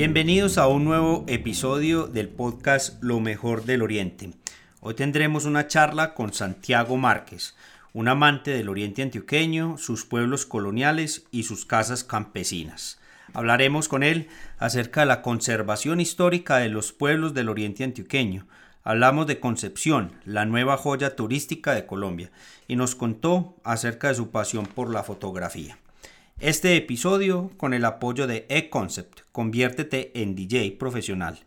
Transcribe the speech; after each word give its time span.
Bienvenidos 0.00 0.56
a 0.56 0.66
un 0.66 0.84
nuevo 0.84 1.26
episodio 1.28 2.06
del 2.06 2.30
podcast 2.30 3.02
Lo 3.02 3.20
mejor 3.20 3.66
del 3.66 3.82
Oriente. 3.82 4.30
Hoy 4.80 4.94
tendremos 4.94 5.44
una 5.44 5.66
charla 5.66 6.14
con 6.14 6.32
Santiago 6.32 6.96
Márquez, 6.96 7.54
un 7.92 8.08
amante 8.08 8.50
del 8.52 8.70
Oriente 8.70 9.02
Antioqueño, 9.02 9.76
sus 9.76 10.06
pueblos 10.06 10.46
coloniales 10.46 11.26
y 11.30 11.42
sus 11.42 11.66
casas 11.66 12.02
campesinas. 12.02 12.98
Hablaremos 13.34 13.88
con 13.88 14.02
él 14.02 14.28
acerca 14.58 15.00
de 15.00 15.06
la 15.08 15.20
conservación 15.20 16.00
histórica 16.00 16.56
de 16.56 16.70
los 16.70 16.92
pueblos 16.92 17.34
del 17.34 17.50
Oriente 17.50 17.84
Antioqueño. 17.84 18.46
Hablamos 18.84 19.26
de 19.26 19.38
Concepción, 19.38 20.12
la 20.24 20.46
nueva 20.46 20.78
joya 20.78 21.14
turística 21.14 21.74
de 21.74 21.84
Colombia, 21.84 22.30
y 22.66 22.76
nos 22.76 22.94
contó 22.94 23.54
acerca 23.64 24.08
de 24.08 24.14
su 24.14 24.30
pasión 24.30 24.64
por 24.64 24.90
la 24.90 25.02
fotografía. 25.02 25.76
Este 26.40 26.74
episodio 26.74 27.52
con 27.58 27.74
el 27.74 27.84
apoyo 27.84 28.26
de 28.26 28.46
eConcept, 28.48 29.20
conviértete 29.30 30.22
en 30.22 30.34
DJ 30.34 30.74
profesional. 30.78 31.38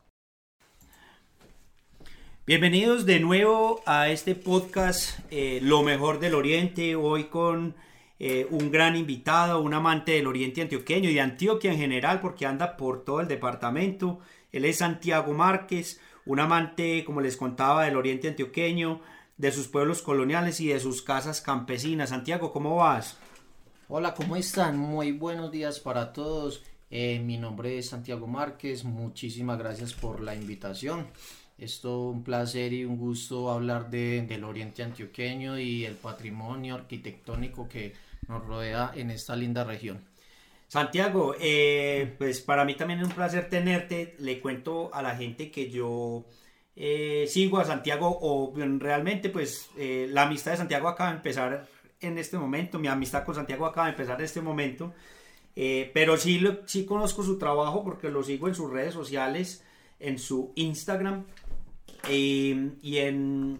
Bienvenidos 2.46 3.06
de 3.06 3.18
nuevo 3.18 3.80
a 3.86 4.08
este 4.08 4.36
podcast 4.36 5.18
eh, 5.32 5.58
Lo 5.62 5.82
mejor 5.82 6.20
del 6.20 6.36
Oriente, 6.36 6.94
hoy 6.94 7.24
con 7.24 7.74
eh, 8.20 8.46
un 8.52 8.70
gran 8.70 8.94
invitado, 8.94 9.60
un 9.60 9.74
amante 9.74 10.12
del 10.12 10.28
Oriente 10.28 10.62
antioqueño 10.62 11.10
y 11.10 11.14
de 11.14 11.22
Antioquia 11.22 11.72
en 11.72 11.78
general 11.78 12.20
porque 12.20 12.46
anda 12.46 12.76
por 12.76 13.04
todo 13.04 13.20
el 13.20 13.26
departamento. 13.26 14.20
Él 14.52 14.64
es 14.64 14.76
Santiago 14.76 15.32
Márquez, 15.32 16.00
un 16.24 16.38
amante, 16.38 17.02
como 17.04 17.20
les 17.20 17.36
contaba, 17.36 17.84
del 17.84 17.96
Oriente 17.96 18.28
antioqueño, 18.28 19.00
de 19.36 19.50
sus 19.50 19.66
pueblos 19.66 20.00
coloniales 20.00 20.60
y 20.60 20.68
de 20.68 20.78
sus 20.78 21.02
casas 21.02 21.40
campesinas. 21.40 22.10
Santiago, 22.10 22.52
¿cómo 22.52 22.76
vas? 22.76 23.18
Hola, 23.88 24.14
¿cómo 24.14 24.36
están? 24.36 24.78
Muy 24.78 25.10
buenos 25.10 25.50
días 25.50 25.80
para 25.80 26.12
todos. 26.12 26.62
Eh, 26.92 27.18
mi 27.18 27.38
nombre 27.38 27.76
es 27.76 27.88
Santiago 27.88 28.28
Márquez, 28.28 28.84
muchísimas 28.84 29.58
gracias 29.58 29.94
por 29.94 30.20
la 30.20 30.36
invitación. 30.36 31.08
Es 31.58 31.80
todo 31.80 32.10
un 32.10 32.22
placer 32.22 32.72
y 32.74 32.84
un 32.84 32.98
gusto 32.98 33.50
hablar 33.50 33.88
de, 33.88 34.22
del 34.22 34.44
Oriente 34.44 34.82
Antioqueño 34.82 35.58
y 35.58 35.86
el 35.86 35.94
patrimonio 35.94 36.74
arquitectónico 36.74 37.66
que 37.66 37.94
nos 38.28 38.44
rodea 38.44 38.92
en 38.94 39.10
esta 39.10 39.34
linda 39.34 39.64
región. 39.64 40.04
Santiago, 40.68 41.34
eh, 41.40 42.14
pues 42.18 42.40
para 42.40 42.64
mí 42.64 42.74
también 42.74 43.00
es 43.00 43.06
un 43.06 43.12
placer 43.12 43.48
tenerte. 43.48 44.16
Le 44.18 44.40
cuento 44.40 44.90
a 44.92 45.00
la 45.00 45.16
gente 45.16 45.50
que 45.50 45.70
yo 45.70 46.26
eh, 46.74 47.26
sigo 47.28 47.58
a 47.58 47.64
Santiago 47.64 48.18
o 48.20 48.52
realmente 48.78 49.30
pues 49.30 49.70
eh, 49.78 50.08
la 50.10 50.22
amistad 50.22 50.50
de 50.50 50.56
Santiago 50.58 50.88
acaba 50.88 51.10
de 51.10 51.16
empezar 51.16 51.66
en 52.00 52.18
este 52.18 52.36
momento. 52.36 52.78
Mi 52.78 52.88
amistad 52.88 53.24
con 53.24 53.34
Santiago 53.34 53.64
acaba 53.64 53.86
de 53.86 53.92
empezar 53.92 54.18
en 54.18 54.24
este 54.24 54.42
momento. 54.42 54.92
pero 55.54 56.18
sí, 56.18 56.42
sí 56.66 56.84
conozco 56.84 57.22
su 57.22 57.38
trabajo 57.38 57.82
porque 57.82 58.10
lo 58.10 58.22
sigo 58.22 58.48
en 58.48 58.54
sus 58.54 58.70
redes 58.70 58.92
sociales, 58.92 59.64
en 60.00 60.18
su 60.18 60.52
Instagram 60.56 61.24
eh, 62.08 62.70
y, 62.82 62.98
en, 62.98 63.58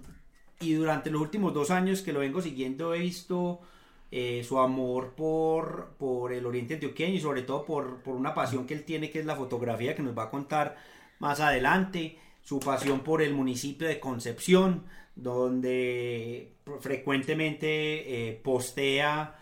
y 0.60 0.74
durante 0.74 1.10
los 1.10 1.20
últimos 1.20 1.52
dos 1.54 1.70
años 1.70 2.02
que 2.02 2.12
lo 2.12 2.20
vengo 2.20 2.40
siguiendo 2.40 2.94
he 2.94 3.00
visto 3.00 3.60
eh, 4.10 4.44
su 4.46 4.58
amor 4.58 5.14
por, 5.16 5.94
por 5.98 6.32
el 6.32 6.46
Oriente 6.46 6.74
Antioqueño 6.74 7.14
y 7.14 7.20
sobre 7.20 7.42
todo 7.42 7.64
por, 7.64 8.02
por 8.02 8.14
una 8.14 8.34
pasión 8.34 8.66
que 8.66 8.74
él 8.74 8.84
tiene 8.84 9.10
que 9.10 9.20
es 9.20 9.26
la 9.26 9.36
fotografía 9.36 9.94
que 9.94 10.02
nos 10.02 10.16
va 10.16 10.24
a 10.24 10.30
contar 10.30 10.76
más 11.18 11.40
adelante, 11.40 12.18
su 12.42 12.60
pasión 12.60 13.00
por 13.00 13.22
el 13.22 13.34
municipio 13.34 13.88
de 13.88 13.98
Concepción, 13.98 14.84
donde 15.14 16.52
frecuentemente 16.80 18.28
eh, 18.28 18.40
postea 18.42 19.40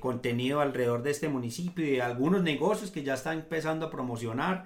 contenido 0.00 0.62
alrededor 0.62 1.02
de 1.02 1.10
este 1.10 1.28
municipio 1.28 1.86
y 1.86 2.00
algunos 2.00 2.42
negocios 2.42 2.90
que 2.90 3.02
ya 3.02 3.12
está 3.12 3.34
empezando 3.34 3.84
a 3.84 3.90
promocionar 3.90 4.64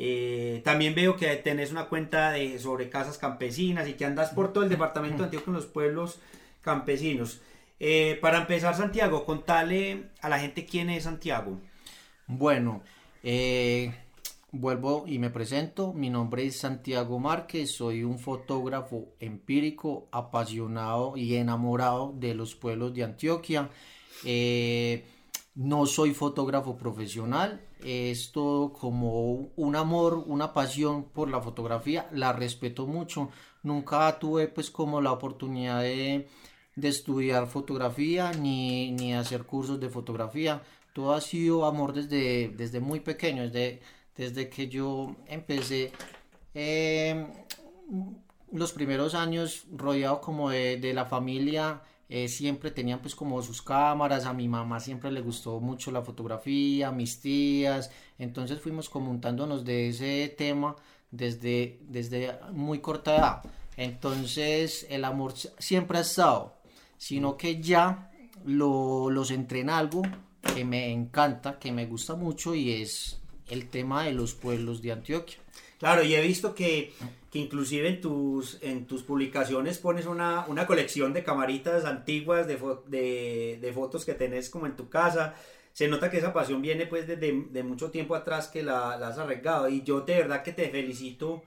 eh, 0.00 0.62
también 0.64 0.94
veo 0.94 1.16
que 1.16 1.26
tenés 1.34 1.72
una 1.72 1.86
cuenta 1.86 2.30
de, 2.30 2.60
sobre 2.60 2.88
casas 2.88 3.18
campesinas 3.18 3.88
y 3.88 3.94
que 3.94 4.04
andas 4.04 4.30
por 4.30 4.52
todo 4.52 4.62
el 4.62 4.70
departamento 4.70 5.18
de 5.18 5.24
Antioquia 5.24 5.44
con 5.44 5.54
los 5.54 5.66
pueblos 5.66 6.20
campesinos. 6.60 7.40
Eh, 7.80 8.16
para 8.22 8.38
empezar, 8.38 8.76
Santiago, 8.76 9.24
contale 9.24 10.10
a 10.20 10.28
la 10.28 10.38
gente 10.38 10.66
quién 10.66 10.88
es 10.88 11.02
Santiago. 11.02 11.58
Bueno, 12.28 12.82
eh, 13.24 13.92
vuelvo 14.52 15.02
y 15.04 15.18
me 15.18 15.30
presento. 15.30 15.92
Mi 15.92 16.10
nombre 16.10 16.46
es 16.46 16.60
Santiago 16.60 17.18
Márquez, 17.18 17.72
soy 17.72 18.04
un 18.04 18.20
fotógrafo 18.20 19.08
empírico, 19.18 20.06
apasionado 20.12 21.16
y 21.16 21.34
enamorado 21.34 22.14
de 22.14 22.34
los 22.36 22.54
pueblos 22.54 22.94
de 22.94 23.02
Antioquia. 23.02 23.68
no 25.56 25.86
soy 25.86 26.14
fotógrafo 26.14 26.76
profesional, 26.76 27.67
es 27.84 28.32
todo 28.32 28.72
como 28.72 29.50
un 29.56 29.76
amor, 29.76 30.24
una 30.26 30.52
pasión 30.52 31.04
por 31.04 31.30
la 31.30 31.40
fotografía, 31.40 32.08
la 32.12 32.32
respeto 32.32 32.86
mucho, 32.86 33.30
nunca 33.62 34.18
tuve 34.18 34.48
pues 34.48 34.70
como 34.70 35.00
la 35.00 35.12
oportunidad 35.12 35.82
de, 35.82 36.28
estudiar 36.82 37.48
fotografía 37.48 38.32
ni, 38.32 38.92
ni, 38.92 39.14
hacer 39.14 39.44
cursos 39.44 39.80
de 39.80 39.88
fotografía, 39.88 40.62
todo 40.92 41.12
ha 41.12 41.20
sido 41.20 41.66
amor 41.66 41.92
desde, 41.92 42.48
desde 42.56 42.80
muy 42.80 43.00
pequeño, 43.00 43.42
desde, 43.42 43.80
desde 44.16 44.48
que 44.48 44.68
yo 44.68 45.16
empecé 45.26 45.92
em, 46.54 47.26
los 48.52 48.72
primeros 48.72 49.14
años 49.14 49.64
rodeado 49.72 50.20
como 50.20 50.50
de, 50.50 50.76
de 50.78 50.94
la 50.94 51.06
familia 51.06 51.82
eh, 52.08 52.28
siempre 52.28 52.70
tenían 52.70 53.00
pues 53.00 53.14
como 53.14 53.42
sus 53.42 53.60
cámaras, 53.60 54.24
a 54.24 54.32
mi 54.32 54.48
mamá 54.48 54.80
siempre 54.80 55.10
le 55.10 55.20
gustó 55.20 55.60
mucho 55.60 55.90
la 55.90 56.02
fotografía, 56.02 56.88
a 56.88 56.92
mis 56.92 57.20
tías, 57.20 57.90
entonces 58.18 58.60
fuimos 58.60 58.88
comentándonos 58.88 59.64
de 59.64 59.88
ese 59.88 60.34
tema 60.36 60.74
desde, 61.10 61.80
desde 61.82 62.38
muy 62.52 62.80
corta 62.80 63.16
edad. 63.16 63.42
Entonces 63.76 64.86
el 64.90 65.04
amor 65.04 65.34
siempre 65.58 65.98
ha 65.98 66.00
estado, 66.02 66.56
sino 66.96 67.36
que 67.36 67.60
ya 67.60 68.10
lo, 68.44 69.10
los 69.10 69.28
centré 69.28 69.60
en 69.60 69.70
algo 69.70 70.02
que 70.54 70.64
me 70.64 70.90
encanta, 70.90 71.58
que 71.58 71.72
me 71.72 71.86
gusta 71.86 72.14
mucho 72.14 72.54
y 72.54 72.72
es 72.72 73.20
el 73.48 73.68
tema 73.68 74.04
de 74.04 74.12
los 74.12 74.34
pueblos 74.34 74.82
de 74.82 74.92
Antioquia. 74.92 75.38
Claro, 75.78 76.02
y 76.02 76.14
he 76.14 76.20
visto 76.20 76.54
que, 76.54 76.92
que 77.30 77.38
inclusive 77.38 77.88
en 77.88 78.00
tus, 78.00 78.58
en 78.62 78.86
tus 78.86 79.02
publicaciones 79.02 79.78
pones 79.78 80.06
una, 80.06 80.46
una 80.48 80.66
colección 80.66 81.12
de 81.12 81.22
camaritas 81.22 81.84
antiguas, 81.84 82.46
de, 82.46 83.58
de, 83.60 83.72
fotos 83.72 84.04
que 84.04 84.14
tenés 84.14 84.48
como 84.48 84.66
en 84.66 84.76
tu 84.76 84.88
casa. 84.88 85.34
Se 85.72 85.88
nota 85.88 86.10
que 86.10 86.18
esa 86.18 86.32
pasión 86.32 86.62
viene 86.62 86.86
pues 86.86 87.06
desde 87.06 87.44
de 87.50 87.62
mucho 87.62 87.90
tiempo 87.90 88.14
atrás 88.14 88.48
que 88.48 88.62
la, 88.62 88.96
la, 88.96 89.08
has 89.08 89.18
arreglado. 89.18 89.68
Y 89.68 89.82
yo 89.82 90.00
de 90.00 90.16
verdad 90.16 90.42
que 90.42 90.52
te 90.52 90.70
felicito 90.70 91.42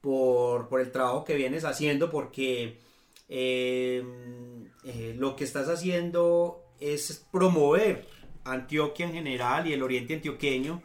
por, 0.00 0.68
por 0.68 0.80
el 0.80 0.90
trabajo 0.90 1.24
que 1.24 1.34
vienes 1.34 1.64
haciendo 1.64 2.10
porque 2.10 2.80
em, 3.28 4.66
eh, 4.84 5.14
lo 5.18 5.36
que 5.36 5.44
estás 5.44 5.68
haciendo 5.68 6.62
es 6.80 7.26
promover 7.30 8.06
Antioquia 8.44 9.06
en 9.06 9.12
general 9.12 9.66
y 9.66 9.72
el 9.72 9.82
oriente 9.82 10.14
antioqueño 10.14 10.82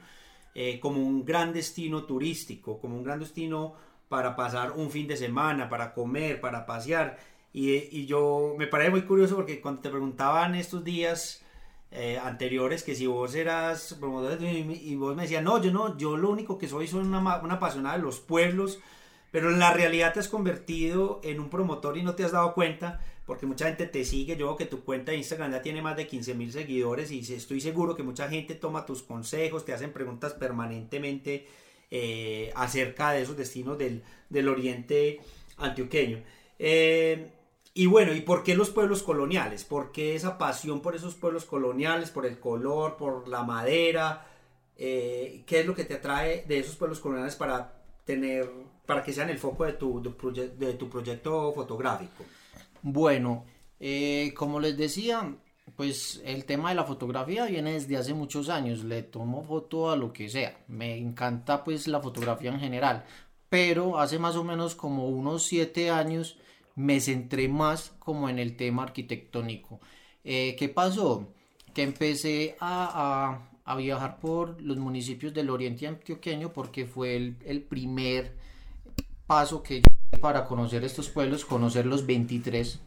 eh, 0.53 0.79
como 0.79 1.01
un 1.01 1.23
gran 1.23 1.53
destino 1.53 2.03
turístico, 2.03 2.79
como 2.79 2.97
un 2.97 3.03
gran 3.03 3.19
destino 3.19 3.75
para 4.11 4.35
pasar 4.35 4.73
un 4.73 4.91
fin 4.91 5.07
de 5.07 5.15
semana, 5.15 5.69
para 5.69 5.93
comer, 5.93 6.41
para 6.41 6.65
pasear. 6.65 7.17
Y, 7.53 7.75
y 7.97 8.05
yo 8.07 8.55
me 8.57 8.67
parece 8.67 8.91
muy 8.91 9.03
curioso 9.03 9.37
porque 9.37 9.61
cuando 9.61 9.81
te 9.81 9.89
preguntaban 9.89 10.53
estos 10.55 10.83
días 10.83 11.45
eh, 11.91 12.19
anteriores 12.21 12.83
que 12.83 12.93
si 12.93 13.07
vos 13.07 13.33
eras 13.35 13.95
promotor 14.01 14.37
y, 14.43 14.95
vos 14.95 15.15
me 15.15 15.21
decías, 15.23 15.41
no, 15.41 15.61
yo 15.61 15.71
no, 15.71 15.97
yo 15.97 16.17
lo 16.17 16.29
único 16.29 16.57
que 16.57 16.67
soy 16.67 16.87
soy 16.87 17.05
una, 17.05 17.19
una 17.39 17.53
apasionada 17.53 17.95
de 17.95 18.03
los 18.03 18.19
pueblos, 18.19 18.79
pero 19.31 19.49
en 19.49 19.59
la 19.59 19.71
realidad 19.71 20.13
te 20.13 20.19
has 20.19 20.27
convertido 20.27 21.21
en 21.23 21.39
un 21.39 21.49
promotor 21.49 21.97
y 21.97 22.03
no 22.03 22.13
te 22.13 22.25
has 22.25 22.33
dado 22.33 22.53
cuenta 22.53 22.99
porque 23.25 23.45
mucha 23.45 23.67
gente 23.67 23.87
te 23.87 24.03
sigue. 24.03 24.35
Yo 24.35 24.47
veo 24.47 24.57
que 24.57 24.65
tu 24.65 24.83
cuenta 24.83 25.13
de 25.13 25.19
Instagram 25.19 25.53
ya 25.53 25.61
tiene 25.61 25.81
más 25.81 25.95
de 25.95 26.05
15 26.05 26.33
mil 26.33 26.51
seguidores 26.51 27.11
y 27.11 27.19
estoy 27.33 27.61
seguro 27.61 27.95
que 27.95 28.03
mucha 28.03 28.27
gente 28.27 28.55
toma 28.55 28.85
tus 28.85 29.03
consejos, 29.03 29.63
te 29.63 29.73
hacen 29.73 29.93
preguntas 29.93 30.33
permanentemente 30.33 31.47
eh, 31.91 32.51
acerca 32.55 33.11
de 33.11 33.21
esos 33.21 33.37
destinos 33.37 33.77
del, 33.77 34.03
del 34.29 34.47
oriente 34.47 35.19
antioqueño. 35.57 36.23
Eh, 36.57 37.31
y 37.73 37.85
bueno, 37.85 38.13
¿y 38.13 38.21
por 38.21 38.43
qué 38.43 38.55
los 38.55 38.69
pueblos 38.69 39.03
coloniales? 39.03 39.63
¿Por 39.63 39.91
qué 39.91 40.15
esa 40.15 40.37
pasión 40.37 40.81
por 40.81 40.95
esos 40.95 41.15
pueblos 41.15 41.45
coloniales, 41.45 42.09
por 42.09 42.25
el 42.25 42.39
color, 42.39 42.97
por 42.97 43.27
la 43.27 43.43
madera? 43.43 44.25
Eh, 44.75 45.43
¿Qué 45.45 45.61
es 45.61 45.65
lo 45.65 45.75
que 45.75 45.85
te 45.85 45.95
atrae 45.95 46.43
de 46.47 46.59
esos 46.59 46.75
pueblos 46.75 46.99
coloniales 46.99 47.35
para 47.35 47.73
tener, 48.03 48.49
para 48.85 49.03
que 49.03 49.13
sean 49.13 49.29
el 49.29 49.37
foco 49.37 49.65
de 49.65 49.73
tu, 49.73 50.01
de 50.01 50.73
tu 50.73 50.89
proyecto 50.89 51.53
fotográfico? 51.53 52.25
Bueno, 52.81 53.45
eh, 53.79 54.33
como 54.35 54.59
les 54.59 54.75
decía, 54.75 55.35
pues 55.81 56.21
el 56.25 56.45
tema 56.45 56.69
de 56.69 56.75
la 56.75 56.83
fotografía 56.83 57.45
viene 57.45 57.73
desde 57.73 57.97
hace 57.97 58.13
muchos 58.13 58.49
años. 58.49 58.83
Le 58.83 59.01
tomo 59.01 59.41
foto 59.41 59.89
a 59.89 59.95
lo 59.95 60.13
que 60.13 60.29
sea. 60.29 60.63
Me 60.67 60.95
encanta 60.95 61.63
pues 61.63 61.87
la 61.87 61.99
fotografía 61.99 62.51
en 62.51 62.59
general. 62.59 63.03
Pero 63.49 63.97
hace 63.97 64.19
más 64.19 64.35
o 64.35 64.43
menos 64.43 64.75
como 64.75 65.07
unos 65.07 65.41
siete 65.41 65.89
años 65.89 66.37
me 66.75 66.99
centré 66.99 67.47
más 67.47 67.93
como 67.97 68.29
en 68.29 68.37
el 68.37 68.55
tema 68.57 68.83
arquitectónico. 68.83 69.79
Eh, 70.23 70.55
¿Qué 70.55 70.69
pasó? 70.69 71.33
Que 71.73 71.81
empecé 71.81 72.57
a, 72.59 73.49
viajar 73.75 74.19
por 74.19 74.61
los 74.61 74.77
municipios 74.77 75.33
del 75.33 75.49
oriente 75.49 75.87
antioqueño 75.87 76.53
porque 76.53 76.85
fue 76.85 77.15
el, 77.15 77.37
el 77.43 77.63
primer 77.63 78.35
paso 79.25 79.63
que 79.63 79.81
yo 79.81 80.19
para 80.19 80.45
conocer 80.45 80.83
estos 80.83 81.09
pueblos, 81.09 81.43
conocer 81.43 81.87
los 81.87 82.05
23 82.05 82.79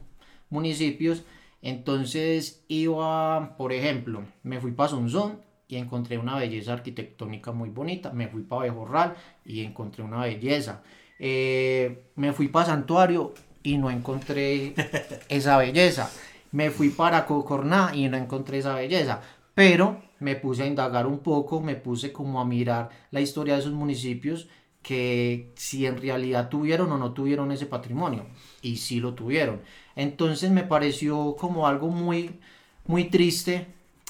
municipios. 0.49 1.25
Entonces 1.65 2.63
iba, 2.69 3.57
por 3.57 3.73
ejemplo, 3.73 4.23
me 4.43 4.61
fui 4.61 4.73
para 4.73 4.91
Sonzón 4.91 5.41
y 5.67 5.77
encontré 5.77 6.19
una 6.19 6.37
belleza 6.37 6.75
arquitectónica 6.75 7.53
muy 7.53 7.71
bonita. 7.71 8.13
Me 8.13 8.29
fui 8.29 8.43
para 8.43 8.65
Bejorral 8.65 9.15
y 9.47 9.65
encontré 9.65 10.05
una 10.05 10.21
belleza. 10.21 10.83
Eh, 11.19 12.05
me 12.17 12.35
fui 12.35 12.49
para 12.49 12.67
Santuario 12.67 13.33
y 13.63 13.79
no 13.79 13.91
encontré 13.91 14.75
esa 15.31 15.57
belleza. 15.57 16.11
Me 16.53 16.71
fui 16.71 16.91
para 16.91 17.25
Cocorná 17.25 17.93
y 17.95 18.11
no 18.11 18.19
encontré 18.19 18.59
esa 18.59 18.75
belleza. 18.75 19.23
Pero 19.55 20.03
me 20.21 20.37
puse 20.37 20.65
a 20.65 20.67
indagar 20.67 21.07
un 21.07 21.21
poco, 21.21 21.63
me 21.63 21.77
puse 21.77 22.13
como 22.13 22.43
a 22.43 22.45
mirar 22.45 22.91
la 23.11 23.23
historia 23.23 23.55
de 23.55 23.61
esos 23.61 23.73
municipios 23.73 24.49
que 24.83 25.55
si 25.57 25.87
en 25.87 25.97
realidad 25.97 26.51
tuvieron 26.51 26.93
o 26.93 26.99
no 26.99 27.13
tuvieron 27.15 27.51
ese 27.53 27.65
patrimonio. 27.65 28.27
Y 28.61 28.77
sí 28.77 29.01
lo 29.01 29.15
tuvieron. 29.15 29.63
Entonces 29.97 30.51
me 30.51 30.65
pareció 30.65 31.37
como 31.37 31.67
algo 31.67 31.89
muy, 31.89 32.41
muy 32.87 33.05
triste. 33.05 33.67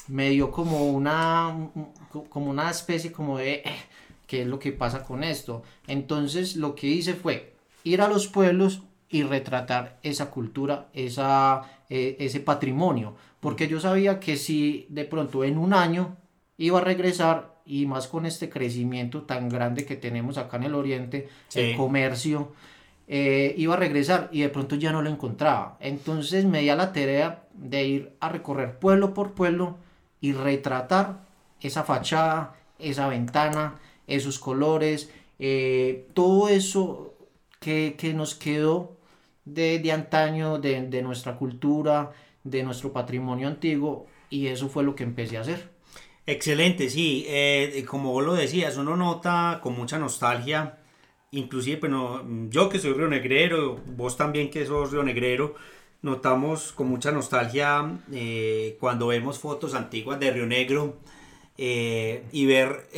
Me 0.07 0.29
dio 0.29 0.51
como 0.51 0.85
una, 0.87 1.69
como 2.29 2.49
una 2.49 2.69
especie 2.69 3.11
como 3.11 3.37
de, 3.37 3.55
eh, 3.55 3.63
¿qué 4.27 4.41
es 4.41 4.47
lo 4.47 4.59
que 4.59 4.71
pasa 4.71 5.03
con 5.03 5.23
esto? 5.23 5.63
Entonces 5.87 6.55
lo 6.55 6.75
que 6.75 6.87
hice 6.87 7.13
fue 7.13 7.55
ir 7.83 8.01
a 8.01 8.07
los 8.07 8.27
pueblos 8.27 8.83
y 9.09 9.23
retratar 9.23 9.99
esa 10.03 10.29
cultura, 10.29 10.89
esa, 10.93 11.63
eh, 11.89 12.17
ese 12.19 12.39
patrimonio. 12.39 13.15
Porque 13.39 13.67
yo 13.67 13.79
sabía 13.79 14.19
que 14.19 14.37
si 14.37 14.87
de 14.89 15.05
pronto 15.05 15.43
en 15.43 15.57
un 15.57 15.73
año 15.73 16.17
iba 16.57 16.79
a 16.79 16.83
regresar 16.83 17.55
y 17.65 17.85
más 17.85 18.07
con 18.07 18.25
este 18.25 18.49
crecimiento 18.49 19.23
tan 19.23 19.49
grande 19.49 19.85
que 19.85 19.95
tenemos 19.95 20.37
acá 20.37 20.57
en 20.57 20.63
el 20.63 20.75
oriente, 20.75 21.29
el 21.53 21.75
comercio, 21.75 22.53
eh, 23.07 23.53
iba 23.57 23.75
a 23.75 23.77
regresar 23.77 24.29
y 24.31 24.41
de 24.41 24.49
pronto 24.49 24.75
ya 24.75 24.91
no 24.91 25.01
lo 25.01 25.09
encontraba. 25.09 25.77
Entonces 25.79 26.45
me 26.45 26.61
di 26.61 26.69
a 26.69 26.75
la 26.75 26.93
tarea 26.93 27.43
de 27.53 27.83
ir 27.85 28.11
a 28.19 28.29
recorrer 28.29 28.79
pueblo 28.79 29.13
por 29.13 29.33
pueblo 29.33 29.77
y 30.21 30.33
retratar 30.33 31.25
esa 31.61 31.83
fachada, 31.83 32.55
esa 32.79 33.07
ventana, 33.07 33.79
esos 34.07 34.39
colores, 34.39 35.09
eh, 35.39 36.07
todo 36.13 36.49
eso 36.49 37.13
que, 37.59 37.95
que, 37.97 38.13
nos 38.13 38.35
quedó 38.35 38.97
de, 39.45 39.79
de 39.79 39.91
antaño, 39.91 40.59
de, 40.59 40.87
de 40.87 41.01
nuestra 41.01 41.35
cultura, 41.35 42.11
de 42.43 42.63
nuestro 42.63 42.93
patrimonio 42.93 43.47
antiguo 43.47 44.07
y 44.29 44.47
eso 44.47 44.69
fue 44.69 44.83
lo 44.83 44.95
que 44.95 45.03
empecé 45.03 45.37
a 45.37 45.41
hacer. 45.41 45.69
Excelente, 46.27 46.89
sí, 46.89 47.25
eh, 47.27 47.85
como 47.87 48.11
vos 48.11 48.25
lo 48.25 48.33
decías, 48.33 48.77
uno 48.77 48.95
nota 48.95 49.59
con 49.61 49.75
mucha 49.75 49.99
nostalgia, 49.99 50.79
inclusive, 51.37 51.77
pues 51.77 51.91
yo 52.49 52.69
que 52.69 52.79
soy 52.79 52.93
rionegrero, 52.93 53.79
vos 53.95 54.17
también 54.17 54.49
que 54.49 54.65
sos 54.65 54.91
rionegrero, 54.91 55.55
notamos 56.01 56.71
con 56.71 56.87
mucha 56.87 57.11
nostalgia 57.11 57.99
eh, 58.11 58.77
cuando 58.79 59.07
vemos 59.07 59.39
fotos 59.39 59.73
antiguas 59.73 60.19
de 60.19 60.31
Río 60.31 60.45
Negro 60.45 60.97
eh, 61.57 62.23
y 62.31 62.45
ver, 62.45 62.89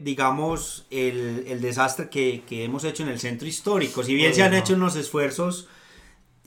digamos, 0.00 0.86
el, 0.90 1.44
el 1.46 1.60
desastre 1.60 2.08
que, 2.08 2.42
que, 2.46 2.64
hemos 2.64 2.84
hecho 2.84 3.02
en 3.02 3.10
el 3.10 3.20
centro 3.20 3.46
histórico. 3.46 4.02
Si 4.02 4.14
bien 4.14 4.34
se 4.34 4.42
han 4.42 4.54
hecho 4.54 4.74
unos 4.74 4.96
esfuerzos 4.96 5.68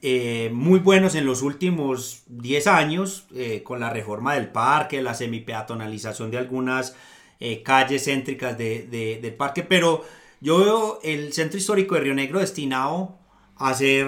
eh, 0.05 0.49
muy 0.51 0.79
buenos 0.79 1.15
en 1.15 1.25
los 1.25 1.41
últimos 1.41 2.23
10 2.27 2.67
años, 2.67 3.25
eh, 3.33 3.63
con 3.63 3.79
la 3.79 3.89
reforma 3.89 4.35
del 4.35 4.49
parque, 4.49 5.01
la 5.01 5.13
semipeatonalización 5.13 6.29
de 6.29 6.37
algunas 6.37 6.93
eh, 7.39 7.63
calles 7.63 8.03
céntricas 8.03 8.57
de, 8.57 9.19
del 9.21 9.33
parque, 9.35 9.63
pero 9.63 10.03
yo 10.43 10.57
veo 10.57 10.99
el 11.03 11.31
centro 11.31 11.57
histórico 11.57 11.95
de 11.95 12.01
Río 12.01 12.13
Negro 12.13 12.39
destinado 12.39 13.17
a 13.55 13.73
ser 13.73 14.07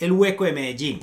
el 0.00 0.10
hueco 0.10 0.44
de 0.44 0.52
Medellín. 0.52 1.00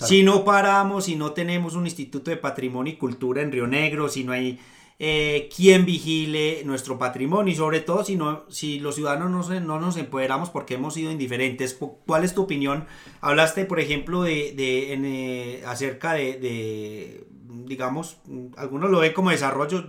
Si 0.00 0.22
no 0.22 0.46
paramos, 0.46 1.04
si 1.04 1.14
no 1.14 1.32
tenemos 1.32 1.74
un 1.74 1.84
instituto 1.84 2.30
de 2.30 2.38
patrimonio 2.38 2.94
y 2.94 2.96
cultura 2.96 3.42
en 3.42 3.52
Río 3.52 3.66
Negro, 3.66 4.08
si 4.08 4.24
no 4.24 4.32
hay 4.32 4.58
eh, 4.98 5.50
quién 5.54 5.84
vigile 5.84 6.62
nuestro 6.64 6.98
patrimonio 6.98 7.52
y 7.52 7.56
sobre 7.56 7.80
todo 7.80 8.02
si, 8.02 8.16
no, 8.16 8.44
si 8.48 8.78
los 8.78 8.94
ciudadanos 8.94 9.50
no, 9.50 9.60
no 9.60 9.78
nos 9.78 9.98
empoderamos 9.98 10.48
porque 10.48 10.74
hemos 10.74 10.94
sido 10.94 11.12
indiferentes. 11.12 11.78
¿Cuál 12.06 12.24
es 12.24 12.34
tu 12.34 12.44
opinión? 12.44 12.86
Hablaste, 13.20 13.66
por 13.66 13.78
ejemplo, 13.78 14.22
de, 14.22 14.54
de 14.56 14.94
eh, 14.94 15.62
acerca 15.66 16.14
de, 16.14 17.26
digamos, 17.64 18.18
algunos 18.56 18.90
lo 18.90 19.00
ven 19.00 19.12
como 19.12 19.30
desarrollo, 19.30 19.84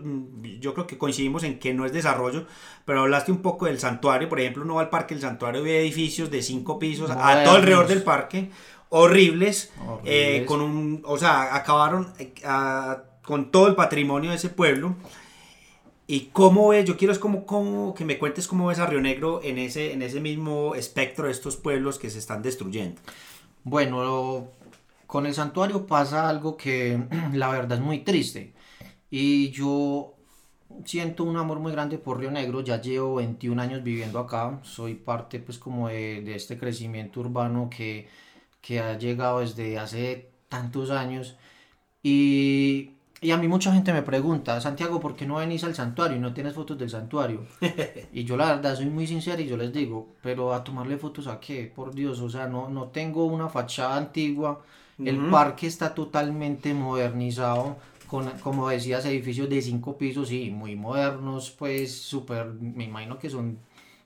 yo 0.59 0.73
creo 0.73 0.87
que 0.87 0.97
coincidimos 0.97 1.43
en 1.43 1.59
que 1.59 1.73
no 1.73 1.85
es 1.85 1.93
desarrollo, 1.93 2.45
pero 2.85 3.01
hablaste 3.01 3.31
un 3.31 3.41
poco 3.41 3.65
del 3.65 3.79
santuario, 3.79 4.29
por 4.29 4.39
ejemplo, 4.39 4.63
uno 4.63 4.75
va 4.75 4.81
al 4.81 4.89
parque 4.89 5.15
del 5.15 5.21
santuario 5.21 5.63
ve 5.63 5.81
edificios 5.81 6.31
de 6.31 6.41
cinco 6.41 6.79
pisos 6.79 7.09
a 7.11 7.43
todo 7.43 7.55
alrededor 7.55 7.87
del 7.87 8.03
parque, 8.03 8.49
horribles, 8.89 9.71
eh, 10.03 10.45
con 10.47 10.61
un, 10.61 11.01
o 11.05 11.17
sea, 11.17 11.55
acabaron 11.55 12.13
a 12.43 13.03
con 13.25 13.51
todo 13.51 13.67
el 13.67 13.75
patrimonio 13.75 14.29
de 14.29 14.37
ese 14.37 14.49
pueblo. 14.49 14.95
¿Y 16.07 16.29
cómo 16.31 16.69
ves? 16.69 16.85
Yo 16.85 16.97
quiero 16.97 17.11
es 17.11 17.19
como, 17.19 17.45
como, 17.45 17.95
que 17.95 18.05
me 18.05 18.19
cuentes 18.19 18.47
cómo 18.47 18.67
ves 18.67 18.77
a 18.77 18.85
Río 18.85 19.01
Negro 19.01 19.41
en 19.43 19.57
ese, 19.57 19.91
en 19.91 20.03
ese 20.03 20.19
mismo 20.19 20.75
espectro 20.75 21.25
de 21.25 21.31
estos 21.31 21.57
pueblos 21.57 21.97
que 21.97 22.11
se 22.11 22.19
están 22.19 22.43
destruyendo. 22.43 23.01
Bueno, 23.63 24.51
con 25.15 25.25
el 25.25 25.33
santuario 25.33 25.87
pasa 25.87 26.27
algo 26.27 26.57
que 26.57 27.01
la 27.33 27.47
verdad 27.49 27.77
es 27.77 27.83
muy 27.85 27.99
triste. 27.99 28.53
Y 29.09 29.49
yo 29.51 30.15
siento 30.83 31.23
un 31.23 31.37
amor 31.37 31.59
muy 31.59 31.71
grande 31.71 31.97
por 31.97 32.19
Río 32.19 32.31
Negro. 32.31 32.59
Ya 32.59 32.81
llevo 32.81 33.15
21 33.15 33.61
años 33.61 33.81
viviendo 33.81 34.19
acá. 34.19 34.59
Soy 34.63 34.95
parte 34.95 35.39
pues 35.39 35.57
como 35.57 35.87
de, 35.87 36.21
de 36.21 36.35
este 36.35 36.57
crecimiento 36.57 37.21
urbano 37.21 37.69
que, 37.69 38.09
que 38.59 38.81
ha 38.81 38.97
llegado 38.97 39.39
desde 39.39 39.79
hace 39.79 40.31
tantos 40.49 40.91
años. 40.91 41.37
Y 42.03 42.94
y 43.25 43.31
a 43.31 43.37
mí 43.37 43.47
mucha 43.47 43.73
gente 43.73 43.91
me 43.91 44.03
pregunta, 44.03 44.61
Santiago, 44.61 44.99
¿por 44.99 45.15
qué 45.15 45.25
no 45.25 45.35
venís 45.35 45.63
al 45.63 45.73
santuario 45.73 46.17
y 46.17 46.19
no 46.19 46.33
tienes 46.33 46.53
fotos 46.53 46.77
del 46.77 46.91
santuario? 46.91 47.45
y 48.13 48.23
yo 48.23 48.37
la 48.37 48.55
verdad 48.55 48.75
soy 48.75 48.85
muy 48.85 49.07
sincero 49.07 49.41
y 49.41 49.47
yo 49.47 49.57
les 49.57 49.73
digo, 49.73 50.09
pero 50.21 50.53
a 50.53 50.63
tomarle 50.63 50.97
fotos 50.97 51.25
a 51.27 51.39
qué, 51.39 51.71
por 51.75 51.95
Dios, 51.95 52.19
o 52.19 52.29
sea, 52.29 52.47
no, 52.47 52.69
no 52.69 52.89
tengo 52.89 53.25
una 53.25 53.49
fachada 53.49 53.97
antigua, 53.97 54.61
el 55.03 55.17
parque 55.29 55.65
está 55.67 55.93
totalmente 55.93 56.73
modernizado, 56.73 57.77
con, 58.07 58.29
como 58.39 58.69
decías, 58.69 59.05
edificios 59.05 59.49
de 59.49 59.61
cinco 59.61 59.97
pisos 59.97 60.31
y 60.31 60.51
muy 60.51 60.75
modernos, 60.75 61.49
pues 61.51 61.99
súper, 61.99 62.53
me 62.53 62.83
imagino 62.83 63.17
que 63.17 63.29
son 63.29 63.57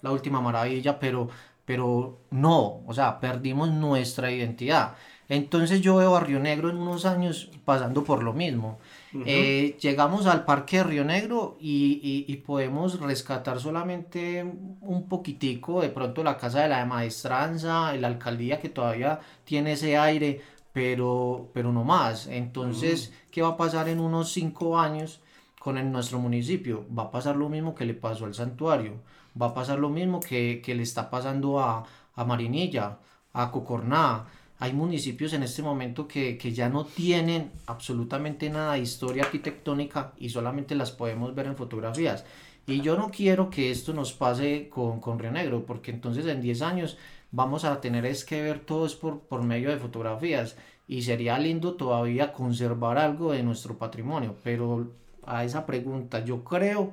la 0.01 0.11
última 0.11 0.39
maravilla, 0.39 0.97
pero, 0.97 1.27
pero 1.65 2.19
no, 2.31 2.81
o 2.87 2.93
sea, 2.93 3.19
perdimos 3.19 3.69
nuestra 3.69 4.31
identidad. 4.31 4.95
Entonces 5.29 5.81
yo 5.81 5.97
veo 5.97 6.15
a 6.15 6.21
Río 6.21 6.39
Negro 6.39 6.69
en 6.71 6.77
unos 6.77 7.05
años 7.05 7.51
pasando 7.63 8.03
por 8.03 8.23
lo 8.23 8.33
mismo. 8.33 8.79
Eh, 9.25 9.75
llegamos 9.81 10.27
al 10.27 10.45
Parque 10.45 10.77
de 10.77 10.83
Río 10.83 11.03
Negro 11.03 11.57
y, 11.59 12.35
podemos 12.45 12.99
rescatar 12.99 13.59
solamente 13.59 14.43
un 14.81 15.07
poquitico, 15.07 15.81
de 15.81 15.89
pronto 15.89 16.23
la 16.23 16.37
Casa 16.37 16.61
de 16.61 16.69
la 16.69 16.85
Maestranza, 16.85 17.93
la 17.95 18.07
alcaldía 18.07 18.59
que 18.59 18.69
todavía 18.69 19.19
tiene 19.43 19.73
ese 19.73 19.97
aire, 19.97 20.41
pero, 20.73 21.49
pero 21.53 21.71
no 21.71 21.83
más. 21.83 22.27
Entonces, 22.27 23.13
¿qué 23.31 23.41
va 23.41 23.49
a 23.49 23.57
pasar 23.57 23.89
en 23.89 23.99
unos 23.99 24.31
cinco 24.31 24.79
años 24.79 25.21
con 25.59 25.91
nuestro 25.91 26.19
municipio? 26.19 26.85
Va 26.95 27.03
a 27.03 27.11
pasar 27.11 27.35
lo 27.35 27.49
mismo 27.49 27.75
que 27.75 27.85
le 27.85 27.93
pasó 27.95 28.25
al 28.25 28.35
santuario, 28.35 29.01
va 29.39 29.47
a 29.47 29.53
pasar 29.53 29.79
lo 29.79 29.89
mismo 29.89 30.19
que, 30.19 30.61
le 30.65 30.83
está 30.83 31.09
pasando 31.09 31.59
a, 31.59 31.83
a 32.15 32.25
Marinilla, 32.25 32.99
a 33.33 33.51
Cocorná, 33.51 34.25
hay 34.59 34.73
municipios 34.73 35.33
en 35.33 35.43
este 35.43 35.61
momento 35.61 36.07
que, 36.07 36.37
que, 36.37 36.51
ya 36.51 36.67
no 36.67 36.85
tienen 36.85 37.51
absolutamente 37.65 38.49
nada 38.49 38.73
de 38.73 38.79
historia 38.79 39.23
arquitectónica 39.23 40.13
y 40.17 40.29
solamente 40.29 40.75
las 40.75 40.91
podemos 40.91 41.33
ver 41.33 41.47
en 41.47 41.55
fotografías. 41.55 42.25
Y 42.67 42.81
yo 42.81 42.97
no 42.97 43.09
quiero 43.09 43.49
que 43.49 43.71
esto 43.71 43.93
nos 43.93 44.11
pase 44.13 44.67
con, 44.69 44.99
con 44.99 45.17
Río 45.17 45.31
Negro, 45.31 45.65
porque 45.65 45.91
entonces 45.91 46.25
en 46.25 46.41
10 46.41 46.61
años 46.61 46.97
vamos 47.31 47.63
a 47.63 47.79
tener 47.79 48.05
es 48.05 48.25
que 48.25 48.41
ver 48.41 48.59
todo 48.59 48.85
es 48.85 48.95
por, 48.95 49.21
por 49.21 49.43
medio 49.43 49.69
de 49.69 49.77
fotografías 49.77 50.57
y 50.87 51.03
sería 51.03 51.39
lindo 51.39 51.75
todavía 51.75 52.33
conservar 52.33 52.97
algo 52.97 53.31
de 53.31 53.43
nuestro 53.43 53.77
patrimonio, 53.77 54.35
pero 54.43 54.91
a 55.25 55.45
esa 55.45 55.65
pregunta 55.65 56.25
yo 56.25 56.43
creo 56.43 56.91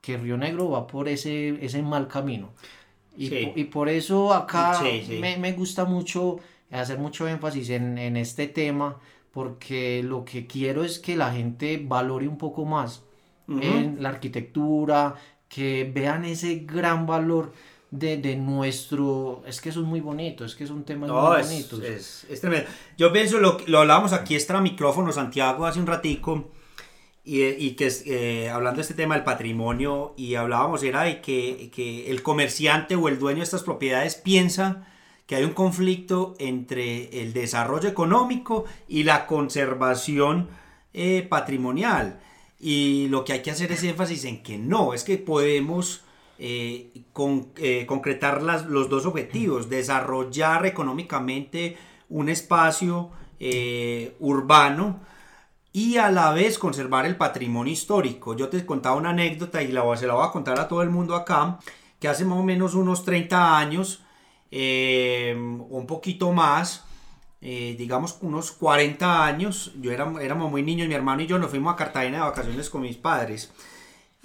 que 0.00 0.16
Río 0.16 0.36
Negro 0.36 0.70
va 0.70 0.86
por 0.86 1.08
ese, 1.08 1.64
ese 1.64 1.82
mal 1.82 2.08
camino. 2.08 2.50
Y, 3.16 3.32
y 3.54 3.64
por 3.64 3.88
eso 3.88 4.34
acá 4.34 4.82
Me, 5.20 5.36
me, 5.36 5.52
gusta 5.52 5.84
mucho 5.84 6.38
hacer 6.80 6.98
mucho 6.98 7.28
énfasis 7.28 7.70
en, 7.70 7.98
en, 7.98 8.16
este 8.16 8.46
tema, 8.48 8.98
porque 9.32 10.02
lo 10.02 10.24
que 10.24 10.46
quiero 10.46 10.84
es 10.84 10.98
que 10.98 11.16
la 11.16 11.32
gente 11.32 11.82
valore 11.84 12.28
un 12.28 12.38
poco 12.38 12.64
más 12.64 13.02
en 13.46 14.02
la 14.02 14.08
arquitectura, 14.08 15.14
que 15.48 15.90
vean 15.92 16.24
ese 16.24 16.64
gran 16.66 17.06
valor 17.06 17.52
de, 17.90 18.16
de, 18.16 18.36
nuestro... 18.36 19.42
Es 19.46 19.60
que 19.60 19.68
eso 19.68 19.80
es 19.80 19.86
muy 19.86 20.00
bonito, 20.00 20.44
es 20.44 20.54
que 20.54 20.64
es 20.64 20.70
un 20.70 20.84
tema 20.84 21.06
muy 21.06 21.42
bonito. 21.42 21.82
Es, 21.82 22.26
es, 22.28 22.40
tremendo. 22.40 22.68
Yo 22.96 23.12
pienso, 23.12 23.38
lo, 23.38 23.58
lo 23.66 23.80
hablábamos 23.80 24.12
aquí 24.12 24.34
extra 24.34 24.60
micrófono, 24.60 25.12
Santiago, 25.12 25.66
hace 25.66 25.78
un 25.78 25.86
ratico, 25.86 26.50
y, 27.24 27.42
y 27.42 27.70
que 27.72 27.90
eh, 28.06 28.50
hablando 28.50 28.76
de 28.76 28.82
este 28.82 28.94
tema 28.94 29.14
del 29.14 29.24
patrimonio, 29.24 30.14
y 30.16 30.34
hablábamos 30.34 30.82
era 30.82 31.02
de 31.02 31.20
que, 31.20 31.70
que, 31.74 32.10
el 32.10 32.22
comerciante 32.22 32.96
o 32.96 33.08
el 33.08 33.18
dueño 33.18 33.38
de 33.38 33.44
estas 33.44 33.62
propiedades 33.62 34.14
piensa 34.16 34.86
que 35.26 35.36
hay 35.36 35.44
un 35.44 35.52
conflicto 35.52 36.34
entre 36.38 37.22
el 37.22 37.32
desarrollo 37.32 37.88
económico 37.88 38.64
y 38.88 39.04
la 39.04 39.26
conservación 39.26 40.48
eh, 40.92 41.26
patrimonial. 41.28 42.20
Y 42.60 43.08
lo 43.08 43.24
que 43.24 43.34
hay 43.34 43.42
que 43.42 43.50
hacer 43.50 43.72
es 43.72 43.82
énfasis 43.82 44.24
en 44.24 44.42
que 44.42 44.58
no, 44.58 44.94
es 44.94 45.04
que 45.04 45.18
podemos 45.18 46.02
eh, 46.38 46.90
con, 47.12 47.48
eh, 47.56 47.86
concretar 47.86 48.42
las, 48.42 48.66
los 48.66 48.88
dos 48.88 49.06
objetivos, 49.06 49.68
desarrollar 49.68 50.66
económicamente 50.66 51.76
un 52.08 52.28
espacio 52.28 53.10
urbano 54.20 55.00
y 55.74 55.96
a 55.96 56.08
la 56.10 56.32
vez 56.32 56.56
conservar 56.56 57.04
el 57.04 57.16
patrimonio 57.16 57.72
histórico. 57.72 58.36
Yo 58.36 58.48
te 58.48 58.64
contaba 58.64 58.94
una 58.94 59.10
anécdota 59.10 59.60
y 59.60 59.72
la, 59.72 59.82
se 59.96 60.06
la 60.06 60.14
voy 60.14 60.24
a 60.24 60.30
contar 60.30 60.58
a 60.60 60.68
todo 60.68 60.82
el 60.82 60.88
mundo 60.88 61.16
acá, 61.16 61.58
que 61.98 62.06
hace 62.06 62.24
más 62.24 62.38
o 62.38 62.44
menos 62.44 62.74
unos 62.74 63.04
30 63.04 63.58
años, 63.58 64.03
un 64.52 65.84
poquito 65.88 66.32
más, 66.32 66.84
digamos 67.40 68.18
unos 68.22 68.52
40 68.52 69.24
años, 69.24 69.72
yo 69.80 69.92
era, 69.92 70.10
éramos 70.20 70.50
muy 70.50 70.62
niños, 70.62 70.88
mi 70.88 70.94
hermano 70.94 71.22
y 71.22 71.26
yo 71.26 71.38
nos 71.38 71.50
fuimos 71.50 71.74
a 71.74 71.76
Cartagena 71.76 72.18
de 72.18 72.24
vacaciones 72.24 72.70
con 72.70 72.82
mis 72.82 72.96
padres. 72.96 73.52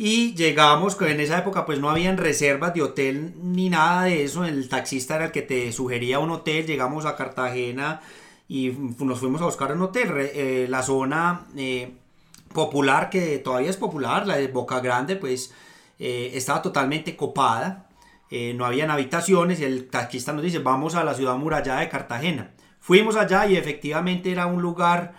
Y 0.02 0.34
llegamos, 0.34 0.98
en 1.02 1.20
esa 1.20 1.40
época 1.40 1.66
pues 1.66 1.78
no 1.78 1.90
habían 1.90 2.16
reservas 2.16 2.74
de 2.74 2.82
hotel 2.82 3.34
ni 3.44 3.70
nada 3.70 4.04
de 4.04 4.24
eso, 4.24 4.46
el 4.46 4.70
taxista 4.70 5.18
era 5.18 5.26
el 5.26 5.32
que 5.34 5.42
te 5.42 5.74
sugería 5.74 6.20
un 6.20 6.32
hotel, 6.32 6.66
llegamos 6.66 7.06
a 7.06 7.18
Cartagena 7.18 8.00
y 8.48 8.70
nos 8.70 9.20
fuimos 9.20 9.42
a 9.42 9.46
buscar 9.46 9.74
un 9.74 9.82
hotel, 9.82 10.14
eh, 10.16 10.68
la 10.70 10.84
zona 10.84 11.48
eh, 11.58 11.92
popular 12.54 13.10
que 13.10 13.40
todavía 13.40 13.70
es 13.70 13.76
popular, 13.76 14.26
la 14.26 14.38
de 14.38 14.48
Boca 14.48 14.80
Grande 14.80 15.18
pues 15.18 15.54
eh, 16.00 16.32
estaba 16.34 16.62
totalmente 16.62 17.18
copada, 17.18 17.89
no 18.32 18.66
habían 18.66 18.92
habitaciones 18.92 19.60
y 19.60 19.64
el 19.64 19.90
taxista 19.90 20.34
nos 20.34 20.44
dice 20.44 20.60
vamos 20.60 20.96
a 20.96 21.04
la 21.04 21.14
ciudad 21.14 21.36
murallada 21.36 21.82
de 21.82 21.90
Cartagena. 21.90 22.52
Fuimos 22.80 23.16
allá 23.16 23.48
y 23.48 23.56
efectivamente 23.56 24.32
era 24.32 24.46
un 24.46 24.62
lugar 24.62 25.14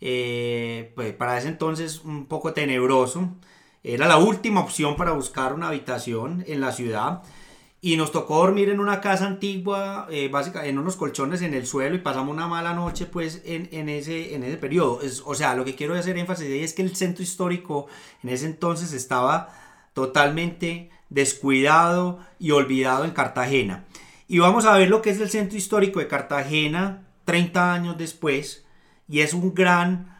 pues, 0.00 1.12
para 1.18 1.38
ese 1.38 1.48
entonces 1.48 2.02
un 2.04 2.26
poco 2.26 2.52
tenebroso 2.52 3.30
era 3.84 4.06
la 4.06 4.18
última 4.18 4.60
opción 4.60 4.96
para 4.96 5.12
buscar 5.12 5.52
una 5.52 5.68
habitación 5.68 6.44
en 6.46 6.60
la 6.60 6.72
ciudad. 6.72 7.22
Y 7.84 7.96
nos 7.96 8.12
tocó 8.12 8.36
dormir 8.36 8.68
en 8.68 8.78
una 8.78 9.00
casa 9.00 9.26
antigua, 9.26 10.06
eh, 10.08 10.28
básicamente 10.28 10.70
en 10.70 10.78
unos 10.78 10.94
colchones 10.94 11.42
en 11.42 11.52
el 11.52 11.66
suelo 11.66 11.96
y 11.96 11.98
pasamos 11.98 12.32
una 12.32 12.46
mala 12.46 12.74
noche 12.74 13.06
pues 13.06 13.42
en, 13.44 13.88
ese, 13.88 14.36
en 14.36 14.44
ese 14.44 14.56
periodo. 14.56 15.00
o 15.24 15.34
sea, 15.34 15.56
lo 15.56 15.64
que 15.64 15.74
quiero 15.74 15.94
hacer 15.94 16.16
énfasis 16.16 16.46
es 16.46 16.74
que 16.74 16.82
el 16.82 16.94
centro 16.94 17.24
histórico 17.24 17.88
en 18.22 18.30
ese 18.30 18.46
entonces 18.46 18.92
estaba 18.92 19.48
totalmente 19.94 20.90
descuidado 21.12 22.18
y 22.38 22.50
olvidado 22.52 23.04
en 23.04 23.12
Cartagena. 23.12 23.84
Y 24.28 24.38
vamos 24.38 24.64
a 24.64 24.76
ver 24.76 24.88
lo 24.88 25.02
que 25.02 25.10
es 25.10 25.20
el 25.20 25.30
centro 25.30 25.58
histórico 25.58 26.00
de 26.00 26.08
Cartagena 26.08 27.06
30 27.24 27.72
años 27.72 27.98
después. 27.98 28.64
Y 29.08 29.20
es 29.20 29.34
un 29.34 29.54
gran 29.54 30.12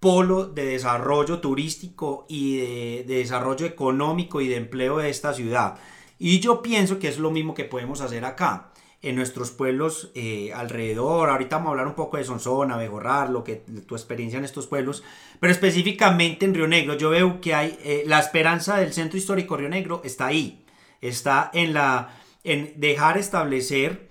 polo 0.00 0.46
de 0.46 0.64
desarrollo 0.66 1.40
turístico 1.40 2.26
y 2.28 2.58
de, 2.58 3.04
desarrollo 3.06 3.66
económico 3.66 4.40
y 4.40 4.48
de 4.48 4.56
empleo 4.56 4.98
de 4.98 5.10
esta 5.10 5.32
ciudad. 5.34 5.78
Y 6.18 6.40
yo 6.40 6.62
pienso 6.62 6.98
que 6.98 7.08
es 7.08 7.18
lo 7.18 7.30
mismo 7.30 7.54
que 7.54 7.64
podemos 7.64 8.00
hacer 8.00 8.24
acá, 8.24 8.72
en 9.06 9.14
nuestros 9.14 9.52
pueblos 9.52 10.10
eh, 10.16 10.52
alrededor. 10.52 11.30
Ahorita 11.30 11.56
vamos 11.56 11.68
a 11.68 11.70
hablar 11.70 11.86
un 11.86 11.94
poco 11.94 12.16
de 12.16 12.24
Sonsona, 12.24 12.76
Bejorrar, 12.76 13.30
lo 13.30 13.44
que 13.44 13.54
tu 13.86 13.94
experiencia 13.94 14.38
en 14.38 14.44
estos 14.44 14.66
pueblos, 14.66 15.04
pero 15.38 15.52
específicamente 15.52 16.44
en 16.44 16.54
Río 16.54 16.66
Negro, 16.66 16.94
yo 16.98 17.10
veo 17.10 17.40
que 17.40 17.54
hay 17.54 17.78
eh, 17.84 18.02
la 18.06 18.18
esperanza 18.18 18.78
del 18.78 18.92
centro 18.92 19.16
histórico 19.16 19.56
Río 19.56 19.68
Negro 19.68 20.00
está 20.04 20.26
ahí, 20.26 20.64
está 21.00 21.50
en 21.54 21.72
la 21.72 22.16
en 22.42 22.74
dejar 22.76 23.16
establecer 23.16 24.08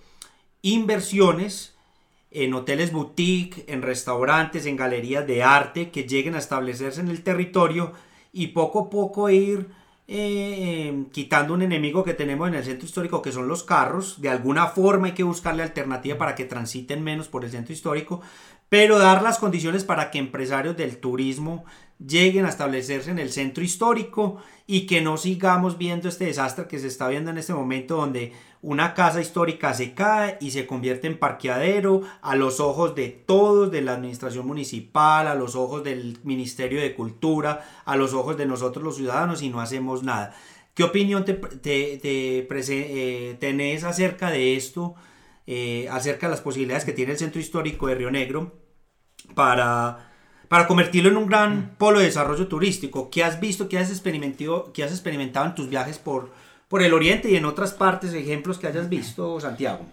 inversiones 0.62 1.76
en 2.32 2.54
hoteles 2.54 2.92
boutique, 2.92 3.66
en 3.68 3.82
restaurantes, 3.82 4.66
en 4.66 4.78
galerías 4.78 5.28
de 5.28 5.44
arte 5.44 5.90
que 5.90 6.04
lleguen 6.04 6.36
a 6.36 6.40
establecerse 6.40 7.02
en 7.02 7.10
el 7.10 7.22
territorio 7.22 7.92
y 8.32 8.48
poco 8.48 8.80
a 8.80 8.90
poco 8.90 9.30
ir 9.30 9.68
eh, 10.08 11.06
quitando 11.12 11.54
un 11.54 11.64
enemigo 11.64 12.04
que 12.04 12.14
tenemos 12.14 12.48
en 12.48 12.56
el 12.56 12.64
centro 12.64 12.86
histórico 12.86 13.22
que 13.22 13.32
son 13.32 13.48
los 13.48 13.64
carros. 13.64 14.22
De 14.22 14.30
alguna 14.30 14.68
forma 14.68 15.08
hay 15.08 15.14
que 15.14 15.24
buscarle 15.24 15.64
alternativa 15.64 16.18
para 16.18 16.36
que 16.36 16.46
transiten 16.46 17.04
menos 17.04 17.28
por 17.28 17.44
el 17.44 17.52
centro 17.52 17.74
histórico, 17.74 18.22
pero 18.70 19.00
dar 19.00 19.24
las 19.24 19.40
condiciones 19.40 19.84
para 19.84 20.12
que 20.12 20.20
empresarios 20.20 20.78
del 20.78 20.98
turismo 20.98 21.66
lleguen 22.06 22.46
a 22.46 22.50
establecerse 22.50 23.12
en 23.12 23.20
el 23.20 23.32
centro 23.32 23.64
histórico 23.64 24.38
y 24.68 24.86
que 24.86 25.02
no 25.02 25.18
sigamos 25.18 25.78
viendo 25.78 26.10
este 26.10 26.26
desastre 26.26 26.68
que 26.68 26.80
se 26.80 26.88
está 26.88 27.08
viendo 27.08 27.32
en 27.32 27.38
este 27.38 27.54
momento 27.54 27.96
donde 27.96 28.34
una 28.66 28.96
casa 28.96 29.22
histórica 29.22 29.76
se 29.76 29.94
cae 29.94 30.40
y 30.42 30.50
se 30.50 30.66
convierte 30.66 31.06
en 31.06 31.20
parqueadero 31.20 32.02
a 32.24 32.36
los 32.36 32.60
ojos 32.60 32.96
de 32.96 33.10
todos, 33.10 33.72
de 33.72 33.84
la 33.84 33.94
administración 33.94 34.48
municipal, 34.48 35.28
a 35.28 35.36
los 35.36 35.56
ojos 35.56 35.84
del 35.84 36.18
Ministerio 36.24 36.82
de 36.82 36.96
Cultura, 36.96 37.64
a 37.86 37.96
los 37.96 38.14
ojos 38.14 38.38
de 38.38 38.48
nosotros 38.48 38.84
los 38.84 38.96
ciudadanos 38.96 39.44
y 39.44 39.50
no 39.50 39.62
hacemos 39.62 40.02
nada. 40.02 40.36
¿Qué 40.74 40.84
opinión 40.84 41.26
te, 41.26 41.40
eh, 41.64 43.38
tenés 43.40 43.84
acerca 43.84 44.32
de 44.32 44.56
esto, 44.56 44.96
eh, 45.46 45.88
acerca 45.92 46.26
de 46.26 46.32
las 46.32 46.42
posibilidades 46.42 46.86
que 46.86 46.94
tiene 46.94 47.12
el 47.12 47.20
centro 47.20 47.40
histórico 47.40 47.86
de 47.86 47.96
Río 47.96 48.10
Negro 48.10 48.52
para 49.36 50.12
para 50.48 50.68
convertirlo 50.68 51.10
en 51.10 51.18
un 51.18 51.28
gran 51.28 51.58
mm. 51.58 51.70
polo 51.78 52.00
de 52.00 52.06
desarrollo 52.06 52.48
turístico. 52.48 53.10
¿Qué 53.10 53.24
has 53.24 53.40
visto, 53.40 53.68
qué 53.68 53.80
has 53.80 53.90
experimentado, 53.90 54.72
qué 54.74 54.84
has 54.84 54.92
experimentado 54.92 55.48
en 55.48 55.56
tus 55.56 55.70
viajes 55.70 55.98
por, 55.98 56.32
por 56.76 56.84
el 56.84 56.94
Oriente 56.94 57.32
y 57.32 57.38
en 57.38 57.46
otras 57.46 57.74
partes, 57.74 58.14
ejemplos 58.14 58.58
que 58.58 58.68
hayas 58.68 58.90
visto, 58.90 59.40
Santiago? 59.40 59.86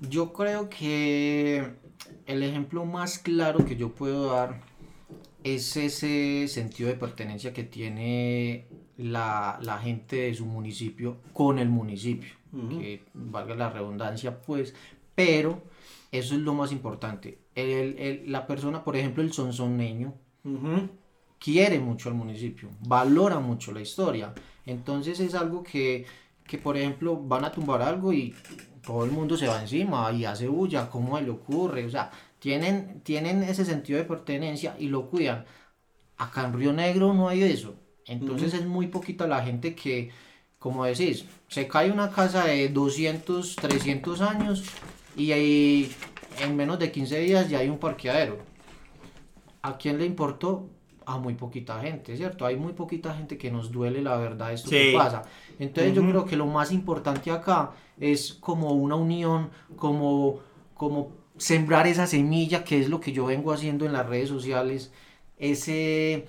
Yo 0.00 0.34
creo 0.34 0.68
que 0.68 1.64
el 2.26 2.42
ejemplo 2.42 2.84
más 2.84 3.18
claro 3.18 3.64
que 3.64 3.74
yo 3.74 3.94
puedo 3.94 4.32
dar 4.32 4.60
es 5.44 5.78
ese 5.78 6.46
sentido 6.48 6.90
de 6.90 6.94
pertenencia 6.96 7.54
que 7.54 7.64
tiene 7.64 8.66
la, 8.98 9.58
la 9.62 9.78
gente 9.78 10.16
de 10.16 10.34
su 10.34 10.44
municipio 10.44 11.16
con 11.32 11.58
el 11.58 11.70
municipio, 11.70 12.34
que 12.68 13.02
valga 13.14 13.54
la 13.54 13.70
redundancia, 13.70 14.42
pues, 14.42 14.74
pero 15.14 15.62
eso 16.12 16.34
es 16.34 16.40
lo 16.42 16.52
más 16.52 16.70
importante. 16.70 17.38
El, 17.54 17.98
el, 17.98 18.30
la 18.30 18.46
persona, 18.46 18.84
por 18.84 18.94
ejemplo, 18.94 19.22
el 19.22 19.32
sonsoneño, 19.32 20.12
quiere 21.38 21.78
mucho 21.78 22.10
al 22.10 22.14
municipio, 22.14 22.68
valora 22.86 23.38
mucho 23.38 23.72
la 23.72 23.80
historia. 23.80 24.34
Entonces 24.66 25.20
es 25.20 25.34
algo 25.34 25.62
que, 25.62 26.04
que, 26.46 26.58
por 26.58 26.76
ejemplo, 26.76 27.16
van 27.16 27.44
a 27.44 27.52
tumbar 27.52 27.82
algo 27.82 28.12
y 28.12 28.34
todo 28.84 29.04
el 29.04 29.10
mundo 29.10 29.36
se 29.36 29.48
va 29.48 29.60
encima 29.60 30.12
y 30.12 30.24
hace 30.24 30.48
bulla, 30.48 30.88
¿cómo 30.88 31.18
le 31.20 31.30
ocurre? 31.30 31.84
O 31.84 31.90
sea, 31.90 32.10
tienen, 32.38 33.00
tienen 33.02 33.42
ese 33.42 33.64
sentido 33.64 33.98
de 33.98 34.04
pertenencia 34.04 34.76
y 34.78 34.88
lo 34.88 35.08
cuidan. 35.10 35.44
Acá 36.16 36.46
en 36.46 36.52
Río 36.54 36.72
Negro 36.72 37.12
no 37.12 37.28
hay 37.28 37.42
eso. 37.42 37.74
Entonces 38.06 38.54
es 38.54 38.64
muy 38.64 38.86
poquita 38.86 39.26
la 39.26 39.42
gente 39.42 39.74
que, 39.74 40.10
como 40.58 40.84
decís, 40.84 41.24
se 41.48 41.66
cae 41.66 41.90
una 41.90 42.10
casa 42.10 42.44
de 42.44 42.68
200, 42.68 43.56
300 43.56 44.20
años 44.20 44.64
y 45.16 45.32
ahí 45.32 45.92
en 46.40 46.56
menos 46.56 46.78
de 46.78 46.92
15 46.92 47.18
días 47.20 47.48
ya 47.50 47.58
hay 47.58 47.68
un 47.68 47.78
parqueadero. 47.78 48.38
¿A 49.62 49.76
quién 49.76 49.98
le 49.98 50.06
importó? 50.06 50.70
A 51.06 51.18
muy 51.18 51.34
poquita 51.34 51.80
gente, 51.80 52.16
¿cierto? 52.16 52.44
Hay 52.44 52.56
muy 52.56 52.72
poquita 52.72 53.14
gente 53.14 53.38
que 53.38 53.50
nos 53.50 53.70
duele 53.70 54.02
la 54.02 54.16
verdad 54.16 54.52
esto 54.52 54.70
que 54.70 54.92
pasa. 54.94 55.22
Entonces 55.58 55.94
yo 55.94 56.02
creo 56.02 56.24
que 56.24 56.36
lo 56.36 56.46
más 56.46 56.72
importante 56.72 57.30
acá 57.30 57.70
es 57.98 58.34
como 58.34 58.72
una 58.72 58.96
unión, 58.96 59.50
como, 59.76 60.40
como 60.74 61.12
sembrar 61.36 61.86
esa 61.86 62.06
semilla 62.06 62.64
que 62.64 62.80
es 62.80 62.88
lo 62.88 63.00
que 63.00 63.12
yo 63.12 63.26
vengo 63.26 63.52
haciendo 63.52 63.86
en 63.86 63.92
las 63.92 64.06
redes 64.06 64.28
sociales, 64.28 64.92
ese, 65.38 66.26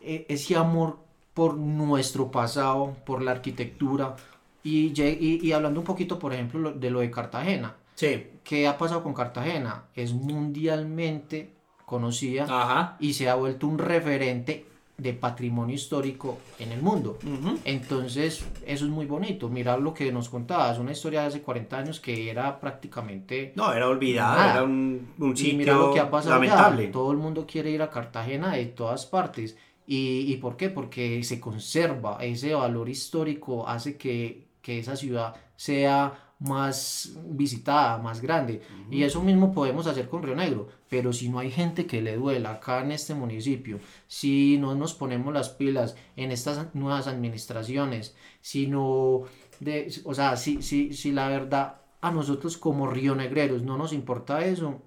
e, 0.00 0.26
ese 0.28 0.56
amor 0.56 0.98
por 1.34 1.56
nuestro 1.56 2.30
pasado, 2.30 2.96
por 3.04 3.22
la 3.22 3.32
arquitectura. 3.32 4.16
Y, 4.62 4.92
y, 5.00 5.52
hablando 5.52 5.80
un 5.80 5.86
poquito, 5.86 6.18
por 6.18 6.34
ejemplo, 6.34 6.72
de 6.72 6.90
lo 6.90 7.00
de 7.00 7.10
Cartagena. 7.10 7.76
Sí. 7.94 8.26
¿Qué 8.44 8.66
ha 8.66 8.76
pasado 8.76 9.02
con 9.02 9.14
Cartagena? 9.14 9.84
Es 9.94 10.12
mundialmente 10.12 11.50
conocida 11.90 12.96
y 13.00 13.14
se 13.14 13.28
ha 13.28 13.34
vuelto 13.34 13.66
un 13.66 13.76
referente 13.76 14.64
de 14.96 15.12
patrimonio 15.12 15.74
histórico 15.74 16.38
en 16.60 16.70
el 16.70 16.80
mundo. 16.80 17.18
Entonces, 17.64 18.46
eso 18.64 18.84
es 18.84 18.90
muy 18.90 19.06
bonito. 19.06 19.48
Mirar 19.48 19.80
lo 19.80 19.92
que 19.92 20.12
nos 20.12 20.28
contabas, 20.28 20.78
una 20.78 20.92
historia 20.92 21.22
de 21.22 21.26
hace 21.26 21.42
40 21.42 21.76
años 21.76 21.98
que 21.98 22.30
era 22.30 22.60
prácticamente... 22.60 23.52
No, 23.56 23.72
era 23.72 23.88
olvidada, 23.88 24.52
era 24.52 24.62
un, 24.62 25.08
un 25.18 25.36
sitio 25.36 25.58
mira 25.58 25.74
lo 25.74 25.92
que 25.92 25.98
ha 25.98 26.08
pasado 26.08 26.34
lamentable. 26.36 26.88
Todo 26.88 27.10
el 27.10 27.18
mundo 27.18 27.44
quiere 27.44 27.70
ir 27.70 27.82
a 27.82 27.90
Cartagena 27.90 28.52
de 28.52 28.66
todas 28.66 29.06
partes. 29.06 29.56
¿Y, 29.84 30.32
¿Y 30.32 30.36
por 30.36 30.56
qué? 30.56 30.68
Porque 30.68 31.24
se 31.24 31.40
conserva 31.40 32.18
ese 32.20 32.54
valor 32.54 32.88
histórico, 32.88 33.66
hace 33.66 33.96
que, 33.96 34.46
que 34.62 34.78
esa 34.78 34.94
ciudad 34.94 35.34
sea 35.56 36.29
más 36.40 37.12
visitada, 37.26 37.98
más 37.98 38.20
grande. 38.20 38.62
Y 38.90 39.02
eso 39.02 39.22
mismo 39.22 39.52
podemos 39.52 39.86
hacer 39.86 40.08
con 40.08 40.22
Río 40.22 40.34
Negro. 40.34 40.68
Pero 40.88 41.12
si 41.12 41.28
no 41.28 41.38
hay 41.38 41.50
gente 41.50 41.86
que 41.86 42.02
le 42.02 42.16
duela 42.16 42.52
acá 42.52 42.80
en 42.82 42.92
este 42.92 43.14
municipio, 43.14 43.78
si 44.08 44.58
no 44.58 44.74
nos 44.74 44.94
ponemos 44.94 45.32
las 45.32 45.50
pilas 45.50 45.96
en 46.16 46.32
estas 46.32 46.74
nuevas 46.74 47.06
administraciones, 47.06 48.16
si 48.40 48.66
no, 48.66 49.22
de, 49.60 49.94
o 50.04 50.14
sea, 50.14 50.36
si, 50.36 50.62
si, 50.62 50.92
si 50.94 51.12
la 51.12 51.28
verdad 51.28 51.76
a 52.00 52.10
nosotros 52.10 52.56
como 52.56 52.86
Río 52.86 53.14
Negreros 53.14 53.62
no 53.62 53.76
nos 53.76 53.92
importa 53.92 54.44
eso, 54.44 54.82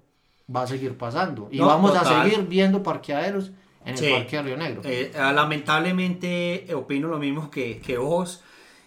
va 0.54 0.62
a 0.62 0.66
seguir 0.66 0.98
pasando. 0.98 1.48
Y 1.52 1.60
vamos 1.60 1.94
a 1.96 2.04
seguir 2.04 2.46
viendo 2.48 2.82
parqueaderos 2.82 3.52
en 3.84 3.96
el 3.96 4.12
Parque 4.12 4.42
Río 4.42 4.56
Negro. 4.56 4.82
Eh, 4.84 5.12
lamentablemente 5.14 6.70
eh, 6.70 6.74
opino 6.74 7.08
lo 7.08 7.18
mismo 7.18 7.50
que, 7.50 7.78
que 7.78 7.96
vos. 7.96 8.42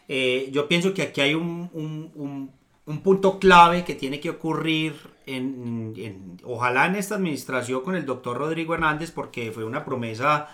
Eh, 0.07 0.49
yo 0.51 0.67
pienso 0.67 0.93
que 0.93 1.01
aquí 1.01 1.21
hay 1.21 1.33
un, 1.33 1.69
un, 1.73 2.51
un, 2.85 3.01
punto 3.01 3.39
clave 3.39 3.83
que 3.83 3.95
tiene 3.95 4.19
que 4.19 4.29
ocurrir, 4.29 4.95
en, 5.25 6.37
ojalá 6.43 6.85
en 6.85 6.95
esta 6.95 7.15
administración 7.15 7.81
con 7.81 7.95
el 7.95 8.05
doctor 8.05 8.37
Rodrigo 8.37 8.73
Hernández, 8.73 9.11
porque 9.11 9.51
fue 9.51 9.65
una 9.65 9.83
promesa 9.83 10.47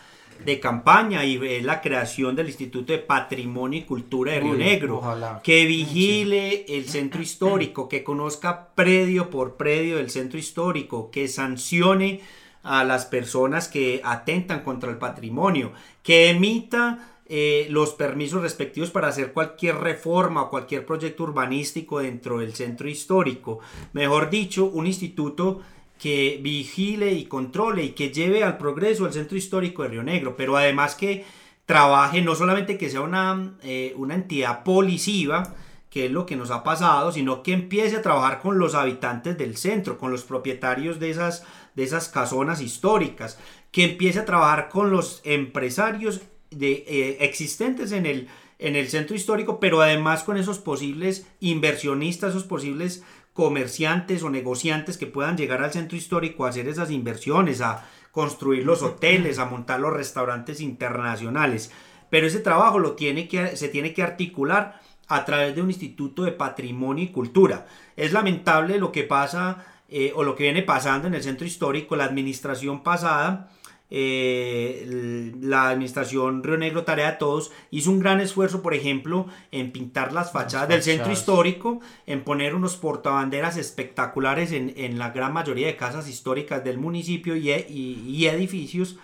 de 0.44 0.60
campaña 0.60 1.24
y 1.24 1.38
es 1.46 1.64
la 1.64 1.82
creación 1.82 2.36
del 2.36 2.48
Instituto 2.48 2.92
de 2.92 3.00
Patrimonio 3.00 3.80
y 3.80 3.84
Cultura 3.84 4.34
de 4.34 4.40
Río 4.40 4.56
Negro, 4.56 5.02
que 5.44 5.66
vigile 5.66 6.66
el 6.68 6.90
centro 6.90 7.22
histórico, 7.22 7.88
que 7.88 8.04
conozca 8.04 8.70
predio 8.74 9.30
por 9.30 9.56
predio 9.56 9.98
del 9.98 10.10
centro 10.10 10.40
histórico, 10.40 11.12
que 11.12 11.28
sancione 11.28 12.22
a 12.64 12.84
las 12.84 13.06
personas 13.06 13.68
que 13.68 14.02
atentan 14.04 14.62
contra 14.62 14.90
el 14.90 14.98
patrimonio, 14.98 15.74
que 16.02 16.30
emita 16.30 17.13
eh, 17.26 17.68
los 17.70 17.94
permisos 17.94 18.42
respectivos 18.42 18.92
para 18.92 19.08
hacer 19.08 19.32
cualquier 19.32 19.76
reforma 19.78 20.44
o 20.44 20.50
cualquier 20.50 20.86
proyecto 20.86 21.24
urbanístico 21.24 22.00
dentro 22.00 22.40
del 22.40 22.54
centro 22.54 22.90
histórico. 22.90 23.60
Mejor 23.94 24.30
dicho, 24.30 24.66
un 24.66 24.88
instituto 24.88 25.62
que 25.98 26.40
vigile 26.42 27.14
y 27.14 27.26
controle 27.26 27.86
y 27.86 27.90
que 27.92 28.10
lleve 28.10 28.44
al 28.44 28.58
progreso 28.58 29.06
el 29.06 29.14
centro 29.14 29.38
histórico 29.38 29.84
de 29.84 29.90
Río 29.90 30.04
Negro, 30.04 30.36
pero 30.36 30.58
además 30.58 30.96
que 30.96 31.24
trabaje 31.66 32.22
no 32.22 32.36
solamente 32.36 32.78
que 32.78 32.90
sea 32.90 33.02
una, 33.02 33.58
eh, 33.64 33.94
una 33.96 34.16
entidad 34.16 34.64
policiva, 34.64 35.56
que 35.90 36.08
es 36.08 36.12
lo 36.12 36.26
que 36.26 36.36
nos 36.36 36.52
ha 36.52 36.64
pasado, 36.64 37.12
sino 37.12 37.42
que 37.42 37.54
empiece 37.54 37.98
a 37.98 38.02
trabajar 38.02 38.42
con 38.42 38.58
los 38.58 38.76
habitantes 38.76 39.38
del 39.38 39.56
centro, 39.56 39.98
con 39.98 40.12
los 40.12 40.24
propietarios 40.24 41.00
de 41.00 41.12
esas, 41.12 41.46
de 41.76 41.84
esas 41.84 42.10
casonas 42.10 42.62
históricas, 42.62 43.40
que 43.72 43.86
empiece 43.86 44.20
a 44.20 44.26
trabajar 44.26 44.70
con 44.70 44.90
los 44.90 45.22
empresarios 45.24 46.22
de, 46.58 46.86
eh, 46.88 47.18
existentes 47.22 47.92
en 47.92 48.06
el, 48.06 48.28
en 48.60 48.76
el 48.76 48.90
centro 48.90 49.16
histórico, 49.16 49.60
pero 49.60 49.82
además 49.82 50.24
con 50.24 50.38
esos 50.38 50.60
posibles 50.60 51.28
inversionistas, 51.40 52.32
esos 52.32 52.44
posibles 52.44 53.04
comerciantes 53.34 54.24
o 54.24 54.30
negociantes 54.30 54.98
que 54.98 55.08
puedan 55.08 55.38
llegar 55.38 55.64
al 55.64 55.74
centro 55.74 55.98
histórico 55.98 56.46
a 56.46 56.50
hacer 56.50 56.68
esas 56.68 56.92
inversiones, 56.92 57.62
a 57.62 57.88
construir 58.12 58.64
los 58.64 58.84
hoteles, 58.84 59.40
a 59.40 59.46
montar 59.46 59.80
los 59.80 59.92
restaurantes 59.92 60.62
internacionales. 60.62 61.72
Pero 62.12 62.28
ese 62.28 62.40
trabajo 62.40 62.78
lo 62.78 62.92
tiene 62.94 63.28
que, 63.28 63.58
se 63.58 63.70
tiene 63.70 63.92
que 63.92 64.04
articular 64.04 64.80
a 65.08 65.26
través 65.26 65.56
de 65.56 65.62
un 65.62 65.70
instituto 65.70 66.24
de 66.24 66.32
patrimonio 66.32 67.04
y 67.04 67.12
cultura. 67.12 67.66
Es 67.96 68.14
lamentable 68.14 68.78
lo 68.78 68.92
que 68.92 69.04
pasa 69.04 69.66
eh, 69.90 70.12
o 70.16 70.24
lo 70.24 70.36
que 70.36 70.44
viene 70.44 70.62
pasando 70.62 71.08
en 71.08 71.16
el 71.16 71.24
centro 71.24 71.48
histórico. 71.48 71.96
La 71.96 72.06
administración 72.06 72.84
pasada, 72.84 73.50
eh, 73.90 75.32
la 75.40 75.70
administración 75.70 76.44
Río 76.44 76.58
Negro 76.58 76.84
Tarea 76.84 77.12
de 77.12 77.18
Todos, 77.18 77.52
hizo 77.72 77.92
un 77.92 78.00
gran 78.00 78.22
esfuerzo, 78.22 78.62
por 78.62 78.74
ejemplo, 78.74 79.28
en 79.52 79.72
pintar 79.72 80.14
las 80.14 80.32
fachadas, 80.32 80.70
del 80.70 80.84
centro 80.84 81.12
histórico, 81.12 81.80
en 82.08 82.24
poner 82.24 82.56
unos 82.56 82.76
portabanderas 82.76 83.58
espectaculares 83.58 84.52
en, 84.52 84.98
la 84.98 85.12
gran 85.12 85.34
mayoría 85.34 85.68
de 85.68 85.76
casas 85.76 86.10
históricas 86.10 86.64
del 86.64 86.78
municipio 86.78 87.36
y, 87.36 87.52
y 87.52 88.26
edificios. 88.26 88.98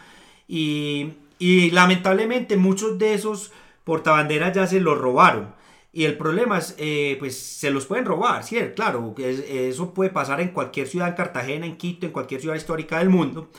Y, 0.48 1.14
y 1.40 1.72
lamentablemente 1.72 2.58
muchos 2.58 2.98
de 2.98 3.14
esos 3.14 3.52
portabanderas 3.86 4.54
ya 4.54 4.68
se 4.68 4.82
los 4.82 4.98
robaron. 4.98 5.56
Y 5.92 6.04
el 6.06 6.18
problema 6.18 6.60
es, 6.60 6.76
eh, 6.78 7.16
pues 7.18 7.36
se 7.40 7.72
los 7.72 7.88
pueden 7.88 8.06
robar, 8.06 8.44
¿sí? 8.44 8.58
Claro, 8.76 9.16
eso 9.18 9.94
puede 9.94 10.12
pasar 10.12 10.40
en 10.40 10.50
cualquier 10.50 10.88
ciudad, 10.88 11.08
en 11.08 11.16
Cartagena, 11.16 11.66
en 11.66 11.78
Quito, 11.78 12.06
en 12.06 12.12
cualquier 12.12 12.42
ciudad 12.42 12.56
histórica 12.56 13.00
del 13.00 13.10
mundo. 13.10 13.50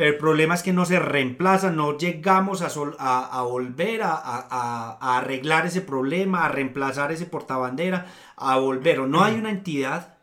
Pero 0.00 0.12
el 0.12 0.16
problema 0.16 0.54
es 0.54 0.62
que 0.62 0.72
no 0.72 0.86
se 0.86 0.98
reemplaza, 0.98 1.70
no 1.70 1.98
llegamos 1.98 2.62
a, 2.62 3.42
volver 3.42 4.00
a, 4.02 5.18
arreglar 5.18 5.66
ese 5.66 5.82
problema, 5.82 6.46
a 6.46 6.48
reemplazar 6.48 7.12
ese 7.12 7.26
portabandera, 7.26 8.06
a 8.34 8.56
volver. 8.56 9.00
No 9.00 9.22
hay 9.22 9.34
una 9.34 9.50
entidad 9.50 10.16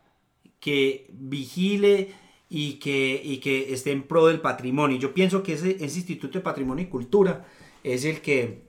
que 0.58 1.06
vigile 1.12 2.12
y 2.48 2.80
que, 2.80 3.72
esté 3.72 3.92
en 3.92 4.02
pro 4.02 4.26
del 4.26 4.40
patrimonio. 4.40 4.98
Yo 4.98 5.14
pienso 5.14 5.44
que 5.44 5.52
ese 5.52 5.76
Instituto 5.78 6.38
de 6.38 6.42
Patrimonio 6.42 6.84
y 6.84 6.88
Cultura 6.88 7.46
es 7.84 8.04
el 8.04 8.20
que 8.20 8.64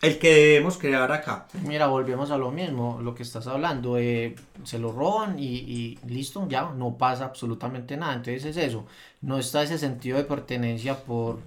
el 0.00 0.18
que 0.18 0.32
debemos 0.32 0.78
crear 0.78 1.10
acá. 1.10 1.48
Mira, 1.66 1.88
volvemos 1.88 2.30
a 2.30 2.38
lo 2.38 2.52
mismo, 2.52 3.00
lo 3.02 3.14
que 3.14 3.24
estás 3.24 3.46
hablando, 3.48 3.98
eh, 3.98 4.36
se 4.62 4.78
lo 4.78 4.92
roban 4.92 5.36
y, 5.38 5.98
listo, 6.06 6.46
ya 6.48 6.70
no 6.70 6.96
pasa 6.96 7.24
absolutamente 7.24 7.96
nada. 7.96 8.14
Entonces 8.14 8.44
es 8.44 8.56
eso, 8.56 8.86
no 9.22 9.38
está 9.38 9.62
ese 9.62 9.78
sentido 9.78 10.16
de 10.16 10.24
pertenencia 10.24 11.02
por, 11.02 11.40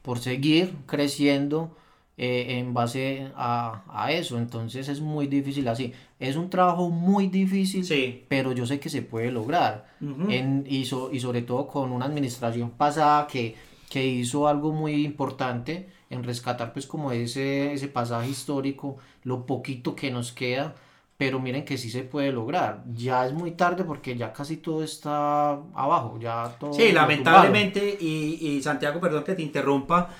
por 0.00 0.20
seguir 0.20 0.74
creciendo 0.86 1.76
eh, 2.16 2.58
en 2.58 2.72
base 2.72 3.30
a, 3.36 4.08
eso. 4.10 4.38
Entonces 4.38 4.88
es 4.88 5.00
muy 5.02 5.26
difícil 5.26 5.68
así. 5.68 5.92
Es 6.18 6.36
un 6.36 6.48
trabajo 6.48 6.88
muy 6.88 7.26
difícil, 7.26 7.84
sí. 7.84 8.24
pero 8.28 8.52
yo 8.52 8.64
sé 8.66 8.80
que 8.80 8.88
se 8.88 9.02
puede 9.02 9.30
lograr. 9.30 9.86
en, 10.00 10.64
y, 10.66 10.80
y 10.80 11.20
sobre 11.20 11.42
todo 11.42 11.66
con 11.68 11.92
una 11.92 12.06
administración 12.06 12.70
pasada 12.70 13.26
que, 13.26 13.54
que 13.90 14.06
hizo 14.06 14.48
algo 14.48 14.72
muy 14.72 15.04
importante 15.04 15.97
en 16.10 16.24
rescatar 16.24 16.72
pues 16.72 16.86
como 16.86 17.12
ese, 17.12 17.72
ese 17.72 17.88
pasaje 17.88 18.30
histórico, 18.30 18.96
lo 19.24 19.46
poquito 19.46 19.94
que 19.94 20.10
nos 20.10 20.32
queda, 20.32 20.74
pero 21.16 21.40
miren 21.40 21.64
que 21.64 21.76
sí 21.76 21.90
se 21.90 22.02
puede 22.02 22.32
lograr. 22.32 22.84
Ya 22.94 23.26
es 23.26 23.32
muy 23.32 23.52
tarde 23.52 23.84
porque 23.84 24.16
ya 24.16 24.32
casi 24.32 24.58
todo 24.58 24.82
está 24.82 25.50
abajo, 25.74 26.18
ya 26.20 26.56
todo... 26.58 26.72
Sí, 26.72 26.92
lamentablemente, 26.92 27.98
y, 28.00 28.38
y, 28.40 28.62
Santiago, 28.62 29.00
perdón 29.00 29.24
que 29.24 29.34
te 29.34 29.42
interrumpa, 29.42 30.10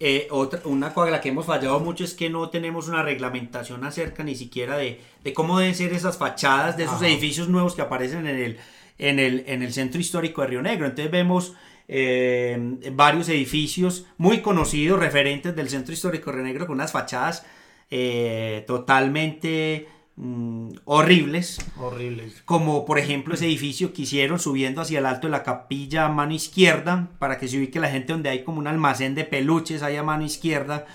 eh, 0.00 0.28
otra, 0.30 0.60
una 0.64 0.92
cosa 0.92 1.10
la 1.10 1.20
que 1.20 1.28
hemos 1.28 1.46
fallado 1.46 1.78
mucho 1.80 2.04
es 2.04 2.14
que 2.14 2.28
no 2.28 2.50
tenemos 2.50 2.88
una 2.88 3.02
reglamentación 3.02 3.84
acerca 3.84 4.24
ni 4.24 4.34
siquiera 4.34 4.76
de, 4.76 5.00
de 5.22 5.32
cómo 5.32 5.58
deben 5.58 5.74
ser 5.74 5.92
esas 5.92 6.18
fachadas 6.18 6.76
de 6.76 6.84
esos 6.84 7.00
edificios 7.02 7.48
nuevos 7.48 7.74
que 7.74 7.82
aparecen 7.82 8.26
en 8.26 8.36
el, 8.36 8.58
en, 8.98 9.18
el, 9.18 9.44
en 9.46 9.62
el 9.62 9.72
centro 9.72 10.00
histórico 10.00 10.42
de 10.42 10.48
Río 10.48 10.62
Negro. 10.62 10.86
Entonces 10.86 11.10
vemos 11.12 11.54
eh, 11.86 12.78
varios 12.92 13.28
edificios 13.28 14.06
muy 14.16 14.40
conocidos, 14.40 14.98
referentes 14.98 15.54
del 15.54 15.68
centro 15.68 15.92
histórico 15.92 16.32
de 16.32 16.42
Negro, 16.42 16.66
con 16.66 16.76
unas 16.76 16.92
fachadas 16.92 17.44
eh, 17.90 18.64
totalmente 18.66 19.86
mm, 20.16 20.70
horribles. 20.84 21.58
Horribles. 21.78 22.42
Como 22.44 22.86
por 22.86 22.98
ejemplo 22.98 23.34
ese 23.34 23.46
edificio 23.46 23.92
que 23.92 24.02
hicieron 24.02 24.38
subiendo 24.38 24.80
hacia 24.80 24.98
el 24.98 25.06
alto 25.06 25.26
de 25.26 25.32
la 25.32 25.42
capilla 25.42 26.06
a 26.06 26.08
mano 26.08 26.32
izquierda, 26.32 27.10
para 27.18 27.38
que 27.38 27.48
se 27.48 27.58
ubique 27.58 27.80
la 27.80 27.90
gente 27.90 28.12
donde 28.12 28.30
hay 28.30 28.44
como 28.44 28.58
un 28.58 28.66
almacén 28.66 29.14
de 29.14 29.24
peluches 29.24 29.82
ahí 29.82 29.96
a 29.96 30.02
mano 30.02 30.24
izquierda. 30.24 30.86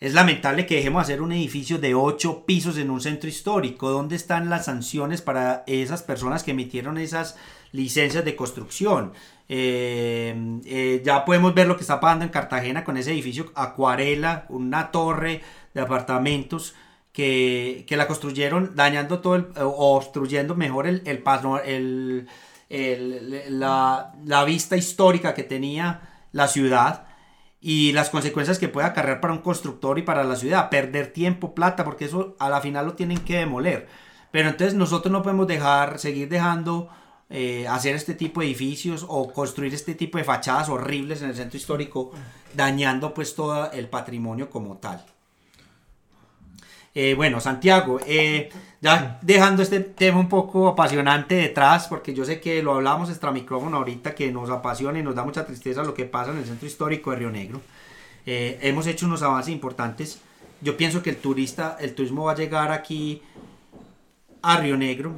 Es 0.00 0.14
lamentable 0.14 0.64
que 0.64 0.76
dejemos 0.76 1.02
hacer 1.02 1.20
un 1.20 1.32
edificio 1.32 1.78
de 1.78 1.96
ocho 1.96 2.46
pisos 2.46 2.78
en 2.78 2.90
un 2.90 3.00
centro 3.00 3.28
histórico. 3.28 3.90
¿Dónde 3.90 4.14
están 4.14 4.48
las 4.48 4.66
sanciones 4.66 5.22
para 5.22 5.64
esas 5.66 6.04
personas 6.04 6.44
que 6.44 6.52
emitieron 6.52 6.98
esas 6.98 7.36
licencias 7.72 8.24
de 8.24 8.36
construcción? 8.36 9.12
Eh, 9.48 10.60
eh, 10.66 11.02
ya 11.04 11.24
podemos 11.24 11.54
ver 11.54 11.66
lo 11.66 11.76
que 11.76 11.82
está 11.82 12.00
pasando 12.00 12.24
en 12.24 12.30
Cartagena 12.30 12.84
con 12.84 12.96
ese 12.96 13.12
edificio 13.12 13.50
Acuarela, 13.54 14.44
una 14.50 14.90
torre 14.90 15.42
de 15.72 15.80
apartamentos 15.80 16.74
que, 17.12 17.86
la 17.90 18.06
construyeron 18.06 18.76
dañando 18.76 19.20
todo 19.20 19.36
el, 19.36 19.46
o 19.56 19.96
obstruyendo 19.96 20.54
mejor 20.54 20.86
el, 20.86 21.02
el, 22.70 23.60
la, 23.60 24.12
la 24.24 24.44
vista 24.44 24.76
histórica 24.76 25.34
que 25.34 25.42
tenía 25.42 26.26
la 26.32 26.46
ciudad 26.46 27.06
y 27.60 27.92
las 27.92 28.10
consecuencias 28.10 28.58
que 28.58 28.68
puede 28.68 28.86
acarrear 28.86 29.20
para 29.20 29.32
un 29.32 29.40
constructor 29.40 29.98
y 29.98 30.02
para 30.02 30.22
la 30.24 30.36
ciudad, 30.36 30.70
perder 30.70 31.12
tiempo, 31.12 31.54
plata, 31.54 31.84
porque 31.84 32.04
eso 32.04 32.36
a 32.38 32.48
la 32.48 32.60
final 32.60 32.86
lo 32.86 32.94
tienen 32.94 33.18
que 33.18 33.38
demoler. 33.38 33.88
Pero 34.30 34.50
entonces 34.50 34.74
nosotros 34.74 35.10
no 35.10 35.22
podemos 35.22 35.46
dejar, 35.46 35.98
seguir 35.98 36.28
dejando 36.28 36.88
eh, 37.30 37.68
hacer 37.68 37.94
este 37.94 38.14
tipo 38.14 38.40
de 38.40 38.46
edificios 38.46 39.04
o 39.06 39.30
construir 39.32 39.74
este 39.74 39.94
tipo 39.94 40.16
de 40.16 40.24
fachadas 40.24 40.70
horribles 40.70 41.20
en 41.20 41.28
el 41.28 41.36
centro 41.36 41.58
histórico, 41.58 42.10
dañando 42.54 43.12
pues 43.12 43.34
todo 43.34 43.70
el 43.72 43.88
patrimonio 43.88 44.48
como 44.48 44.78
tal. 44.78 45.04
Eh, 46.94 47.12
bueno, 47.14 47.38
Santiago, 47.38 48.00
eh, 48.06 48.48
ya 48.80 49.18
dejando 49.20 49.62
este 49.62 49.80
tema 49.80 50.18
un 50.18 50.28
poco 50.30 50.68
apasionante 50.68 51.34
detrás, 51.34 51.86
porque 51.86 52.14
yo 52.14 52.24
sé 52.24 52.40
que 52.40 52.62
lo 52.62 52.74
hablamos 52.74 53.10
extra 53.10 53.30
micrófono 53.30 53.76
ahorita, 53.76 54.14
que 54.14 54.32
nos 54.32 54.48
apasiona 54.48 54.98
y 54.98 55.02
nos 55.02 55.14
da 55.14 55.22
mucha 55.22 55.44
tristeza 55.44 55.84
lo 55.84 55.92
que 55.92 56.06
pasa 56.06 56.30
en 56.30 56.38
el 56.38 56.46
centro 56.46 56.66
histórico 56.66 57.10
de 57.10 57.16
Río 57.18 57.30
Negro. 57.30 57.60
Hemos 58.24 58.86
hecho 58.86 59.06
unos 59.06 59.22
avances 59.22 59.52
importantes. 59.52 60.20
Yo 60.60 60.76
pienso 60.76 61.02
que 61.02 61.10
el 61.10 61.16
turista, 61.16 61.78
el 61.80 61.94
turismo 61.94 62.24
va 62.24 62.32
a 62.32 62.36
llegar 62.36 62.72
aquí 62.72 63.22
a 64.42 64.58
Río 64.58 64.76
Negro, 64.76 65.12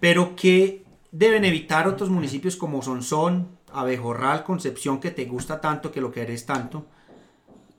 pero 0.00 0.34
que 0.34 0.83
deben 1.14 1.44
evitar 1.44 1.88
otros 1.88 2.10
municipios 2.10 2.56
como 2.56 2.82
Sonsón, 2.82 3.48
Abejorral, 3.72 4.44
Concepción, 4.44 5.00
que 5.00 5.10
te 5.10 5.24
gusta 5.24 5.60
tanto, 5.60 5.90
que 5.90 6.00
lo 6.00 6.12
querés 6.12 6.44
tanto 6.44 6.86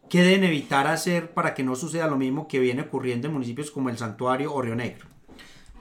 ¿Qué 0.09 0.21
deben 0.21 0.43
evitar 0.43 0.85
hacer 0.85 1.31
para 1.33 1.55
que 1.55 1.63
no 1.63 1.75
suceda 1.75 2.07
lo 2.07 2.15
mismo 2.15 2.47
que 2.47 2.59
viene 2.59 2.83
ocurriendo 2.83 3.27
en 3.27 3.33
municipios 3.33 3.71
como 3.71 3.89
El 3.89 3.97
Santuario 3.97 4.53
o 4.53 4.61
Río 4.61 4.75
Negro? 4.75 5.07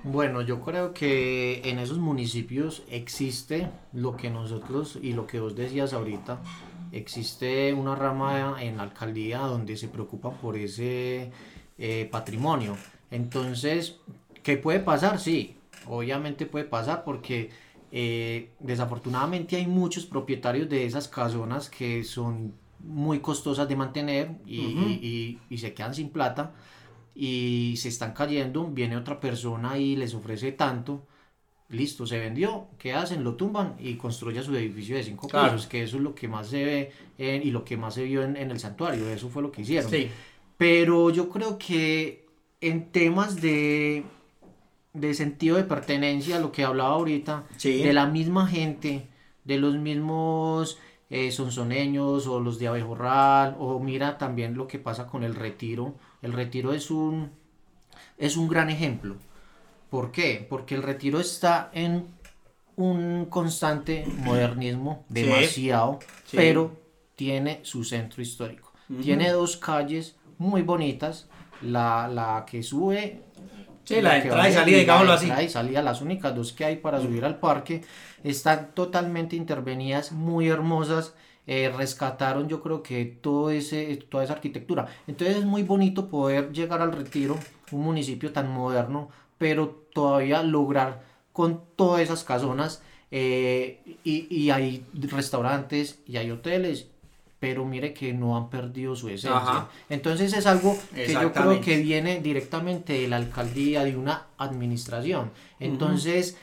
Bueno, 0.02 0.40
yo 0.40 0.60
creo 0.62 0.94
que 0.94 1.60
en 1.64 1.78
esos 1.78 1.98
municipios 1.98 2.82
existe 2.88 3.68
lo 3.92 4.16
que 4.16 4.30
nosotros 4.30 4.98
y 5.00 5.12
lo 5.12 5.26
que 5.26 5.40
vos 5.40 5.54
decías 5.54 5.92
ahorita, 5.92 6.40
existe 6.90 7.74
una 7.74 7.94
rama 7.94 8.56
en 8.62 8.78
la 8.78 8.84
alcaldía 8.84 9.40
donde 9.40 9.76
se 9.76 9.88
preocupan 9.88 10.38
por 10.38 10.56
ese 10.56 11.30
eh, 11.76 12.08
patrimonio. 12.10 12.76
Entonces, 13.10 13.96
¿qué 14.42 14.56
puede 14.56 14.80
pasar? 14.80 15.20
Sí, 15.20 15.56
obviamente 15.87 16.47
puede 16.47 16.64
pasar 16.64 17.05
porque 17.05 17.51
eh, 17.92 18.51
desafortunadamente 18.59 19.57
hay 19.57 19.66
muchos 19.66 20.05
propietarios 20.07 20.68
de 20.68 20.85
esas 20.85 21.07
casonas 21.09 21.70
que 21.70 22.03
son 22.03 22.55
muy 22.81 23.20
costosas 23.20 23.68
de 23.68 23.77
mantener 23.77 24.33
y, 24.47 25.38
se 25.57 25.75
quedan 25.75 25.94
sin 25.94 26.11
plata 26.11 26.53
y 27.14 27.75
se 27.77 27.88
están 27.88 28.12
cayendo, 28.12 28.66
viene 28.66 28.97
otra 28.97 29.20
persona 29.20 29.79
y 29.79 29.97
les 29.97 30.14
ofrece 30.14 30.53
tanto, 30.53 31.07
listo, 31.68 32.07
se 32.07 32.18
vendió, 32.18 32.66
¿qué 32.79 32.92
hacen? 32.92 33.23
Lo 33.23 33.37
tumban 33.37 33.77
y 33.79 33.94
construye 33.94 34.42
su 34.42 34.55
edificio 34.57 34.97
de 34.97 35.05
cinco 35.05 35.29
pisos, 35.29 35.66
que 35.66 35.85
eso 35.85 35.97
es 35.97 36.03
lo 36.03 36.14
que 36.14 36.27
más 36.29 36.49
se 36.49 36.64
ve 37.16 37.40
y 37.44 37.51
lo 37.53 37.64
que 37.64 37.77
más 37.77 37.94
se 37.94 38.05
vio 38.05 38.23
en, 38.25 38.37
el 38.37 38.59
santuario, 38.59 39.09
eso 39.09 39.29
fue 39.29 39.42
lo 39.42 39.53
que 39.53 39.62
hicieron. 39.62 39.90
Pero 40.57 41.11
yo 41.11 41.29
creo 41.29 41.59
que 41.59 42.27
en 42.61 42.90
temas 42.90 43.40
de, 43.40 44.05
de 44.94 45.12
sentido 45.12 45.57
de 45.57 45.64
pertenencia, 45.64 46.38
lo 46.38 46.52
que 46.52 46.64
hablaba 46.64 46.94
ahorita, 46.94 47.44
de 47.62 47.92
la 47.92 48.07
misma 48.07 48.46
gente, 48.46 49.09
de 49.44 49.59
los 49.59 49.74
mismos 49.74 50.78
eh, 51.11 51.33
sonsoneños 51.33 52.26
o 52.28 52.40
los 52.40 52.59
de 52.59 52.68
Abejorral, 52.68 53.57
o 53.59 53.80
mira 53.80 54.16
también 54.16 54.54
lo 54.54 54.68
que 54.68 54.78
pasa 54.78 55.07
con 55.07 55.24
el 55.24 55.35
retiro. 55.35 55.94
El 56.22 56.33
retiro 56.33 56.72
es 56.72 56.90
un, 56.90 57.33
es 58.16 58.37
un 58.37 58.48
gran 58.48 58.70
ejemplo. 58.70 59.16
¿Por 59.90 60.12
qué? 60.12 60.46
Porque 60.48 60.76
el 60.76 60.83
retiro 60.83 61.20
está 61.20 61.70
en 61.74 62.07
un 62.76 63.26
constante 63.26 64.04
modernismo, 64.18 65.04
demasiado, 65.09 65.98
pero 66.33 66.76
tiene 67.16 67.61
su 67.62 67.85
centro 67.85 68.22
histórico. 68.22 68.72
Tiene 69.02 69.30
dos 69.30 69.57
calles 69.57 70.16
muy 70.38 70.62
bonitas, 70.62 71.28
la, 71.62 72.09
la 72.09 72.44
que 72.48 72.62
sube 72.62 73.22
Sí, 73.85 74.01
la, 74.01 74.16
entrada 74.16 74.49
y 74.49 74.53
salida, 74.53 74.79
digámoslo 74.79 75.12
así. 75.12 75.31
y 75.44 75.49
salida, 75.49 75.83
las 75.83 76.01
únicas 76.01 76.35
dos 76.35 76.53
que 76.53 76.64
hay 76.64 76.77
para 76.77 77.01
subir 77.01 77.25
al 77.25 77.38
parque, 77.38 77.83
están 78.23 78.70
totalmente 78.75 79.37
intervenidas, 79.37 80.12
muy 80.12 80.49
hermosas. 80.49 81.14
Eh, 81.47 81.70
rescataron 81.77 82.49
yo 82.49 82.62
creo 82.62 82.83
que 82.83 83.05
todo 83.05 83.51
ese, 83.51 83.97
toda 84.09 84.25
esa 84.25 84.33
arquitectura. 84.33 84.87
Entonces 85.07 85.37
es 85.37 85.44
muy 85.44 85.62
bonito 85.62 86.09
poder 86.09 86.53
llegar 86.53 86.81
al 86.81 86.92
retiro, 86.92 87.38
un 87.70 87.83
municipio 87.83 88.33
tan 88.33 88.51
moderno, 88.51 89.11
pero 89.37 89.85
todavía 89.92 90.42
lograr 90.42 91.03
con 91.33 91.62
todas 91.77 92.01
esas 92.01 92.25
casonas 92.25 92.83
eh, 93.11 93.81
y, 94.05 94.35
y 94.35 94.51
hay 94.51 94.87
restaurantes 94.94 96.01
y 96.07 96.16
hay 96.16 96.31
hoteles 96.31 96.88
pero 97.44 97.66
mire 97.66 97.92
que 97.92 98.14
no 98.14 98.38
han 98.38 98.48
perdido 98.48 98.96
su 98.96 99.11
esencia. 99.11 99.68
Entonces 99.90 100.33
es 100.33 100.46
algo 100.46 100.78
que 100.94 101.12
yo 101.12 101.30
creo 101.30 101.61
que 101.61 101.76
viene 101.76 102.22
directamente 102.22 102.94
de 102.94 103.07
la 103.07 103.16
alcaldía, 103.16 103.85
de 103.85 103.94
una 103.94 104.28
administración. 104.38 105.30
Entonces, 105.61 106.38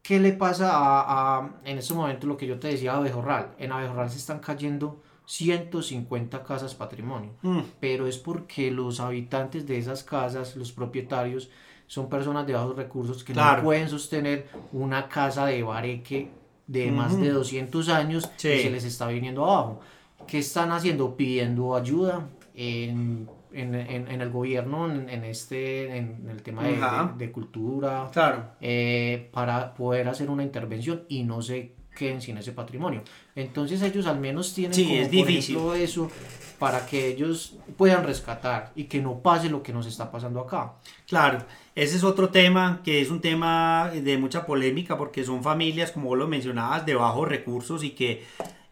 ¿qué 0.00 0.18
le 0.18 0.32
pasa 0.32 0.70
a, 0.72 1.50
en 1.66 1.76
este 1.76 1.92
momento 1.92 2.26
lo 2.26 2.38
que 2.38 2.46
yo 2.46 2.58
te 2.58 2.68
decía 2.68 2.94
a 2.94 2.96
Abejorral? 2.96 3.50
En 3.58 3.72
Abejorral 3.72 4.08
se 4.08 4.16
están 4.16 4.38
cayendo 4.38 5.02
150 5.26 6.42
casas 6.44 6.74
patrimonio, 6.74 7.32
mm. 7.42 7.60
pero 7.78 8.06
es 8.06 8.16
porque 8.16 8.70
los 8.70 9.00
habitantes 9.00 9.66
de 9.66 9.76
esas 9.76 10.02
casas, 10.02 10.56
los 10.56 10.72
propietarios, 10.72 11.50
son 11.86 12.08
personas 12.08 12.46
de 12.46 12.54
bajos 12.54 12.74
recursos 12.74 13.22
que 13.22 13.34
no 13.34 13.62
pueden 13.62 13.90
sostener 13.90 14.48
una 14.72 15.10
casa 15.10 15.44
de 15.44 15.62
bareque 15.62 16.30
de 16.66 16.90
más 16.90 17.20
de 17.20 17.28
200 17.28 17.88
años 17.90 18.30
y 18.38 18.40
se 18.40 18.70
les 18.70 18.84
está 18.84 19.08
viniendo 19.08 19.44
abajo. 19.44 19.80
¿Qué 20.26 20.38
están 20.38 20.72
haciendo? 20.72 21.16
Pidiendo 21.16 21.74
ayuda 21.74 22.28
en, 22.54 23.28
en, 23.52 23.74
en, 23.74 24.20
el 24.20 24.30
gobierno, 24.30 24.90
en, 24.90 25.24
este, 25.24 25.96
en 25.96 26.28
el 26.30 26.42
tema 26.42 26.62
de, 26.62 27.24
de, 27.24 27.32
cultura, 27.32 28.08
claro. 28.12 28.44
Eh, 28.60 29.28
para 29.32 29.74
poder 29.74 30.08
hacer 30.08 30.30
una 30.30 30.42
intervención 30.42 31.04
y 31.08 31.24
no 31.24 31.42
se 31.42 31.74
queden 31.94 32.20
sin 32.20 32.38
ese 32.38 32.52
patrimonio. 32.52 33.02
Entonces 33.34 33.82
ellos 33.82 34.06
al 34.06 34.18
menos 34.18 34.54
tienen 34.54 34.74
sí, 34.74 34.94
es 34.96 35.10
difícil. 35.10 35.58
eso 35.76 36.10
para 36.58 36.86
que 36.86 37.08
ellos 37.08 37.56
puedan 37.76 38.04
rescatar 38.04 38.72
y 38.74 38.84
que 38.84 39.00
no 39.00 39.18
pase 39.18 39.48
lo 39.48 39.62
que 39.62 39.72
nos 39.72 39.86
está 39.86 40.10
pasando 40.10 40.40
acá. 40.40 40.74
Claro, 41.08 41.44
ese 41.74 41.96
es 41.96 42.04
otro 42.04 42.28
tema 42.28 42.80
que 42.84 43.00
es 43.00 43.10
un 43.10 43.20
tema 43.20 43.90
de 43.92 44.16
mucha 44.16 44.46
polémica 44.46 44.96
porque 44.96 45.24
son 45.24 45.42
familias, 45.42 45.90
como 45.90 46.08
vos 46.08 46.18
lo 46.18 46.28
mencionabas, 46.28 46.86
de 46.86 46.94
bajos 46.94 47.28
recursos 47.28 47.82
y 47.82 47.90
que 47.90 48.24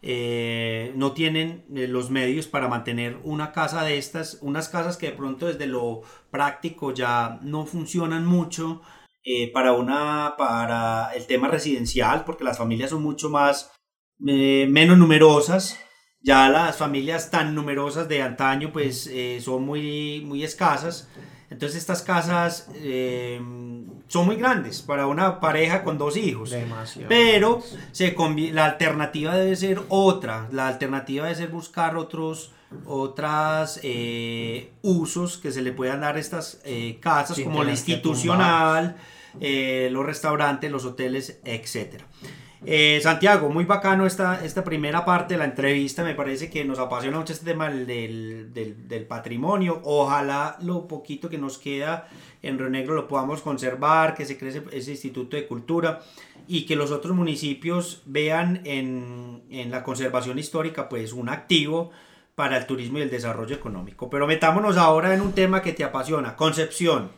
eh, 0.03 0.93
no 0.95 1.11
tienen 1.11 1.65
eh, 1.75 1.87
los 1.87 2.09
medios 2.09 2.47
para 2.47 2.67
mantener 2.67 3.19
una 3.23 3.51
casa 3.51 3.83
de 3.83 3.99
estas, 3.99 4.39
unas 4.41 4.67
casas 4.67 4.97
que 4.97 5.11
de 5.11 5.15
pronto 5.15 5.45
desde 5.45 5.67
lo 5.67 6.01
práctico 6.31 6.91
ya 6.91 7.39
no 7.43 7.67
funcionan 7.67 8.25
mucho 8.25 8.81
eh, 9.23 9.51
para, 9.51 9.73
una, 9.73 10.33
para 10.39 11.11
el 11.13 11.27
tema 11.27 11.49
residencial, 11.49 12.25
porque 12.25 12.43
las 12.43 12.57
familias 12.57 12.89
son 12.89 13.03
mucho 13.03 13.29
más, 13.29 13.71
menos 14.17 14.97
numerosas. 14.97 15.79
Ya 16.23 16.49
las 16.49 16.77
familias 16.77 17.31
tan 17.31 17.55
numerosas 17.55 18.07
de 18.07 18.21
antaño 18.21 18.71
pues 18.71 19.09
son 19.43 19.65
muy, 19.65 20.21
muy 20.25 20.43
escasas. 20.43 21.09
Entonces 21.51 21.77
estas 21.77 22.01
casas 22.01 22.69
son 24.07 24.25
muy 24.25 24.37
grandes 24.37 24.81
para 24.81 25.05
una 25.05 25.39
pareja 25.39 25.83
con 25.83 25.97
dos 25.97 26.17
hijos. 26.17 26.51
Pero 27.07 27.61
se 27.91 28.15
la 28.51 28.65
alternativa 28.65 29.35
debe 29.35 29.55
ser 29.55 29.81
otra. 29.89 30.47
La 30.51 30.67
alternativa 30.67 31.25
debe 31.25 31.35
ser 31.35 31.49
buscar 31.49 31.97
otros 31.97 32.51
otras 32.85 33.79
eh, 33.83 34.71
usos 34.81 35.37
que 35.37 35.51
se 35.51 35.61
le 35.61 35.71
puedan 35.71 36.01
dar 36.01 36.15
a 36.15 36.19
estas 36.19 36.61
eh, 36.63 36.97
casas, 37.01 37.39
como 37.39 37.63
la 37.63 37.71
institucional, 37.71 38.95
eh, 39.39 39.89
los 39.91 40.05
restaurantes, 40.05 40.71
los 40.71 40.85
hoteles, 40.85 41.39
etcétera. 41.43 42.05
Eh, 42.63 42.99
Santiago, 43.01 43.49
muy 43.49 43.65
bacano 43.65 44.05
esta, 44.05 44.45
esta 44.45 44.63
primera 44.63 45.03
parte 45.03 45.33
de 45.33 45.39
la 45.39 45.45
entrevista. 45.45 46.03
Me 46.03 46.13
parece 46.13 46.49
que 46.49 46.63
nos 46.63 46.77
apasiona 46.77 47.17
mucho 47.17 47.33
este 47.33 47.45
tema 47.45 47.69
del, 47.69 48.53
del, 48.53 49.05
patrimonio. 49.05 49.81
Ojalá 49.83 50.57
lo 50.61 50.87
poquito 50.87 51.27
que 51.27 51.39
nos 51.39 51.57
queda 51.57 52.07
en 52.43 52.59
Río 52.59 52.69
Negro 52.69 52.93
lo 52.93 53.07
podamos 53.07 53.41
conservar, 53.41 54.13
que 54.13 54.25
se 54.25 54.37
crece 54.37 54.63
ese 54.71 54.91
instituto 54.91 55.37
de 55.37 55.47
cultura 55.47 56.01
y 56.47 56.65
que 56.65 56.75
los 56.75 56.91
otros 56.91 57.15
municipios 57.15 58.03
vean 58.05 58.61
en, 58.65 59.43
en 59.49 59.71
la 59.71 59.83
conservación 59.83 60.37
histórica 60.37 60.89
pues 60.89 61.13
un 61.13 61.29
activo 61.29 61.91
para 62.35 62.57
el 62.57 62.65
turismo 62.65 62.99
y 62.99 63.01
el 63.01 63.09
desarrollo 63.09 63.55
económico. 63.55 64.09
Pero 64.09 64.27
metámonos 64.27 64.77
ahora 64.77 65.13
en 65.13 65.21
un 65.21 65.33
tema 65.33 65.61
que 65.61 65.73
te 65.73 65.83
apasiona, 65.83 66.35
Concepción. 66.35 67.11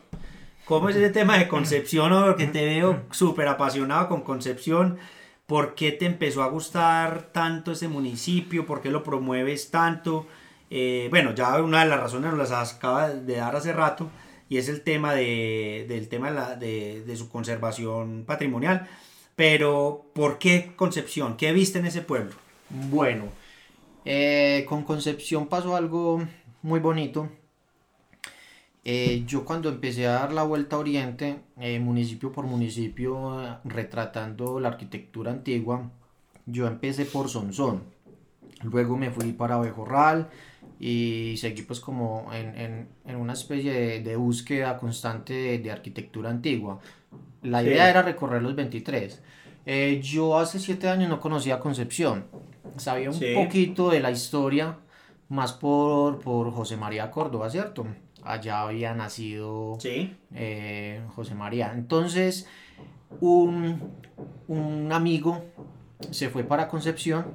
¿Cómo 0.64 0.88
es 0.88 0.96
ese 0.96 1.10
tema 1.10 1.36
de 1.36 1.48
Concepción? 1.48 2.10
Porque 2.24 2.46
te 2.46 2.64
veo 2.64 3.02
súper 3.10 3.48
apasionado 3.48 4.08
con 4.08 4.22
Concepción. 4.22 4.98
¿Por 5.46 5.74
qué 5.74 5.92
te 5.92 6.06
empezó 6.06 6.42
a 6.42 6.48
gustar 6.48 7.30
tanto 7.32 7.72
ese 7.72 7.88
municipio? 7.88 8.64
¿Por 8.64 8.80
qué 8.80 8.90
lo 8.90 9.02
promueves 9.02 9.70
tanto? 9.70 10.26
Eh, 10.70 11.08
bueno, 11.10 11.34
ya 11.34 11.60
una 11.62 11.84
de 11.84 11.90
las 11.90 12.00
razones 12.00 12.32
nos 12.32 12.50
las 12.50 12.74
acaba 12.74 13.10
de 13.10 13.36
dar 13.36 13.54
hace 13.54 13.72
rato 13.72 14.10
y 14.48 14.56
es 14.58 14.68
el 14.68 14.82
tema, 14.82 15.14
de, 15.14 15.84
del 15.88 16.08
tema 16.08 16.30
de, 16.30 17.14
su 17.16 17.28
conservación 17.28 18.24
patrimonial. 18.26 18.88
pero 19.36 20.06
¿por 20.14 20.38
qué 20.38 20.72
Concepción? 20.76 21.36
¿Qué 21.36 21.52
viste 21.52 21.78
en 21.78 21.86
ese 21.86 22.02
pueblo? 22.02 22.32
Bueno, 22.70 23.26
eh, 24.04 24.64
con 24.68 24.84
Concepción 24.84 25.46
pasó 25.48 25.76
algo 25.76 26.26
muy 26.62 26.80
bonito. 26.80 27.28
Eh, 28.86 29.24
yo 29.26 29.46
cuando 29.46 29.70
empecé 29.70 30.06
a 30.06 30.12
dar 30.12 30.32
la 30.32 30.42
vuelta 30.42 30.76
a 30.76 30.78
Oriente, 30.78 31.40
eh, 31.58 31.80
municipio 31.80 32.32
por 32.32 32.44
municipio, 32.44 33.58
retratando 33.64 34.60
la 34.60 34.68
arquitectura 34.68 35.30
antigua, 35.30 35.90
yo 36.44 36.66
empecé 36.66 37.06
por 37.06 37.30
Sonsón. 37.30 37.82
Luego 38.62 38.96
me 38.98 39.10
fui 39.10 39.32
para 39.32 39.58
Bejorral 39.58 40.28
y 40.78 41.34
seguí 41.38 41.62
pues 41.62 41.80
como 41.80 42.30
en, 42.32 42.88
una 43.16 43.32
especie 43.32 44.00
de, 44.00 44.16
búsqueda 44.16 44.76
constante 44.76 45.58
de, 45.58 45.70
arquitectura 45.70 46.28
antigua. 46.28 46.78
La 47.42 47.62
idea 47.62 47.88
era 47.88 48.02
recorrer 48.02 48.42
los 48.42 48.54
23. 48.54 49.22
Eh, 49.66 50.00
yo 50.02 50.38
hace 50.38 50.58
siete 50.58 50.88
años 50.88 51.08
no 51.08 51.20
conocía 51.20 51.58
Concepción. 51.58 52.26
Sabía 52.76 53.10
un 53.10 53.20
poquito 53.34 53.90
de 53.90 54.00
la 54.00 54.10
historia, 54.10 54.76
más 55.28 55.52
por, 55.52 56.20
por 56.20 56.52
José 56.52 56.76
María 56.76 57.10
Córdoba, 57.10 57.48
¿cierto? 57.48 57.86
Allá 58.24 58.62
había 58.62 58.94
nacido 58.94 59.76
eh, 60.34 61.02
José 61.14 61.34
María. 61.34 61.72
Entonces, 61.74 62.48
un, 63.20 63.92
un 64.48 64.92
amigo 64.92 65.44
se 66.10 66.28
fue 66.30 66.44
para 66.44 66.68
Concepción 66.68 67.26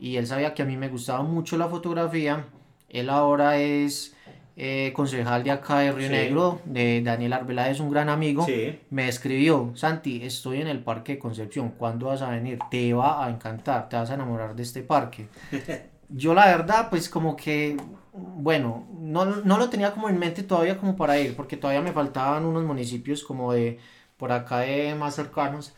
y 0.00 0.16
él 0.16 0.26
sabía 0.26 0.54
que 0.54 0.62
a 0.62 0.64
mí 0.64 0.76
me 0.76 0.88
gustaba 0.88 1.22
mucho 1.22 1.56
la 1.56 1.68
fotografía. 1.68 2.46
Él 2.88 3.10
ahora 3.10 3.58
es 3.58 4.16
eh, 4.56 4.92
concejal 4.94 5.44
de 5.44 5.50
acá 5.50 5.80
de 5.80 5.92
Río 5.92 6.08
Negro, 6.08 6.60
de 6.64 7.02
Daniel 7.02 7.34
Arbeláez, 7.34 7.72
es 7.72 7.80
un 7.80 7.90
gran 7.90 8.08
amigo. 8.08 8.46
Me 8.90 9.08
escribió, 9.08 9.72
Santi, 9.74 10.22
estoy 10.22 10.62
en 10.62 10.68
el 10.68 10.80
Parque 10.82 11.12
de 11.14 11.18
Concepción, 11.18 11.70
¿cuándo 11.76 12.06
vas 12.06 12.22
a 12.22 12.30
venir? 12.30 12.58
Te 12.70 12.94
va 12.94 13.26
a 13.26 13.30
encantar, 13.30 13.88
te 13.88 13.96
vas 13.96 14.10
a 14.10 14.14
enamorar 14.14 14.56
de 14.56 14.62
este 14.62 14.82
parque. 14.82 15.28
Yo 16.08 16.34
la 16.34 16.46
verdad, 16.46 16.88
pues 16.90 17.08
como 17.08 17.36
que, 17.36 17.76
bueno, 18.12 18.86
no, 18.98 19.24
no 19.24 19.58
lo 19.58 19.68
tenía 19.68 19.92
como 19.92 20.08
en 20.08 20.18
mente 20.18 20.42
todavía 20.42 20.78
como 20.78 20.96
para 20.96 21.18
ir, 21.18 21.36
porque 21.36 21.56
todavía 21.56 21.82
me 21.82 21.92
faltaban 21.92 22.44
unos 22.44 22.64
municipios 22.64 23.24
como 23.24 23.52
de 23.52 23.78
por 24.16 24.32
acá 24.32 24.60
de 24.60 24.94
más 24.94 25.14
cercanos 25.14 25.74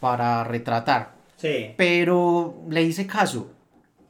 para 0.00 0.44
retratar. 0.44 1.14
Sí. 1.36 1.74
Pero 1.76 2.62
le 2.68 2.82
hice 2.82 3.06
caso 3.06 3.50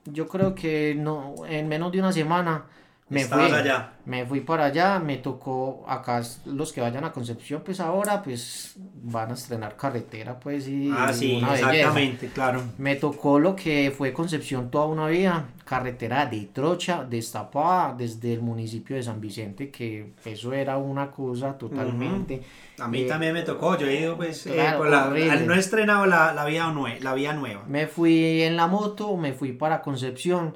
yo 0.05 0.29
creo 0.29 0.55
que 0.55 0.95
no, 0.97 1.35
en 1.49 1.69
menos 1.69 1.93
de 1.93 2.01
una 2.01 2.13
semana 2.13 2.67
me 3.12 3.25
fui, 3.25 3.42
allá. 3.42 3.92
me 4.07 4.27
fui 4.27 4.40
para 4.40 4.66
allá, 4.66 4.98
me 4.98 5.18
tocó 5.18 5.85
acá 5.87 6.22
los 6.46 6.72
que 6.72 6.81
vayan 6.81 7.05
a 7.05 7.12
Concepción, 7.12 7.62
pues 7.64 7.79
ahora 7.81 8.22
pues 8.22 8.75
van 9.03 9.31
a 9.31 9.35
estrenar 9.35 9.77
carretera, 9.77 10.38
pues 10.40 10.66
y 10.68 10.90
ah, 10.90 11.12
sí, 11.12 11.37
exactamente, 11.37 12.29
claro. 12.29 12.62
Me 12.79 12.96
tocó 12.96 13.38
lo 13.38 13.55
que 13.55 13.92
fue 13.96 14.12
Concepción 14.12 14.70
toda 14.70 14.87
una 14.87 15.09
vida, 15.09 15.48
carretera 15.64 16.27
de 16.27 16.48
trocha, 16.53 17.05
destapada 17.05 17.94
desde 17.94 18.33
el 18.33 18.40
municipio 18.40 18.96
de 18.96 19.03
San 19.03 19.20
Vicente, 19.20 19.70
que 19.70 20.14
eso 20.25 20.53
era 20.53 20.79
una 20.79 21.11
cosa 21.11 21.59
totalmente. 21.59 22.42
A 22.79 22.88
mí 22.88 23.03
eh, 23.03 23.07
también 23.07 23.35
me 23.35 23.42
tocó, 23.42 23.77
yo 23.77 23.87
he 23.87 24.01
ido 24.01 24.16
pues, 24.16 24.46
eh, 24.46 24.57
la, 24.57 25.11
no 25.44 25.55
he 25.55 25.59
estrenado 25.59 26.07
la, 26.07 26.33
la, 26.33 26.44
vía 26.46 26.72
la 27.01 27.14
vía 27.14 27.33
nueva. 27.35 27.62
Me 27.68 27.87
fui 27.87 28.42
en 28.42 28.57
la 28.57 28.66
moto, 28.66 29.16
me 29.16 29.33
fui 29.35 29.53
para 29.53 29.83
Concepción 29.83 30.55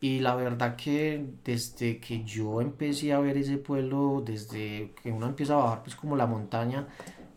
y 0.00 0.20
la 0.20 0.36
verdad 0.36 0.76
que 0.76 1.26
desde 1.44 1.98
que 1.98 2.22
yo 2.24 2.60
empecé 2.60 3.12
a 3.12 3.18
ver 3.18 3.36
ese 3.36 3.58
pueblo, 3.58 4.22
desde 4.24 4.92
que 5.02 5.10
uno 5.10 5.26
empieza 5.26 5.54
a 5.54 5.56
bajar 5.56 5.82
pues 5.82 5.96
como 5.96 6.16
la 6.16 6.26
montaña 6.26 6.86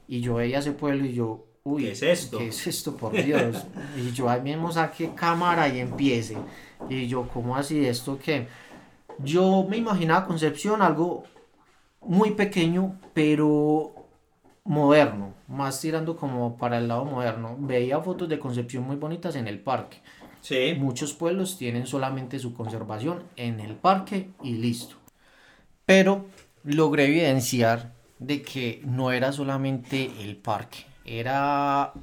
y 0.08 0.21
yo 0.21 0.36
veía 0.36 0.60
ese 0.60 0.74
pueblo 0.74 1.06
y 1.06 1.13
yo, 1.13 1.45
uy, 1.63 1.86
¿qué 1.86 1.91
es 1.91 2.04
esto? 2.04 2.38
¿Qué 2.38 2.47
es 2.50 2.67
esto, 2.67 2.95
por 2.95 3.13
Dios? 3.13 3.65
y 3.97 4.12
yo 4.12 4.30
ahí 4.30 4.41
mismo 4.41 4.71
saqué 4.71 5.12
cámara 5.15 5.69
y 5.69 5.80
empiece. 5.80 6.38
Y 6.88 7.08
yo, 7.08 7.28
¿cómo 7.34 7.56
así 7.56 7.84
esto 7.86 8.19
que 8.19 8.47
Yo 9.19 9.65
me 9.67 9.78
imaginaba 9.78 10.28
Concepción 10.28 10.82
algo 10.82 11.24
muy 12.02 12.32
pequeño, 12.32 13.00
pero 13.13 13.95
moderno, 14.63 15.34
más 15.47 15.82
tirando 15.82 16.15
como 16.15 16.58
para 16.58 16.78
el 16.78 16.88
lado 16.88 17.06
moderno. 17.06 17.56
Veía 17.60 18.00
fotos 18.02 18.30
de 18.30 18.38
Concepción 18.38 18.84
muy 18.84 18.97
bonitas 18.97 19.36
en 19.36 19.47
el 19.47 19.60
parque 19.60 19.97
Sí. 20.41 20.75
Muchos 20.77 21.13
pueblos 21.13 21.58
tienen 21.58 21.88
solamente 21.88 22.39
su 22.39 22.54
conservación 22.54 23.23
en 23.36 23.60
el 23.60 23.75
parque 23.75 24.30
y 24.43 24.54
listo. 24.54 24.95
Pero 25.86 26.25
logré 26.63 27.06
evidenciar 27.06 27.93
de 28.19 28.41
que 28.41 28.82
no 28.86 29.12
era 29.12 29.32
solamente 29.32 30.12
el 30.21 30.38
parque, 30.38 30.86
era 31.06 31.93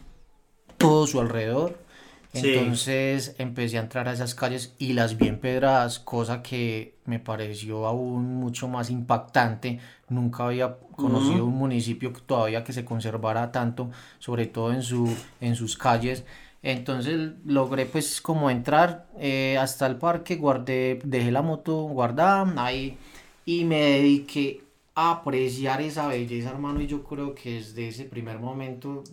todo 0.77 1.07
su 1.07 1.21
alrededor. 1.21 1.87
Entonces 2.35 3.35
empecé 3.39 3.79
a 3.79 3.83
entrar 3.83 4.07
a 4.07 4.13
esas 4.13 4.35
calles 4.35 4.75
y 4.79 4.93
las 4.93 5.17
vi 5.17 5.29
empedradas, 5.29 5.99
cosa 5.99 6.43
que 6.43 6.95
me 7.07 7.19
pareció 7.19 7.87
aún 7.87 8.35
mucho 8.35 8.69
más 8.69 8.91
impactante. 8.91 9.81
Nunca 10.09 10.47
había 10.47 10.77
conocido 10.95 11.47
un 11.47 11.55
municipio 11.55 12.13
todavía 12.27 12.65
que 12.65 12.75
se 12.75 12.85
conservara 12.85 13.51
tanto, 13.51 13.91
sobre 14.19 14.47
todo 14.47 14.73
en, 14.73 14.83
su, 14.83 15.09
en 15.41 15.57
sus 15.57 15.77
calles. 15.77 16.25
Entonces 16.63 17.33
logré 17.45 17.87
pues 17.87 18.21
como 18.21 18.51
entrar 18.51 19.07
eh, 19.19 19.57
hasta 19.59 19.87
el 19.87 19.97
parque, 19.97 20.37
guardé, 20.37 20.99
dejé 21.05 21.31
la 21.31 21.43
moto 21.43 21.83
guardada 21.85 22.53
ahí 22.57 22.99
y 23.45 23.65
me 23.65 23.81
dediqué 23.81 24.63
a 24.95 25.13
apreciar 25.13 25.81
esa 25.81 26.09
belleza, 26.09 26.51
hermano, 26.51 26.81
y 26.81 26.89
yo 26.89 27.05
creo 27.05 27.35
que 27.35 27.55
desde 27.55 27.89
ese 27.89 28.05
primer 28.05 28.41
momento 28.41 29.05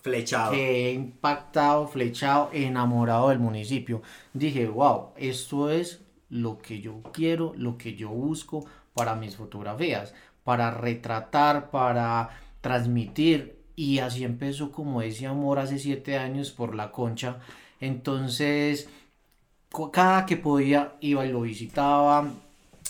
flechado. 0.00 0.52
Que 0.52 0.88
he 0.88 0.92
impactado, 0.92 1.86
flechado, 1.86 2.50
enamorado 2.52 3.28
del 3.28 3.38
municipio. 3.38 4.02
Dije, 4.32 4.66
wow, 4.66 5.10
esto 5.16 5.70
es 5.70 6.02
lo 6.30 6.58
que 6.58 6.80
yo 6.80 7.02
quiero, 7.12 7.52
lo 7.56 7.76
que 7.76 7.94
yo 7.94 8.08
busco 8.08 8.64
para 8.94 9.14
mis 9.14 9.36
fotografías, 9.36 10.14
para 10.44 10.70
retratar, 10.70 11.70
para 11.70 12.30
transmitir 12.60 13.63
y 13.76 13.98
así 13.98 14.24
empezó 14.24 14.70
como 14.70 15.02
ese 15.02 15.26
amor 15.26 15.58
hace 15.58 15.78
siete 15.78 16.16
años 16.16 16.50
por 16.50 16.74
la 16.74 16.92
concha. 16.92 17.38
Entonces, 17.80 18.88
cada 19.92 20.26
que 20.26 20.36
podía 20.36 20.94
iba 21.00 21.26
y 21.26 21.32
lo 21.32 21.42
visitaba, 21.42 22.30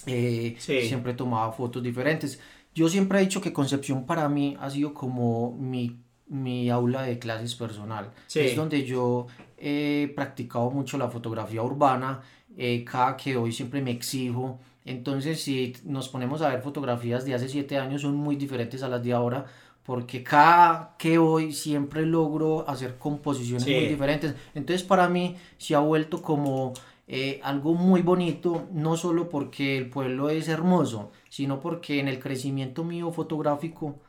eh, 0.07 0.57
siempre 0.59 1.15
tomaba 1.15 1.53
fotos 1.53 1.83
diferentes. 1.83 2.39
Yo 2.75 2.89
siempre 2.89 3.19
he 3.19 3.23
dicho 3.23 3.41
que 3.41 3.53
Concepción 3.53 4.05
para 4.05 4.29
mí 4.29 4.57
ha 4.61 4.69
sido 4.69 4.93
como 4.93 5.53
mi, 5.53 6.01
mi 6.27 6.69
aula 6.69 7.03
de 7.03 7.19
clases 7.19 7.55
personal. 7.55 8.11
Es 8.35 8.57
donde 8.57 8.85
yo 8.85 9.27
he 9.57 10.13
practicado 10.15 10.71
mucho 10.71 10.99
la 10.99 11.09
fotografía 11.09 11.63
urbana. 11.63 12.21
Eh, 12.57 12.85
cada 12.85 13.17
que 13.17 13.37
hoy 13.37 13.53
siempre 13.53 13.81
me 13.81 13.91
exijo. 13.91 14.61
Entonces, 14.85 15.41
si 15.41 15.75
nos 15.85 16.09
ponemos 16.09 16.43
a 16.43 16.51
ver 16.51 16.61
fotografías 16.61 17.25
de 17.25 17.35
hace 17.35 17.49
siete 17.49 17.79
años, 17.79 18.03
son 18.03 18.17
muy 18.17 18.37
diferentes 18.37 18.83
a 18.83 18.89
las 18.89 19.03
de 19.03 19.13
ahora 19.15 19.47
porque 19.85 20.23
cada 20.23 20.97
que 20.99 21.19
hoy 21.19 21.53
siempre 21.53 22.07
logro 22.07 22.69
hacer 22.69 22.97
composiciones 22.97 23.67
muy 23.67 23.87
diferentes. 23.87 24.35
Entonces 24.55 24.83
para 24.83 25.09
mí 25.09 25.37
se 25.59 25.75
ha 25.75 25.81
vuelto 25.81 26.23
como 26.23 26.73
eh, 27.07 27.39
algo 27.43 27.75
muy 27.75 28.01
bonito, 28.01 28.67
no 28.73 28.97
solo 28.97 29.29
porque 29.29 29.77
el 29.77 29.91
pueblo 29.91 30.31
es 30.31 30.49
hermoso, 30.49 31.13
sino 31.29 31.61
porque 31.61 32.01
en 32.01 32.09
el 32.09 32.19
crecimiento 32.19 32.83
mío 32.83 33.13
fotográfico 33.13 34.01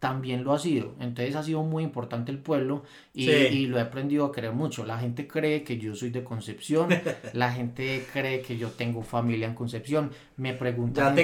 también 0.00 0.44
lo 0.44 0.52
ha 0.52 0.58
sido. 0.58 0.94
Entonces 1.00 1.34
ha 1.34 1.42
sido 1.42 1.62
muy 1.62 1.82
importante 1.82 2.30
el 2.30 2.38
pueblo 2.38 2.82
y, 3.14 3.30
y, 3.30 3.66
lo 3.66 3.78
he 3.78 3.82
aprendido 3.82 4.26
a 4.26 4.32
querer 4.32 4.52
mucho. 4.52 4.84
La 4.84 4.98
gente 4.98 5.26
cree 5.26 5.62
que 5.62 5.78
yo 5.78 5.94
soy 5.94 6.10
de 6.10 6.22
Concepción, 6.22 6.88
la 7.32 7.52
gente 7.52 8.04
cree 8.12 8.42
que 8.42 8.58
yo 8.58 8.68
tengo 8.68 9.02
familia 9.02 9.46
en 9.46 9.54
Concepción, 9.54 10.10
me 10.36 10.52
preguntan 10.52 11.16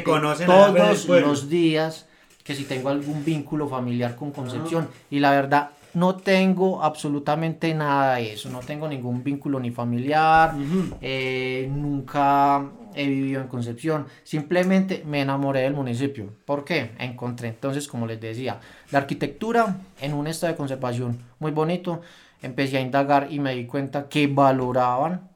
todos 0.46 1.08
los 1.08 1.48
días 1.50 2.08
que 2.46 2.54
si 2.54 2.64
tengo 2.64 2.90
algún 2.90 3.24
vínculo 3.24 3.68
familiar 3.68 4.14
con 4.14 4.30
Concepción. 4.30 4.88
Y 5.10 5.18
la 5.18 5.32
verdad, 5.32 5.70
no 5.94 6.14
tengo 6.14 6.82
absolutamente 6.82 7.74
nada 7.74 8.16
de 8.16 8.34
eso. 8.34 8.48
No 8.50 8.60
tengo 8.60 8.86
ningún 8.86 9.24
vínculo 9.24 9.58
ni 9.58 9.72
familiar. 9.72 10.54
Eh, 11.00 11.68
nunca 11.74 12.70
he 12.94 13.08
vivido 13.08 13.40
en 13.40 13.48
Concepción. 13.48 14.06
Simplemente 14.22 15.02
me 15.04 15.22
enamoré 15.22 15.62
del 15.62 15.74
municipio. 15.74 16.32
¿Por 16.44 16.64
qué? 16.64 16.92
Encontré 17.00 17.48
entonces, 17.48 17.88
como 17.88 18.06
les 18.06 18.20
decía, 18.20 18.60
la 18.92 18.98
arquitectura 19.00 19.78
en 20.00 20.14
un 20.14 20.28
estado 20.28 20.52
de 20.52 20.56
conservación 20.56 21.18
muy 21.40 21.50
bonito. 21.50 22.00
Empecé 22.42 22.76
a 22.76 22.80
indagar 22.80 23.26
y 23.32 23.40
me 23.40 23.56
di 23.56 23.66
cuenta 23.66 24.08
que 24.08 24.28
valoraban 24.28 25.30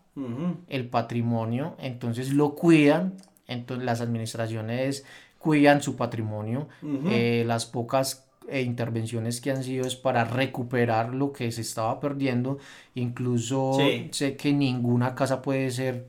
el 0.68 0.86
patrimonio. 0.88 1.74
Entonces 1.80 2.32
lo 2.32 2.54
cuidan. 2.54 3.14
Entonces 3.48 3.84
las 3.84 4.00
administraciones 4.00 5.04
cuidan 5.40 5.82
su 5.82 5.96
patrimonio. 5.96 6.68
Eh, 6.82 7.44
las 7.46 7.66
pocas 7.66 8.26
eh, 8.48 8.62
intervenciones 8.62 9.40
que 9.40 9.50
han 9.50 9.64
sido 9.64 9.86
es 9.86 9.96
para 9.96 10.24
recuperar 10.24 11.14
lo 11.14 11.32
que 11.32 11.50
se 11.50 11.62
estaba 11.62 11.98
perdiendo. 12.00 12.58
Incluso 12.94 13.78
sé 14.12 14.36
que 14.36 14.52
ninguna 14.52 15.14
casa 15.14 15.42
puede 15.42 15.70
ser 15.70 16.08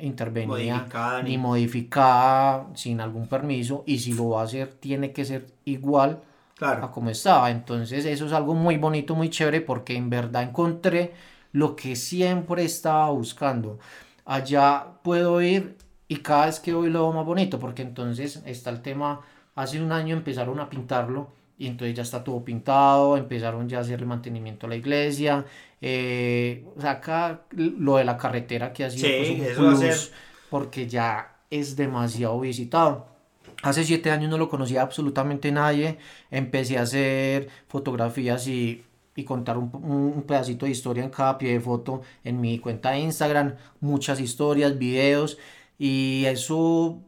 intervenida 0.00 0.88
ni... 1.24 1.38
modificada 1.38 2.66
sin 2.74 3.00
algún 3.00 3.28
permiso 3.28 3.84
y 3.86 3.98
si 4.00 4.14
lo 4.14 4.30
va 4.30 4.42
a 4.42 4.44
hacer 4.44 4.74
tiene 4.74 5.12
que 5.12 5.24
ser 5.24 5.46
igual 5.64 6.20
Claro. 6.56 6.84
a 6.84 6.90
como 6.92 7.10
estaba. 7.10 7.50
Entonces 7.50 8.04
eso 8.04 8.26
es 8.26 8.32
algo 8.32 8.54
muy 8.54 8.76
bonito, 8.76 9.14
muy 9.14 9.30
chévere 9.30 9.60
porque 9.60 9.96
en 9.96 10.10
verdad 10.10 10.42
encontré 10.44 11.12
lo 11.52 11.74
que 11.76 11.96
siempre 11.96 12.64
estaba 12.64 13.10
buscando. 13.10 13.78
Allá 14.24 14.86
puedo 15.02 15.40
ir 15.42 15.76
y 16.12 16.16
cada 16.16 16.46
vez 16.46 16.60
que 16.60 16.72
voy 16.74 16.90
lo 16.90 17.02
veo 17.04 17.12
más 17.12 17.26
bonito 17.26 17.58
porque 17.58 17.82
entonces 17.82 18.42
está 18.46 18.70
el 18.70 18.80
tema, 18.82 19.20
hace 19.54 19.80
un 19.80 19.92
año 19.92 20.16
empezaron 20.16 20.58
a 20.60 20.68
pintarlo 20.68 21.28
y 21.58 21.66
entonces 21.66 21.94
ya 21.96 22.02
está 22.02 22.22
todo 22.24 22.44
pintado, 22.44 23.16
empezaron 23.16 23.68
ya 23.68 23.78
a 23.78 23.80
hacer 23.82 24.00
el 24.00 24.06
mantenimiento 24.06 24.66
a 24.66 24.70
la 24.70 24.76
iglesia, 24.76 25.44
eh, 25.80 26.64
o 26.76 26.80
sea, 26.80 26.92
acá 26.92 27.42
lo 27.52 27.96
de 27.96 28.04
la 28.04 28.16
carretera 28.16 28.72
que 28.72 28.84
ha 28.84 28.90
sido 28.90 29.08
Sí, 29.08 29.14
pues, 29.18 29.30
un 29.30 29.40
eso 29.46 29.62
va 29.64 29.72
a 29.72 29.76
plus, 29.76 29.80
ser- 29.80 30.12
porque 30.50 30.86
ya 30.88 31.36
es 31.50 31.76
demasiado 31.76 32.38
visitado. 32.40 33.06
Hace 33.62 33.84
siete 33.84 34.10
años 34.10 34.30
no 34.30 34.38
lo 34.38 34.48
conocía 34.48 34.82
absolutamente 34.82 35.52
nadie. 35.52 35.98
Empecé 36.30 36.78
a 36.78 36.82
hacer 36.82 37.48
fotografías 37.68 38.46
y, 38.48 38.82
y 39.14 39.24
contar 39.24 39.56
un- 39.58 39.70
un 39.74 40.22
pedacito 40.26 40.66
de 40.66 40.72
historia 40.72 41.04
en 41.04 41.10
cada 41.10 41.38
pie 41.38 41.52
de 41.52 41.60
foto 41.60 42.02
en 42.24 42.40
mi 42.40 42.58
cuenta 42.58 42.90
de 42.90 43.00
Instagram. 43.00 43.54
Muchas 43.80 44.18
historias, 44.20 44.76
videos. 44.78 45.38
Y 45.84 46.24
eso 46.26 47.00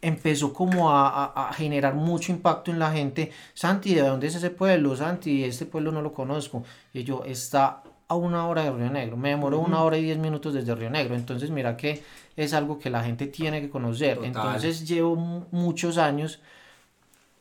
empezó 0.00 0.52
como 0.52 0.90
a, 0.90 1.08
a- 1.08 1.48
a 1.48 1.52
generar 1.52 1.94
mucho 1.94 2.30
impacto 2.30 2.70
en 2.70 2.78
la 2.78 2.92
gente. 2.92 3.32
Santi, 3.52 3.94
¿de 3.94 4.02
dónde 4.02 4.28
es 4.28 4.34
ese 4.36 4.50
pueblo? 4.50 4.94
Santi, 4.96 5.42
este 5.44 5.66
pueblo 5.66 5.90
no 5.90 6.00
lo 6.00 6.12
conozco. 6.12 6.62
Y 6.94 7.02
yo, 7.02 7.24
está 7.24 7.82
a 8.06 8.14
una 8.14 8.46
hora 8.46 8.62
de 8.62 8.70
Río 8.70 8.90
Negro. 8.90 9.16
Me 9.16 9.30
demoró 9.30 9.58
una 9.58 9.82
hora 9.82 9.98
y 9.98 10.02
diez 10.02 10.18
minutos 10.18 10.54
desde 10.54 10.74
Río 10.74 10.88
Negro. 10.90 11.14
Entonces, 11.16 11.50
mira 11.50 11.76
que 11.76 12.00
es 12.36 12.54
algo 12.54 12.78
que 12.78 12.90
la 12.90 13.02
gente 13.02 13.26
tiene 13.26 13.60
que 13.60 13.70
conocer. 13.70 14.16
Total. 14.18 14.28
Entonces, 14.28 14.86
llevo 14.88 15.16
mu- 15.16 15.44
muchos 15.50 15.98
años 15.98 16.40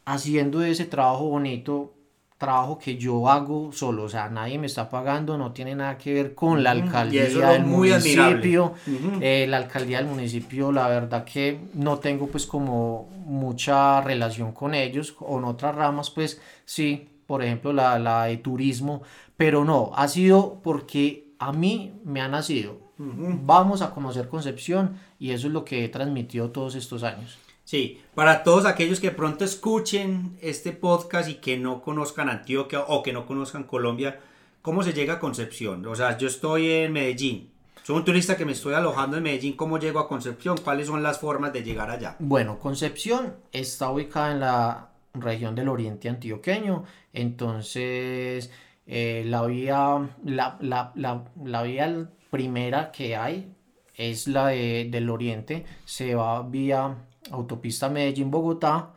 haciendo 0.06 0.64
ese 0.64 0.86
trabajo 0.86 1.26
bonito. 1.30 1.94
Trabajo 2.39 2.80
que 2.80 2.95
yo 2.95 3.30
hago 3.30 3.71
solo, 3.73 4.04
o 4.04 4.10
sea, 4.10 4.30
nadie 4.30 4.58
me 4.58 4.65
está 4.65 4.89
pagando, 4.89 5.38
no 5.38 5.52
tiene 5.52 5.75
nada 5.75 5.97
que 5.97 6.13
ver 6.13 6.34
con 6.34 6.63
la 6.63 6.71
alcaldía 6.71 7.25
es 7.25 7.36
del 7.36 7.65
muy 7.65 7.89
municipio. 7.89 8.73
Eh, 9.19 9.45
la 9.47 9.58
alcaldía 9.58 9.97
del 9.97 10.08
municipio, 10.08 10.71
la 10.71 10.88
verdad 10.88 11.25
que 11.25 11.60
no 11.73 11.99
tengo 11.99 12.28
pues 12.28 12.45
como 12.45 13.10
mucha 13.25 13.99
relación 13.99 14.54
con 14.54 14.73
ellos, 14.73 15.12
con 15.12 15.43
otras 15.43 15.75
ramas 15.75 16.10
pues 16.10 16.41
sí, 16.63 17.10
por 17.28 17.43
ejemplo 17.43 17.73
la, 17.73 17.99
la 17.99 18.23
de 18.23 18.38
turismo, 18.38 19.04
pero 19.36 19.65
no, 19.65 19.91
ha 19.93 20.08
sido 20.08 20.62
porque 20.63 21.34
a 21.39 21.52
mí 21.52 21.93
me 22.06 22.21
ha 22.21 22.30
nacido. 22.30 22.89
Vamos 22.97 23.82
a 23.82 23.91
conocer 23.91 24.28
Concepción 24.28 24.97
y 25.19 25.32
eso 25.32 25.47
es 25.47 25.54
lo 25.54 25.63
que 25.63 25.86
he 25.86 25.89
transmitido 25.89 26.52
todos 26.52 26.75
estos 26.75 27.04
años. 27.04 27.38
Sí, 27.70 28.02
para 28.16 28.42
todos 28.42 28.66
aquellos 28.66 29.00
que 29.00 29.12
pronto 29.12 29.46
escuchen 29.46 30.36
este 30.42 30.72
podcast 30.72 31.30
y 31.30 31.36
que 31.36 31.56
no 31.56 31.84
conozcan 31.84 32.28
Antioquia 32.28 32.80
o 32.88 33.04
que 33.04 33.14
no 33.14 33.28
conozcan 33.28 33.64
Colombia, 33.64 34.20
¿cómo 34.64 34.82
se 34.82 34.92
llega 34.92 35.14
a 35.14 35.20
Concepción? 35.20 35.86
O 35.86 35.94
sea, 35.94 36.18
yo 36.18 36.28
estoy 36.28 36.68
en 36.72 36.94
Medellín. 36.94 37.52
Soy 37.84 37.98
un 37.98 38.04
turista 38.06 38.36
que 38.36 38.44
me 38.44 38.54
estoy 38.54 38.74
alojando 38.74 39.18
en 39.18 39.22
Medellín. 39.24 39.56
¿Cómo 39.56 39.78
llego 39.78 40.00
a 40.00 40.08
Concepción? 40.08 40.58
¿Cuáles 40.64 40.88
son 40.88 41.04
las 41.04 41.20
formas 41.20 41.54
de 41.54 41.62
llegar 41.62 41.92
allá? 41.92 42.16
Bueno, 42.18 42.58
Concepción 42.58 43.36
está 43.52 43.92
ubicada 43.92 44.32
en 44.32 44.40
la 44.40 44.90
región 45.14 45.54
del 45.54 45.70
oriente 45.70 46.10
antioqueño, 46.10 46.86
entonces 47.14 48.52
eh, 48.88 49.22
la 49.28 49.46
vía, 49.46 50.10
la, 50.26 50.58
la- 50.60 50.92
la- 50.96 51.62
vía 51.62 52.10
primera 52.32 52.92
que 52.92 53.16
hay 53.16 53.54
es 53.96 54.28
la 54.28 54.48
de- 54.48 54.88
del 54.90 55.08
oriente, 55.12 55.66
se 55.86 56.16
va 56.16 56.42
vía 56.42 56.96
autopista 57.32 57.90
Medellín-Bogotá, 57.90 58.92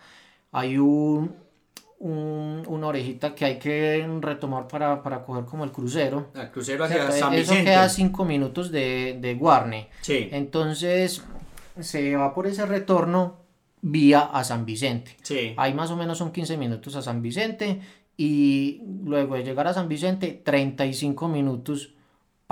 hay 0.53 0.79
un, 0.79 1.35
un- 1.99 2.63
una 2.67 2.87
orejita 2.89 3.35
que 3.35 3.45
hay 3.45 3.59
que 3.59 4.07
retomar 4.21 4.67
para, 4.69 5.03
para 5.03 5.25
coger 5.25 5.45
como 5.45 5.65
el 5.65 5.71
crucero. 5.73 6.29
Al 6.35 6.51
crucero 6.51 6.85
hacia. 6.85 7.11
San 7.13 7.33
Eso 7.35 7.53
Vicente. 7.53 7.65
queda 7.65 7.85
a 7.85 7.89
cinco 7.89 8.25
minutos 8.25 8.71
de, 8.71 9.19
de 9.21 9.35
Guarne. 9.35 9.89
Sí, 10.01 10.29
Entonces 10.33 11.23
se 11.81 12.17
va 12.17 12.35
por 12.35 12.47
ese 12.47 12.67
retorno 12.67 13.37
vía 13.81 14.21
a 14.21 14.45
San 14.45 14.65
Vicente. 14.67 15.17
sí. 15.23 15.55
Ahí 15.57 15.75
más 15.75 15.91
o 15.91 15.97
menos 15.97 16.19
son 16.19 16.31
15 16.33 16.57
minutos 16.57 16.95
a 16.97 17.03
San 17.03 17.21
Vicente 17.23 17.81
y 18.17 18.83
luego 19.05 19.35
de 19.35 19.43
llegar 19.43 19.67
a 19.67 19.75
San 19.75 19.89
Vicente 19.89 20.41
35 20.45 21.29
minutos 21.29 21.95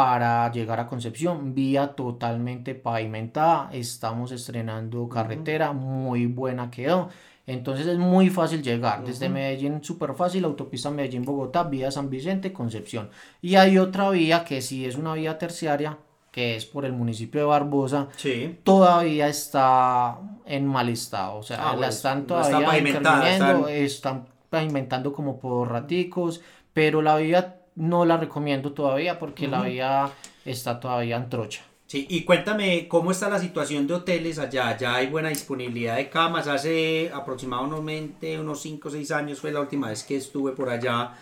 para 0.04 0.50
llegar 0.50 0.80
a 0.80 0.86
Concepción, 0.86 1.54
vía 1.54 1.88
totalmente 1.94 2.74
pavimentada. 2.74 3.68
Estamos 3.70 4.32
estrenando 4.32 5.06
carretera, 5.10 5.72
muy 5.74 6.24
buena 6.24 6.70
quedó. 6.70 7.10
Entonces 7.46 7.86
es 7.86 7.98
muy 7.98 8.30
fácil 8.30 8.62
llegar. 8.62 9.04
Desde 9.04 9.28
Medellín, 9.28 9.84
súper 9.84 10.14
fácil, 10.14 10.46
autopista 10.46 10.90
Medellín-Bogotá, 10.90 11.64
vía 11.64 11.90
San 11.90 12.08
Vicente, 12.08 12.50
Concepción. 12.50 13.10
Y 13.42 13.56
hay 13.56 13.76
otra 13.76 14.08
vía 14.08 14.42
que 14.42 14.62
sí 14.62 14.86
es 14.86 14.96
una 14.96 15.12
vía 15.12 15.36
terciaria, 15.36 15.98
que 16.32 16.56
es 16.56 16.64
por 16.64 16.86
el 16.86 16.94
municipio 16.94 17.42
de 17.42 17.46
Barbosa, 17.46 18.08
Sí. 18.16 18.58
todavía 18.64 19.28
está 19.28 20.16
en 20.46 20.66
mal 20.66 20.88
estado. 20.88 21.36
O 21.36 21.42
sea, 21.42 21.72
Ah, 21.72 21.76
la 21.76 21.88
están 21.88 22.24
no 22.26 22.40
está 22.40 22.48
todavía 22.48 22.66
pavimentada, 22.68 23.16
interviniendo, 23.34 23.68
están- 23.68 23.84
están 23.84 24.26
pavimentando 24.48 25.12
como 25.12 25.38
por 25.38 25.70
raticos, 25.70 26.40
pero 26.72 27.02
la 27.02 27.16
vía 27.16 27.56
no 27.76 28.04
la 28.04 28.16
recomiendo 28.16 28.72
todavía 28.72 29.18
porque 29.18 29.48
la 29.48 29.62
vía 29.62 30.10
está 30.44 30.80
todavía 30.80 31.16
en 31.16 31.28
trocha. 31.28 31.62
Sí, 31.86 32.06
y 32.08 32.22
cuéntame 32.22 32.86
cómo 32.86 33.10
está 33.10 33.28
la 33.28 33.40
situación 33.40 33.88
de 33.88 33.94
hoteles 33.94 34.38
allá. 34.38 34.76
Ya 34.78 34.94
hay 34.94 35.08
buena 35.08 35.28
disponibilidad 35.28 35.96
de 35.96 36.08
camas. 36.08 36.46
Hace 36.46 37.10
aproximadamente 37.12 38.38
unos 38.38 38.62
5 38.62 38.86
o 38.86 38.90
6 38.92 39.10
años 39.10 39.40
fue 39.40 39.50
la 39.50 39.60
última 39.60 39.88
vez 39.88 40.04
que 40.04 40.16
estuve 40.16 40.52
por 40.52 40.68
allá 40.68 41.14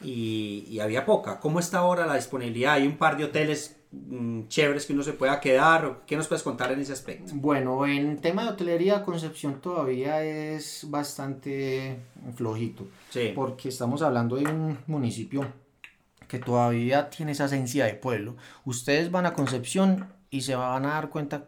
y, 0.00 0.64
y 0.68 0.80
había 0.80 1.06
poca. 1.06 1.38
¿Cómo 1.38 1.60
está 1.60 1.78
ahora 1.78 2.04
la 2.04 2.16
disponibilidad? 2.16 2.74
Hay 2.74 2.86
un 2.88 2.96
par 2.96 3.16
de 3.16 3.26
hoteles 3.26 3.76
mm, 3.92 4.48
chéveres 4.48 4.86
que 4.86 4.92
uno 4.92 5.04
se 5.04 5.12
pueda 5.12 5.38
quedar. 5.40 6.00
¿Qué 6.04 6.16
nos 6.16 6.26
puedes 6.26 6.42
contar 6.42 6.72
en 6.72 6.80
ese 6.80 6.94
aspecto? 6.94 7.30
Bueno, 7.36 7.86
en 7.86 8.20
tema 8.20 8.42
de 8.42 8.48
hotelería, 8.48 9.04
Concepción 9.04 9.60
todavía 9.60 10.24
es 10.24 10.84
bastante 10.88 12.00
flojito. 12.34 12.88
Sí. 13.10 13.30
porque 13.36 13.68
estamos 13.68 14.02
hablando 14.02 14.34
de 14.34 14.46
un 14.46 14.78
municipio 14.88 15.46
que 16.28 16.38
todavía 16.38 17.10
tiene 17.10 17.32
esa 17.32 17.46
esencia 17.46 17.86
de 17.86 17.94
pueblo. 17.94 18.36
Ustedes 18.64 19.10
van 19.10 19.26
a 19.26 19.32
Concepción 19.32 20.06
y 20.30 20.42
se 20.42 20.54
van 20.54 20.84
a 20.84 20.90
dar 20.90 21.08
cuenta, 21.08 21.44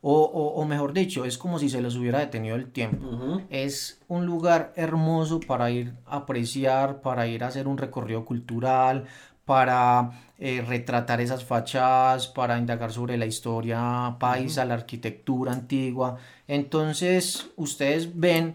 o, 0.00 0.12
o- 0.22 0.60
o 0.60 0.64
mejor 0.64 0.92
dicho, 0.92 1.24
es 1.24 1.38
como 1.38 1.58
si 1.58 1.68
se 1.68 1.82
les 1.82 1.96
hubiera 1.96 2.20
detenido 2.20 2.54
el 2.56 2.70
tiempo. 2.70 3.06
Es 3.50 4.00
un 4.06 4.26
lugar 4.26 4.72
hermoso 4.76 5.40
para 5.40 5.70
ir 5.70 5.94
a 6.06 6.18
apreciar, 6.18 7.00
para 7.00 7.26
ir 7.26 7.42
a 7.42 7.48
hacer 7.48 7.66
un 7.66 7.78
recorrido 7.78 8.24
cultural, 8.24 9.06
para 9.44 10.10
eh, 10.38 10.62
retratar 10.68 11.20
esas 11.22 11.42
fachadas, 11.42 12.28
para 12.28 12.58
indagar 12.58 12.92
sobre 12.92 13.16
la 13.16 13.24
historia 13.26 14.14
paisa, 14.20 14.64
la 14.66 14.74
arquitectura 14.74 15.52
antigua. 15.52 16.18
Entonces, 16.46 17.48
ustedes 17.56 18.18
ven 18.20 18.54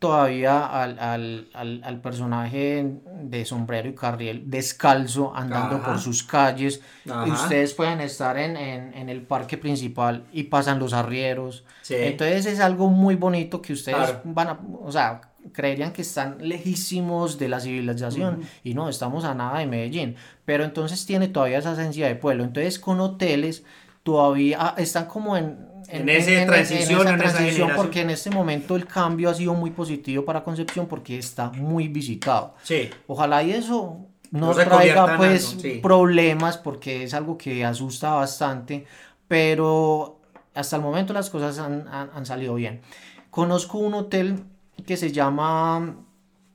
todavía 0.00 0.66
al, 0.66 0.98
al- 0.98 1.48
al- 1.54 1.80
al 1.84 2.00
personaje 2.00 3.00
de 3.22 3.44
sombrero 3.44 3.88
y 3.88 3.94
carriel 3.94 4.50
descalzo 4.50 5.32
andando 5.36 5.76
Ajá. 5.76 5.84
por 5.86 5.98
sus 6.00 6.24
calles. 6.24 6.80
Ajá. 7.08 7.28
Y 7.28 7.30
ustedes 7.30 7.74
pueden 7.74 8.00
estar 8.00 8.36
en, 8.38 8.56
en- 8.56 8.94
en 8.94 9.08
el 9.10 9.20
parque 9.22 9.56
principal 9.58 10.24
y 10.32 10.44
pasan 10.44 10.78
los 10.78 10.92
arrieros. 10.94 11.64
Sí. 11.82 11.94
Entonces 11.98 12.46
es 12.46 12.60
algo 12.60 12.88
muy 12.88 13.14
bonito 13.14 13.60
que 13.62 13.74
ustedes 13.74 13.98
Claro. 13.98 14.20
van 14.24 14.48
a, 14.48 14.58
o 14.82 14.90
sea, 14.90 15.20
creerían 15.52 15.92
que 15.92 16.02
están 16.02 16.36
lejísimos 16.40 17.38
de 17.38 17.48
la 17.48 17.60
civilización 17.60 18.40
y 18.64 18.74
no, 18.74 18.88
estamos 18.88 19.24
a 19.24 19.34
nada 19.34 19.58
de 19.58 19.66
Medellín, 19.66 20.16
pero 20.44 20.64
entonces 20.64 21.04
tiene 21.06 21.28
todavía 21.28 21.58
esa 21.58 21.72
esencia 21.72 22.06
de 22.08 22.14
pueblo. 22.16 22.42
Entonces 22.44 22.78
con 22.78 23.00
hoteles 23.00 23.64
todavía 24.02 24.56
ah, 24.60 24.74
están 24.78 25.04
como 25.06 25.36
en... 25.36 25.68
En 25.92 26.08
esa 26.08 26.46
transición, 26.46 27.08
en 27.08 27.20
esa 27.22 27.38
generación. 27.38 27.70
porque 27.76 28.00
en 28.02 28.10
este 28.10 28.30
momento 28.30 28.76
el 28.76 28.86
cambio 28.86 29.30
ha 29.30 29.34
sido 29.34 29.54
muy 29.54 29.70
positivo 29.70 30.24
para 30.24 30.44
Concepción 30.44 30.86
porque 30.86 31.18
está 31.18 31.50
muy 31.50 31.88
visitado. 31.88 32.54
Sí. 32.62 32.88
Ojalá 33.06 33.42
y 33.42 33.52
eso 33.52 34.06
no, 34.30 34.54
traiga 34.54 35.10
en 35.12 35.16
pues 35.16 35.48
algo, 35.50 35.60
sí. 35.62 35.80
problemas 35.82 36.56
porque 36.58 37.02
es 37.04 37.14
algo 37.14 37.36
que 37.36 37.64
asusta 37.64 38.10
bastante, 38.14 38.86
pero 39.26 40.18
hasta 40.54 40.76
el 40.76 40.82
momento 40.82 41.12
las 41.12 41.30
cosas 41.30 41.58
han, 41.58 41.86
han- 41.88 42.10
han 42.14 42.26
salido 42.26 42.54
bien. 42.54 42.80
Conozco 43.30 43.78
un 43.78 43.94
hotel 43.94 44.42
que 44.86 44.96
se 44.96 45.12
llama 45.12 45.96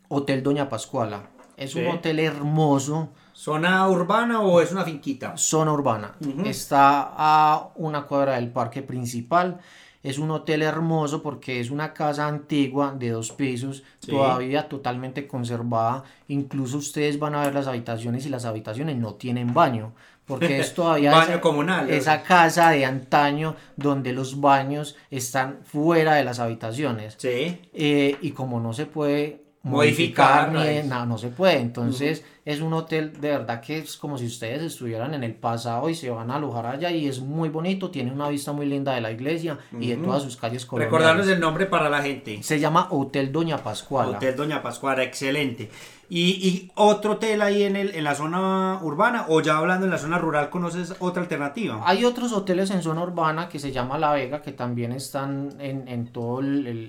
Hotel 0.10 0.44
Doña 0.44 0.68
Pascuala. 0.70 1.24
Es 1.58 1.72
Sí. 1.72 1.80
un 1.80 1.88
hotel 1.88 2.20
hermoso, 2.20 3.10
¿Zona 3.36 3.88
urbana 3.90 4.40
o 4.42 4.62
es 4.62 4.72
una 4.72 4.86
finquita? 4.86 5.36
zona 5.36 5.74
urbana. 5.74 6.16
Está 6.46 7.12
a 7.16 7.70
una 7.76 8.04
cuadra 8.04 8.36
del 8.36 8.50
parque 8.50 8.82
principal. 8.82 9.60
Es 10.04 10.20
un 10.20 10.32
hotel 10.32 10.62
hermoso 10.62 11.22
porque 11.22 11.60
es 11.60 11.70
una 11.70 11.92
casa 11.92 12.28
antigua 12.28 12.94
de 12.98 13.10
dos 13.10 13.32
pisos, 13.32 13.84
Sí. 14.00 14.12
todavía 14.12 14.70
totalmente 14.70 15.28
conservada. 15.28 16.04
Incluso 16.28 16.78
ustedes 16.78 17.20
van 17.20 17.36
a 17.36 17.42
ver 17.42 17.54
las 17.56 17.68
habitaciones 17.68 18.26
y 18.26 18.30
las 18.30 18.46
habitaciones 18.46 18.96
no 18.98 19.16
tienen 19.16 19.54
baño. 19.54 19.94
Porque 20.26 20.60
es 20.60 20.74
todavía 20.76 21.12
Baño 21.12 21.32
esa, 21.34 21.42
comunal, 21.42 21.90
esa 21.90 22.24
casa 22.24 22.70
de 22.70 22.86
antaño 22.86 23.56
donde 23.76 24.14
los 24.14 24.40
baños 24.42 24.96
están 25.12 25.60
fuera 25.64 26.14
de 26.16 26.24
las 26.24 26.40
habitaciones. 26.40 27.16
Sí. 27.18 27.62
Eh, 27.74 28.18
y 28.22 28.32
como 28.32 28.60
no 28.60 28.74
se 28.74 28.86
puede 28.86 29.45
modificar, 29.66 30.52
ni 30.52 30.88
no, 30.88 31.06
no 31.06 31.18
se 31.18 31.30
puede. 31.30 31.58
Entonces 31.58 32.24
es 32.46 32.62
un 32.62 32.74
hotel 32.74 33.20
de 33.20 33.30
verdad 33.30 33.62
que 33.62 33.80
es 33.80 33.98
como 33.98 34.18
si 34.18 34.28
ustedes 34.28 34.62
estuvieran 34.62 35.16
en 35.16 35.24
el 35.24 35.34
pasado 35.34 35.90
y 35.90 35.96
se 35.96 36.12
van 36.12 36.30
a 36.30 36.36
alojar 36.36 36.68
allá 36.68 36.92
y 36.92 37.08
es 37.08 37.20
muy 37.20 37.50
bonito, 37.50 37.90
tiene 37.90 38.12
una 38.12 38.30
vista 38.30 38.52
muy 38.52 38.68
linda 38.68 38.94
de 38.94 39.02
la 39.02 39.12
iglesia 39.12 39.58
y 39.80 39.88
de 39.88 39.98
todas 39.98 40.22
sus 40.22 40.38
calles 40.38 40.66
coloniales. 40.66 40.92
Recordarnos 40.92 41.28
el 41.28 41.40
nombre 41.40 41.66
para 41.66 41.90
la 41.90 42.04
gente. 42.04 42.44
Se 42.44 42.60
llama 42.60 42.88
Hotel 42.92 43.32
Doña 43.32 43.58
Pascuala. 43.58 44.18
Hotel 44.18 44.36
Doña 44.36 44.62
Pascuala, 44.62 45.04
excelente. 45.04 45.72
¿Y, 46.08 46.22
y 46.48 46.72
otro 46.76 47.14
hotel 47.14 47.42
ahí 47.42 47.64
en, 47.64 47.76
el, 47.76 47.96
en 47.96 48.04
la 48.04 48.14
zona 48.14 48.80
urbana 48.84 49.26
o 49.30 49.42
ya 49.42 49.58
hablando 49.58 49.88
en 49.88 49.92
la 49.92 49.98
zona 49.98 50.20
rural 50.20 50.52
conoces 50.52 50.94
otra 51.00 51.24
alternativa? 51.24 51.82
Hay 51.84 52.06
otros 52.06 52.32
hoteles 52.32 52.70
en 52.70 52.84
zona 52.84 53.02
urbana 53.02 53.50
que 53.50 53.58
se 53.58 53.72
llama 53.72 53.98
La 53.98 54.12
Vega 54.12 54.44
que 54.44 54.52
también 54.52 54.92
están 54.92 55.56
en, 55.60 55.88
en 55.88 56.06
todas 56.06 56.46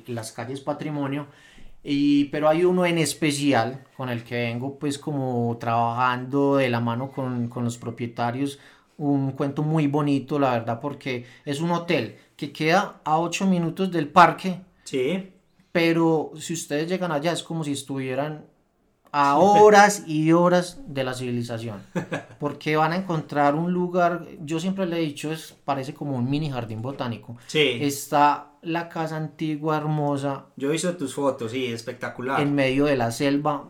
las 0.06 0.32
calles 0.32 0.60
patrimonio 0.60 1.28
y, 1.88 2.24
pero 2.26 2.48
hay 2.48 2.64
uno 2.64 2.84
en 2.84 2.98
especial 2.98 3.84
con 3.96 4.08
el 4.08 4.24
que 4.24 4.34
vengo 4.34 4.76
pues 4.76 4.98
como 4.98 5.56
trabajando 5.60 6.56
de 6.56 6.68
la 6.68 6.80
mano 6.80 7.12
con, 7.12 7.48
con 7.48 7.62
los 7.62 7.78
propietarios, 7.78 8.58
un 8.98 9.30
cuento 9.32 9.62
muy 9.62 9.86
bonito 9.86 10.40
la 10.40 10.50
verdad 10.50 10.80
porque 10.80 11.26
es 11.44 11.60
un 11.60 11.70
hotel 11.70 12.16
que 12.34 12.50
queda 12.50 13.00
a 13.04 13.20
8 13.20 13.46
minutos 13.46 13.92
del 13.92 14.08
parque. 14.08 14.60
Sí. 14.82 15.32
Pero 15.70 16.32
si 16.36 16.54
ustedes 16.54 16.88
llegan 16.88 17.12
allá 17.12 17.30
es 17.30 17.44
como 17.44 17.62
si 17.62 17.72
estuvieran 17.72 18.46
a 19.12 19.38
horas 19.38 20.02
y 20.06 20.32
horas 20.32 20.80
de 20.88 21.04
la 21.04 21.14
civilización. 21.14 21.82
Porque 22.38 22.76
van 22.76 22.92
a 22.92 22.96
encontrar 22.96 23.54
un 23.54 23.72
lugar, 23.72 24.26
yo 24.40 24.60
siempre 24.60 24.86
le 24.86 24.98
he 24.98 25.00
dicho, 25.00 25.32
es, 25.32 25.54
parece 25.64 25.94
como 25.94 26.16
un 26.16 26.28
mini 26.28 26.50
jardín 26.50 26.82
botánico. 26.82 27.36
Sí. 27.46 27.78
Está 27.80 28.55
la 28.66 28.88
casa 28.88 29.16
antigua, 29.16 29.76
hermosa. 29.76 30.46
Yo 30.56 30.68
he 30.68 30.72
visto 30.72 30.96
tus 30.96 31.14
fotos, 31.14 31.52
sí, 31.52 31.66
espectacular. 31.66 32.40
En 32.40 32.54
medio 32.54 32.84
de 32.84 32.96
la 32.96 33.10
selva. 33.10 33.68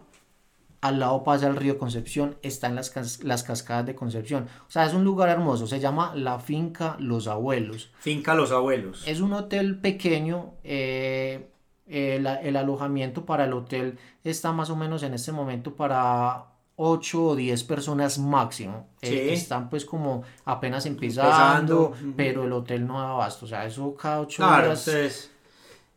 Al 0.83 1.01
lado 1.01 1.25
pasa 1.25 1.49
el 1.49 1.57
río 1.57 1.79
Concepción, 1.79 2.37
están 2.43 2.77
las, 2.77 3.25
las 3.25 3.43
cascadas 3.43 3.87
de 3.87 3.95
Concepción. 3.95 4.47
O 4.69 4.71
sea, 4.71 4.85
es 4.85 4.95
un 4.95 5.05
lugar 5.05 5.29
hermoso. 5.31 5.67
Se 5.67 5.81
llama 5.81 6.13
La 6.15 6.39
Finca 6.39 6.97
Los 7.01 7.27
Abuelos. 7.27 7.91
Finca 7.99 8.35
Los 8.35 8.53
Abuelos. 8.53 9.03
Es 9.07 9.21
un 9.21 9.33
hotel 9.33 9.81
pequeño. 9.81 10.53
Eh, 10.63 11.49
el, 11.87 12.57
alojamiento 12.57 13.25
para 13.25 13.45
el 13.45 13.53
hotel 13.53 13.99
está 14.25 14.53
más 14.53 14.71
o 14.71 14.77
menos 14.77 15.03
en 15.03 15.15
este 15.15 15.33
momento 15.33 15.75
para 15.75 16.47
8 16.77 17.25
o 17.25 17.37
10 17.37 17.65
personas 17.65 18.19
máximo. 18.19 18.89
Eh, 19.01 19.33
están 19.33 19.69
pues 19.71 19.85
como 19.85 20.23
apenas 20.45 20.87
empezando, 20.87 21.95
pero 22.17 22.45
el 22.45 22.53
hotel 22.53 22.87
no 22.87 23.01
da 23.01 23.11
abasto. 23.11 23.47
O 23.47 23.49
sea, 23.49 23.65
eso 23.65 23.95
cada 23.95 24.21
8 24.21 24.37
claro, 24.37 24.75
días. 24.75 25.31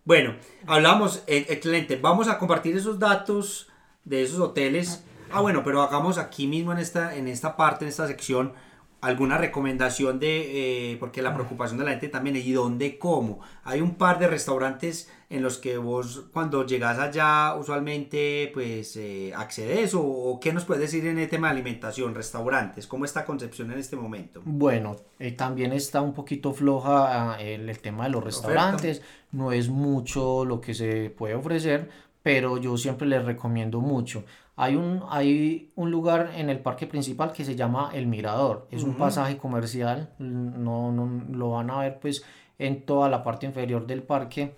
bueno, 0.05 0.35
hablamos, 0.65 1.23
e, 1.27 1.45
excelente. 1.49 1.97
Vamos 1.97 2.27
a 2.29 2.37
compartir 2.37 2.75
esos 2.75 2.97
datos 2.97 3.67
de 4.05 4.23
esos 4.23 4.39
hoteles. 4.39 5.03
Ah, 5.31 5.41
bueno, 5.41 5.63
pero 5.63 5.81
hagamos 5.81 6.17
aquí 6.17 6.47
mismo 6.47 6.71
en 6.71 6.79
esta, 6.79 7.15
en 7.15 7.27
esta 7.27 7.55
parte, 7.57 7.85
en 7.85 7.89
esta 7.89 8.07
sección, 8.07 8.53
alguna 9.01 9.37
recomendación 9.37 10.19
de, 10.19 10.93
eh, 10.93 10.97
porque 10.97 11.21
la 11.21 11.33
preocupación 11.33 11.77
de 11.77 11.85
la 11.85 11.91
gente 11.91 12.09
también 12.09 12.37
es, 12.37 12.45
¿y 12.45 12.53
dónde 12.53 12.97
cómo? 12.97 13.41
Hay 13.63 13.81
un 13.81 13.95
par 13.95 14.17
de 14.17 14.27
restaurantes 14.27 15.09
en 15.29 15.43
los 15.43 15.59
que 15.59 15.77
vos 15.77 16.25
cuando 16.33 16.65
llegas 16.65 16.97
allá 16.97 17.53
usualmente 17.55 18.49
pues 18.53 18.95
eh, 18.97 19.31
accedes 19.35 19.93
o, 19.93 20.39
qué 20.41 20.51
nos 20.51 20.65
puedes 20.65 20.81
decir 20.81 21.05
en 21.05 21.19
el 21.19 21.29
tema 21.29 21.47
de 21.47 21.53
alimentación, 21.53 22.15
restaurantes, 22.15 22.87
cómo 22.87 23.05
está 23.05 23.25
Concepción 23.25 23.71
en 23.71 23.77
este 23.77 23.95
momento. 23.95 24.41
Bueno, 24.43 24.95
eh, 25.19 25.31
también 25.33 25.71
está 25.71 26.01
un 26.01 26.13
poquito 26.13 26.53
floja 26.53 27.33
ah, 27.33 27.41
el, 27.41 27.69
el 27.69 27.79
tema 27.79 28.05
de 28.05 28.09
los 28.09 28.23
restaurantes, 28.23 29.03
no 29.31 29.51
es 29.51 29.69
mucho 29.69 30.45
lo 30.45 30.59
que 30.59 30.73
se 30.73 31.11
puede 31.11 31.35
ofrecer, 31.35 31.89
pero 32.23 32.57
yo 32.57 32.75
siempre 32.77 33.07
les 33.07 33.23
recomiendo 33.23 33.81
mucho. 33.81 34.23
Hay 34.55 34.75
un, 34.75 35.03
hay 35.09 35.71
un 35.75 35.89
lugar 35.89 36.31
en 36.35 36.49
el 36.49 36.59
parque 36.59 36.85
principal 36.85 37.31
que 37.31 37.45
se 37.45 37.55
llama 37.55 37.91
El 37.93 38.07
Mirador. 38.07 38.67
Es 38.71 38.83
un 38.83 38.95
pasaje 38.95 39.37
comercial, 39.37 40.09
no, 40.19 40.91
no, 40.91 41.23
lo 41.31 41.51
van 41.51 41.69
a 41.69 41.79
ver 41.79 41.99
pues 41.99 42.25
en 42.57 42.85
toda 42.85 43.07
la 43.07 43.23
parte 43.23 43.45
inferior 43.45 43.87
del 43.87 44.03
parque. 44.03 44.55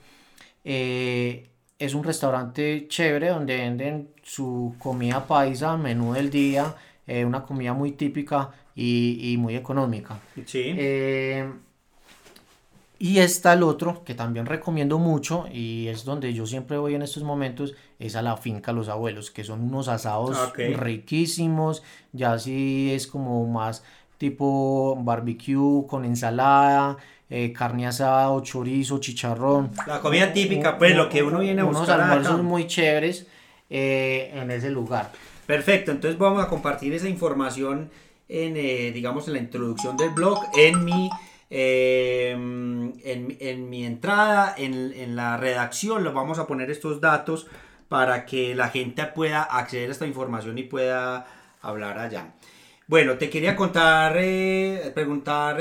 Eh, 0.64 1.50
es 1.80 1.94
un 1.94 2.04
restaurante 2.04 2.88
chévere 2.88 3.30
donde 3.30 3.58
venden 3.58 4.10
su 4.22 4.76
comida 4.78 5.26
paisa, 5.26 5.78
menú 5.78 6.14
del 6.14 6.30
día, 6.30 6.76
eh, 7.08 7.26
una 7.26 7.44
comida 7.44 7.74
muy 7.74 7.94
típica 7.94 8.52
y, 8.76 9.34
y 9.34 9.38
muy 9.38 9.56
económica. 9.56 10.20
Sí. 10.46 10.74
Eh, 10.78 11.50
y 13.00 13.18
está 13.18 13.54
el 13.54 13.64
otro 13.64 14.04
que 14.04 14.14
también 14.14 14.46
recomiendo 14.46 15.00
mucho 15.00 15.48
y 15.52 15.88
es 15.88 16.06
donde 16.06 16.36
yo 16.36 16.46
siempre 16.46 16.78
voy 16.78 16.94
en 16.94 17.02
estos 17.02 17.24
momentos, 17.24 17.74
es 17.98 18.16
a 18.16 18.22
la 18.22 18.38
finca 18.38 18.74
Los 18.74 18.90
Abuelos, 18.90 19.32
que 19.32 19.44
son 19.44 19.62
unos 19.62 19.88
asados 19.88 20.38
riquísimos, 20.56 21.82
ya 22.14 22.34
así 22.34 22.92
es 22.94 23.08
como 23.08 23.48
más 23.48 23.84
tipo 24.20 24.96
barbecue 25.02 25.88
con 25.88 26.06
ensalada, 26.06 26.98
eh, 27.32 27.52
carne 27.52 27.88
asada 27.88 28.30
o 28.30 28.42
chorizo, 28.42 29.00
chicharrón. 29.00 29.72
La 29.88 30.00
comida 30.00 30.32
típica, 30.32 30.78
pues 30.78 30.96
lo 30.96 31.10
que 31.10 31.24
uno 31.24 31.40
viene 31.40 31.62
a 31.62 31.64
buscar. 31.64 31.98
Unos 31.98 32.10
almuerzos 32.10 32.44
muy 32.44 32.68
chéveres 32.68 33.26
eh, 33.72 34.32
en 34.36 34.52
ese 34.52 34.70
lugar. 34.70 35.12
Perfecto, 35.48 35.92
entonces 35.92 36.20
vamos 36.20 36.44
a 36.44 36.48
compartir 36.48 36.94
esa 36.94 37.10
información 37.10 37.90
en, 38.30 38.56
eh, 38.56 38.92
digamos, 38.94 39.28
en 39.28 39.34
la 39.34 39.40
introducción 39.40 39.98
del 39.98 40.12
blog, 40.12 40.40
en 40.56 40.86
mi 40.86 41.10
Em, 41.54 42.94
en, 43.04 43.70
mi 43.70 43.86
entrada, 43.86 44.56
en, 44.58 45.18
la 45.18 45.36
redacción, 45.36 46.02
lo 46.02 46.14
vamos 46.14 46.40
a 46.40 46.48
poner 46.48 46.72
estos 46.72 47.02
datos 47.02 47.46
para 47.90 48.26
que 48.26 48.56
la 48.56 48.70
gente 48.70 49.06
pueda 49.08 49.44
acceder 49.44 49.90
a 49.90 49.92
esta 49.92 50.08
información 50.08 50.58
y 50.58 50.64
pueda 50.64 51.28
hablar 51.62 52.00
allá. 52.00 52.36
Bueno, 52.88 53.18
te 53.18 53.30
quería 53.30 53.58
contar, 53.58 54.14
preguntar, 54.94 55.58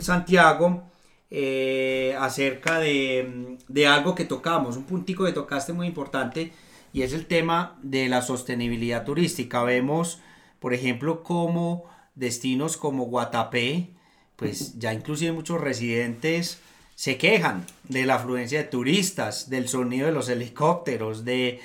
Santiago, 0.00 0.89
eh, 1.30 2.16
acerca 2.18 2.80
de, 2.80 3.58
de, 3.68 3.86
algo 3.86 4.14
que 4.14 4.24
tocamos, 4.24 4.76
un 4.76 4.84
puntico 4.84 5.24
que 5.24 5.32
tocaste 5.32 5.72
muy 5.72 5.86
importante, 5.86 6.52
y 6.92 7.02
es 7.02 7.12
el 7.12 7.26
tema 7.26 7.78
de 7.82 8.08
la 8.08 8.22
sostenibilidad 8.22 9.04
turística. 9.04 9.62
Vemos, 9.62 10.20
por 10.58 10.74
ejemplo, 10.74 11.22
como 11.22 11.84
destinos 12.14 12.76
como 12.76 13.04
Guatapé, 13.04 13.90
pues 14.36 14.78
ya 14.78 14.92
inclusive 14.92 15.32
muchos 15.32 15.60
residentes 15.60 16.60
se 16.94 17.16
quejan 17.16 17.64
de 17.84 18.04
la 18.04 18.16
afluencia 18.16 18.58
de 18.58 18.68
turistas, 18.68 19.48
del 19.48 19.68
sonido 19.68 20.06
de 20.06 20.12
los 20.12 20.28
helicópteros, 20.28 21.24
de, 21.24 21.60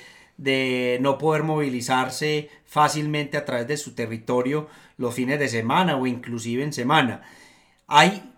no 1.00 1.18
poder 1.18 1.42
movilizarse 1.42 2.48
fácilmente 2.64 3.36
a 3.36 3.44
través 3.44 3.68
de 3.68 3.76
su 3.76 3.94
territorio 3.94 4.68
los 4.96 5.14
fines 5.14 5.38
de 5.38 5.48
semana 5.48 5.96
o 5.96 6.06
inclusive 6.06 6.62
en 6.62 6.72
semana. 6.72 7.22
Hay 7.86 8.32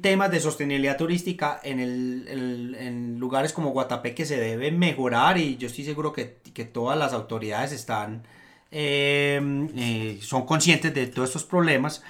temas 0.00 0.30
de 0.30 0.40
sostenibilidad 0.40 0.96
turística 0.96 1.60
en, 1.62 1.80
el, 1.80 3.18
lugares 3.18 3.52
como 3.52 3.70
Guatapé 3.70 4.14
que 4.14 4.26
se 4.26 4.38
deben 4.38 4.78
mejorar 4.78 5.38
y 5.38 5.56
yo 5.56 5.68
estoy 5.68 5.84
seguro 5.84 6.12
que, 6.12 6.40
todas 6.72 6.98
las 6.98 7.12
autoridades 7.12 7.72
están, 7.72 8.24
eh, 8.70 9.40
eh, 9.76 10.18
son 10.20 10.46
conscientes 10.46 10.92
de 10.94 11.06
todos 11.06 11.28
estos 11.28 11.44
problemas 11.44 12.02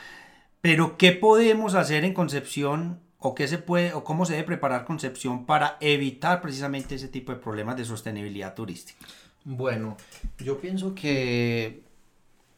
pero, 0.62 0.96
¿qué 0.96 1.10
podemos 1.10 1.74
hacer 1.74 2.04
en 2.04 2.14
Concepción 2.14 3.00
o 3.18 3.34
qué 3.34 3.48
se 3.48 3.58
puede 3.58 3.92
o 3.94 4.04
cómo 4.04 4.24
se 4.24 4.34
debe 4.34 4.46
preparar 4.46 4.84
Concepción 4.84 5.44
para 5.44 5.76
evitar 5.80 6.40
precisamente 6.40 6.94
ese 6.94 7.08
tipo 7.08 7.32
de 7.32 7.38
problemas 7.38 7.76
de 7.76 7.84
sostenibilidad 7.84 8.54
turística? 8.54 9.04
Bueno, 9.44 9.96
yo 10.38 10.60
pienso 10.60 10.94
que 10.94 11.82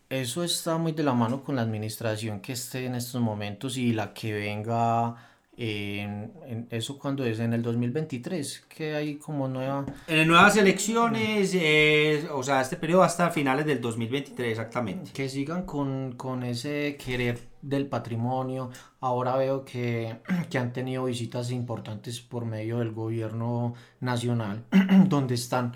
eso 0.08 0.44
está 0.44 0.76
muy 0.76 0.92
de 0.92 1.02
la 1.02 1.14
mano 1.14 1.42
con 1.42 1.56
la 1.56 1.62
administración 1.62 2.40
que 2.40 2.52
esté 2.52 2.86
en 2.86 2.94
estos 2.94 3.20
momentos 3.20 3.76
y 3.76 3.92
la 3.92 4.12
que 4.12 4.32
venga 4.32 5.16
en, 5.56 6.66
eso 6.70 6.98
cuando 6.98 7.24
es 7.24 7.38
en 7.38 7.52
el 7.52 7.62
2023 7.62 8.64
que 8.68 8.94
hay 8.94 9.16
como 9.16 9.46
nueva 9.46 9.86
en 10.08 10.26
nuevas 10.26 10.56
elecciones 10.56 11.52
eh, 11.54 12.26
o 12.32 12.42
sea 12.42 12.60
este 12.60 12.76
periodo 12.76 13.04
hasta 13.04 13.30
finales 13.30 13.64
del 13.66 13.80
2023 13.80 14.50
exactamente. 14.50 15.12
Que 15.12 15.28
sigan 15.28 15.64
con, 15.64 16.12
con 16.16 16.42
ese 16.42 16.96
querer 16.96 17.38
del 17.62 17.86
patrimonio. 17.86 18.70
Ahora 19.00 19.36
veo 19.36 19.64
que, 19.64 20.16
que, 20.50 20.58
han 20.58 20.72
tenido 20.72 21.04
visitas 21.04 21.50
importantes 21.50 22.20
por 22.20 22.44
medio 22.44 22.78
del 22.78 22.92
gobierno 22.92 23.74
nacional 24.00 24.64
donde 25.06 25.34
están 25.34 25.72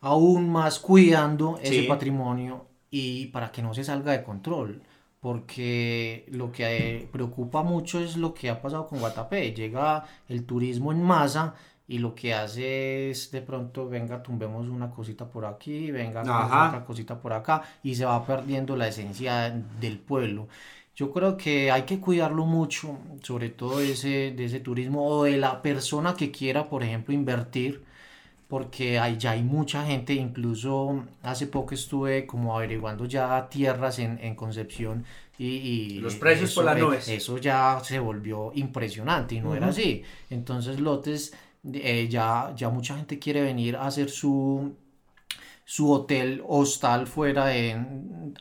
aún 0.00 0.50
más 0.50 0.78
cuidando 0.78 1.58
ese 1.62 1.84
patrimonio 1.84 2.66
y 2.98 3.26
para 3.26 3.52
que 3.52 3.62
no 3.62 3.74
se 3.74 3.84
salga 3.84 4.12
de 4.12 4.22
control 4.22 4.80
porque 5.20 6.24
lo 6.30 6.52
que 6.52 7.08
preocupa 7.12 7.62
mucho 7.62 7.98
es 8.00 8.16
lo 8.16 8.32
que 8.32 8.48
ha 8.48 8.62
pasado 8.62 8.86
con 8.86 9.00
Guatapé. 9.00 9.52
Llega 9.52 10.04
el 10.28 10.44
turismo 10.44 10.92
en 10.92 11.02
masa 11.02 11.54
y 11.88 11.98
lo 11.98 12.14
que 12.14 12.32
hace 12.32 13.10
es 13.10 13.30
de 13.32 13.42
pronto, 13.42 13.88
venga, 13.88 14.22
tumbemos 14.22 14.68
una 14.68 14.90
cosita 14.90 15.28
por 15.28 15.44
aquí, 15.44 15.90
venga, 15.90 16.20
otra 16.22 16.84
cosita 16.86 17.20
por 17.20 17.32
acá 17.32 17.62
y 17.82 17.94
se 17.96 18.04
va 18.04 18.24
perdiendo 18.24 18.76
la 18.76 18.88
esencia 18.88 19.50
del 19.80 19.98
pueblo. 19.98 20.48
Yo 20.94 21.12
creo 21.12 21.36
que 21.36 21.70
hay 21.70 21.82
que 21.82 22.00
cuidarlo 22.00 22.46
mucho, 22.46 22.96
sobre 23.22 23.50
todo 23.50 23.80
ese, 23.80 24.30
de 24.30 24.44
ese 24.44 24.60
turismo 24.60 25.06
o 25.06 25.24
de 25.24 25.36
la 25.38 25.60
persona 25.60 26.14
que 26.14 26.30
quiera, 26.30 26.68
por 26.70 26.82
ejemplo, 26.84 27.12
invertir 27.12 27.82
porque 28.48 28.98
hay, 28.98 29.16
ya 29.16 29.32
hay 29.32 29.42
mucha 29.42 29.84
gente, 29.84 30.14
incluso 30.14 31.04
hace 31.22 31.46
poco 31.46 31.74
estuve 31.74 32.26
como 32.26 32.56
averiguando 32.56 33.04
ya 33.04 33.48
tierras 33.48 33.98
en, 33.98 34.18
en 34.22 34.36
Concepción 34.36 35.04
y, 35.38 35.98
los 36.00 36.14
precios 36.14 36.50
eso, 36.50 36.60
por 36.60 36.64
las 36.64 36.78
nubes. 36.78 37.08
Eso 37.08 37.38
ya 37.38 37.80
se 37.82 37.98
volvió 37.98 38.52
impresionante 38.54 39.34
y 39.34 39.40
no 39.40 39.54
era 39.54 39.68
así. 39.68 40.02
Entonces 40.30 40.80
lotes, 40.80 41.34
eh, 41.72 42.08
ya, 42.08 42.52
ya 42.56 42.70
mucha 42.70 42.96
gente 42.96 43.18
quiere 43.18 43.42
venir 43.42 43.76
a 43.76 43.86
hacer 43.86 44.08
su, 44.08 44.74
su 45.64 45.92
hotel 45.92 46.42
hostal 46.46 47.06
fuera 47.06 47.46
de, 47.46 47.76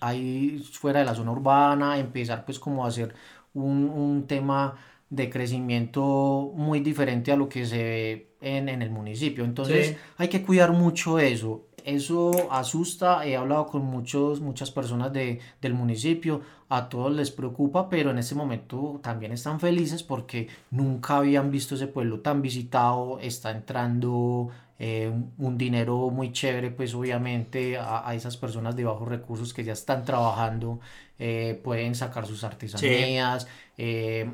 ahí, 0.01 0.63
fuera 0.71 0.99
de 0.99 1.05
la 1.05 1.15
zona 1.15 1.31
urbana, 1.31 1.97
empezar 1.97 2.45
pues 2.45 2.59
como 2.59 2.85
a 2.85 2.89
hacer 2.89 3.13
un, 3.53 3.89
un 3.89 4.27
tema 4.27 4.77
de 5.09 5.29
crecimiento 5.29 6.51
muy 6.55 6.79
diferente 6.79 7.31
a 7.31 7.35
lo 7.37 7.47
que 7.49 7.65
se 7.65 7.77
ve 7.83 8.35
en, 8.41 8.69
en 8.69 8.81
el 8.81 8.89
municipio. 8.91 9.43
Entonces 9.45 9.89
Sí. 9.89 9.97
hay 10.17 10.27
que 10.29 10.41
cuidar 10.43 10.71
mucho 10.73 11.19
eso. 11.19 11.67
Eso 11.83 12.51
asusta, 12.51 13.25
he 13.27 13.35
hablado 13.35 13.67
con 13.67 13.83
muchos, 13.85 14.41
muchas 14.41 14.71
personas 14.71 15.13
de, 15.13 15.39
del 15.61 15.75
municipio, 15.75 16.41
a 16.67 16.89
todos 16.89 17.13
les 17.13 17.29
preocupa, 17.29 17.89
pero 17.89 18.09
en 18.09 18.17
este 18.17 18.33
momento 18.33 18.99
también 19.03 19.31
están 19.31 19.59
felices 19.59 20.01
porque 20.01 20.47
nunca 20.71 21.17
habían 21.17 21.51
visto 21.51 21.75
ese 21.75 21.85
pueblo 21.87 22.21
tan 22.21 22.41
visitado, 22.41 23.19
está 23.19 23.51
entrando 23.51 24.49
eh, 24.79 25.09
un- 25.13 25.31
un 25.37 25.57
dinero 25.57 26.09
muy 26.09 26.31
chévere, 26.33 26.71
pues 26.71 26.93
obviamente 26.95 27.77
a, 27.77 28.07
a 28.07 28.15
esas 28.15 28.35
personas 28.35 28.75
de 28.75 28.83
bajos 28.83 29.07
recursos 29.07 29.53
que 29.53 29.63
ya 29.63 29.73
están 29.73 30.03
trabajando, 30.03 30.79
eh, 31.19 31.59
pueden 31.63 31.95
sacar 31.95 32.25
sus 32.25 32.43
artesanías, 32.43 33.47
eh, 33.77 34.29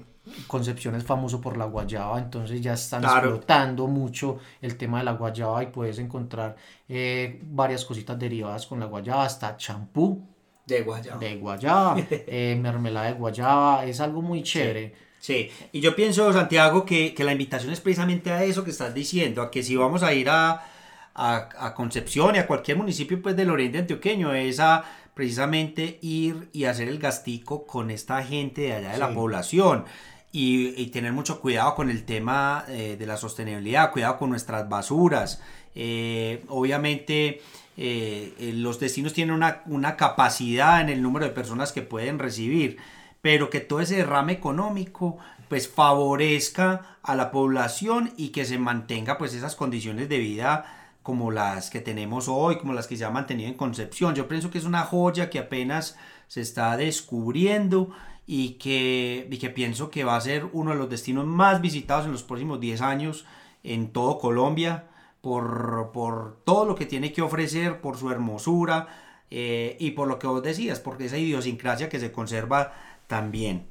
Concepción 0.48 0.96
es 0.96 1.04
famoso 1.04 1.40
por 1.42 1.58
la 1.58 1.66
guayaba, 1.66 2.20
entonces 2.20 2.62
ya 2.62 2.74
están 2.74 3.02
Claro. 3.02 3.30
explotando 3.30 3.88
mucho 3.88 4.40
el 4.62 4.78
tema 4.78 5.00
de 5.00 5.06
la 5.06 5.14
guayaba 5.14 5.64
y 5.64 5.68
puedes 5.68 6.00
encontrar 6.00 6.56
eh, 6.90 7.40
varias 7.44 7.86
cositas 7.86 8.18
derivadas 8.20 8.66
con 8.68 8.80
la 8.80 8.86
guayaba, 8.88 9.24
hasta 9.26 9.56
champú 9.58 10.22
De 10.66 10.82
guayaba. 10.82 11.20
de 11.20 11.36
guayaba, 11.38 11.96
eh, 12.10 12.58
mermelada 12.62 13.08
de 13.08 13.14
guayaba, 13.14 13.86
es 13.86 14.00
algo 14.00 14.22
muy 14.22 14.44
chévere. 14.44 14.94
Sí, 15.20 15.50
y 15.72 15.82
yo 15.82 15.96
pienso, 15.96 16.32
Santiago, 16.34 16.84
que, 16.84 17.14
que 17.14 17.24
la 17.24 17.32
invitación 17.32 17.72
es 17.72 17.80
precisamente 17.80 18.32
a 18.32 18.44
eso 18.44 18.64
que 18.64 18.72
estás 18.72 18.94
diciendo, 18.94 19.42
a 19.44 19.52
que 19.52 19.62
si 19.62 19.76
vamos 19.76 20.02
a 20.02 20.14
ir 20.14 20.30
a, 20.30 20.64
a, 21.14 21.50
a 21.60 21.74
Concepción 21.76 22.36
y 22.36 22.40
a 22.40 22.48
cualquier 22.48 22.78
municipio 22.78 23.22
pues, 23.22 23.36
del 23.36 23.52
oriente 23.52 23.78
antioqueño, 23.80 24.34
es 24.34 24.60
a 24.60 24.84
precisamente 25.14 26.00
ir 26.02 26.50
y 26.54 26.64
hacer 26.66 26.88
el 26.88 26.98
gastico 26.98 27.68
con 27.68 27.92
esta 27.92 28.24
gente 28.24 28.62
de 28.62 28.74
allá 28.74 28.92
de 28.94 28.98
la 28.98 29.14
población. 29.14 29.86
Y, 30.34 30.86
tener 30.88 31.12
mucho 31.12 31.42
cuidado 31.42 31.76
con 31.76 31.90
el 31.90 32.06
tema 32.06 32.64
eh, 32.70 32.96
de 32.98 33.06
la 33.06 33.18
sostenibilidad, 33.18 33.92
cuidado 33.92 34.18
con 34.18 34.30
nuestras 34.30 34.70
basuras. 34.70 35.42
Eh, 35.76 36.44
obviamente 36.48 37.42
eh, 37.78 38.54
los 38.56 38.80
destinos 38.80 39.14
tienen 39.14 39.36
una, 39.36 39.62
una 39.66 39.98
capacidad 39.98 40.80
en 40.82 40.90
el 40.90 41.02
número 41.02 41.26
de 41.26 41.32
personas 41.32 41.72
que 41.74 41.82
pueden 41.82 42.18
recibir, 42.18 42.78
pero 43.22 43.50
que 43.50 43.60
todo 43.60 43.82
ese 43.82 43.98
derrame 43.98 44.34
económico 44.34 45.18
pues 45.50 45.68
favorezca 45.68 46.98
a 47.04 47.14
la 47.14 47.30
población 47.30 48.14
y 48.16 48.30
que 48.30 48.46
se 48.46 48.58
mantenga 48.58 49.18
pues 49.18 49.34
esas 49.34 49.56
condiciones 49.56 50.08
de 50.08 50.18
vida 50.18 50.82
como 51.04 51.32
las 51.32 51.70
que 51.70 51.82
tenemos 51.82 52.28
hoy, 52.28 52.58
como 52.58 52.74
las 52.74 52.88
que 52.88 52.96
se 52.96 53.06
han 53.06 53.14
mantenido 53.14 53.50
en 53.50 53.56
Concepción. 53.56 54.16
Yo 54.16 54.28
pienso 54.28 54.52
que 54.52 54.60
es 54.60 54.66
una 54.66 54.84
joya 54.84 55.30
que 55.30 55.40
apenas 55.40 55.98
se 56.28 56.42
está 56.42 56.78
descubriendo 56.78 57.90
y 58.34 58.52
que, 58.52 59.28
y 59.30 59.38
que 59.40 59.50
pienso 59.50 59.90
que 59.90 60.06
va 60.06 60.16
a 60.16 60.22
ser 60.22 60.48
uno 60.54 60.72
de 60.72 60.78
los 60.78 60.90
destinos 60.90 61.26
más 61.26 61.60
visitados 61.60 62.06
en 62.06 62.14
los 62.14 62.24
próximos 62.24 62.62
10 62.62 62.80
años 62.80 63.26
en 63.62 63.92
todo 63.92 64.20
Colombia 64.20 64.86
por, 65.20 65.92
por 65.92 66.38
todo 66.46 66.64
lo 66.64 66.76
que 66.76 66.86
tiene 66.86 67.12
que 67.12 67.22
ofrecer, 67.22 67.82
por 67.82 67.98
su 67.98 68.10
hermosura 68.10 68.88
eh, 69.30 69.76
y 69.82 69.92
por 69.92 70.08
lo 70.08 70.18
que 70.18 70.28
vos 70.28 70.42
decías, 70.42 70.80
porque 70.80 71.08
esa 71.08 71.18
idiosincrasia 71.18 71.90
que 71.90 72.00
se 72.00 72.14
conserva 72.14 72.72
también. 73.08 73.66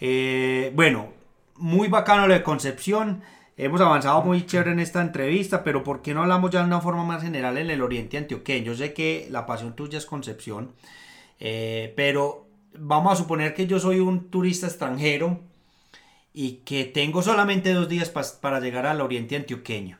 Eh, 0.00 0.72
bueno, 0.74 1.10
muy 1.54 1.86
bacano 1.86 2.26
lo 2.26 2.34
de 2.34 2.42
Concepción. 2.42 3.22
Hemos 3.56 3.80
avanzado 3.80 4.22
muy 4.22 4.44
chévere 4.44 4.72
en 4.72 4.80
esta 4.80 5.02
entrevista, 5.02 5.62
pero 5.62 5.84
¿por 5.84 6.02
qué 6.02 6.14
no 6.14 6.22
hablamos 6.22 6.50
ya 6.50 6.62
de 6.62 6.66
una 6.66 6.80
forma 6.80 7.04
más 7.04 7.22
general 7.22 7.58
en 7.58 7.70
el 7.70 7.80
oriente 7.80 8.18
antioqueño? 8.18 8.72
Yo 8.72 8.74
sé 8.74 8.92
que 8.92 9.28
la 9.30 9.46
pasión 9.46 9.76
tuya 9.76 9.98
es 9.98 10.06
Concepción, 10.06 10.72
eh, 11.38 11.92
pero 11.94 12.49
vamos 12.74 13.12
a 13.12 13.16
suponer 13.16 13.54
que 13.54 13.66
yo 13.66 13.78
soy 13.78 14.00
un 14.00 14.30
turista 14.30 14.66
extranjero 14.66 15.40
y 16.32 16.60
que 16.64 16.84
tengo 16.84 17.22
solamente 17.22 17.72
dos 17.72 17.88
días 17.88 18.10
para 18.10 18.60
llegar 18.60 18.86
al 18.86 19.00
oriente 19.00 19.36
antioqueño. 19.36 19.98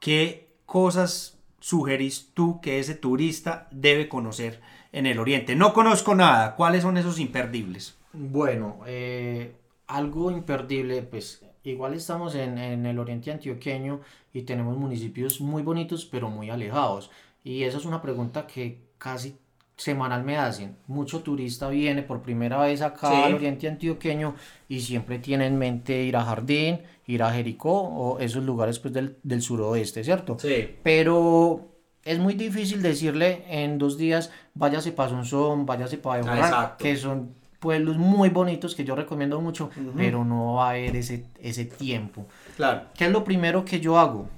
¿Qué 0.00 0.48
cosas 0.66 1.38
sugerís 1.60 2.30
tú 2.34 2.60
que 2.60 2.78
ese 2.78 2.94
turista 2.94 3.68
debe 3.70 4.08
conocer 4.08 4.60
en 4.92 5.06
el 5.06 5.18
oriente? 5.18 5.54
No 5.54 5.72
conozco 5.72 6.14
nada. 6.14 6.56
¿Cuáles 6.56 6.82
son 6.82 6.96
esos 6.96 7.18
imperdibles? 7.18 7.96
Bueno, 8.12 8.80
eh, 8.86 9.54
algo 9.86 10.30
imperdible, 10.30 11.02
pues 11.02 11.44
igual 11.62 11.94
estamos 11.94 12.34
en, 12.34 12.58
en 12.58 12.86
el 12.86 12.98
oriente 12.98 13.30
antioqueño 13.30 14.00
y 14.32 14.42
tenemos 14.42 14.76
municipios 14.76 15.40
muy 15.40 15.62
bonitos 15.62 16.04
pero 16.04 16.28
muy 16.30 16.50
alejados. 16.50 17.10
Y 17.44 17.62
esa 17.62 17.78
es 17.78 17.84
una 17.84 18.02
pregunta 18.02 18.46
que 18.46 18.80
casi 18.98 19.36
semanal 19.80 20.22
me 20.24 20.36
hacen. 20.36 20.76
Mucho 20.86 21.20
turista 21.20 21.68
viene 21.70 22.02
por 22.02 22.20
primera 22.20 22.58
vez 22.60 22.82
acá 22.82 23.08
Sí. 23.10 23.16
al 23.24 23.34
oriente 23.34 23.66
antioqueño 23.66 24.34
y 24.68 24.80
siempre 24.80 25.18
tiene 25.18 25.46
en 25.46 25.56
mente 25.58 26.02
ir 26.04 26.16
a 26.16 26.22
Jardín, 26.24 26.80
ir 27.06 27.22
a 27.22 27.32
Jericó 27.32 27.72
o 27.82 28.18
esos 28.18 28.44
lugares 28.44 28.78
pues 28.78 28.92
del, 28.92 29.16
del 29.22 29.40
suroeste, 29.40 30.04
¿cierto? 30.04 30.36
Sí. 30.38 30.76
Pero 30.82 31.68
es 32.04 32.18
muy 32.18 32.34
difícil 32.34 32.82
decirle 32.82 33.44
en 33.48 33.78
dos 33.78 33.96
días, 33.96 34.30
váyase 34.54 34.92
para 34.92 35.08
Sonsón, 35.10 35.64
váyase 35.64 35.96
para 35.96 36.16
Ah, 36.16 36.24
Bejuarra, 36.24 36.46
exacto. 36.46 36.84
que 36.84 36.96
son 36.96 37.34
pueblos 37.58 37.96
muy 37.96 38.28
bonitos 38.28 38.74
que 38.74 38.84
yo 38.84 38.94
recomiendo 38.94 39.40
mucho, 39.40 39.70
pero 39.96 40.24
no 40.24 40.54
va 40.54 40.66
a 40.66 40.70
haber 40.70 40.96
ese, 40.96 41.24
ese 41.40 41.64
tiempo. 41.64 42.26
Claro. 42.56 42.82
¿Qué 42.94 43.06
es 43.06 43.10
lo 43.12 43.24
primero 43.24 43.64
que 43.64 43.80
yo 43.80 43.98
hago? 43.98 44.28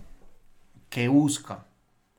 Que 0.88 1.08
busca, 1.08 1.64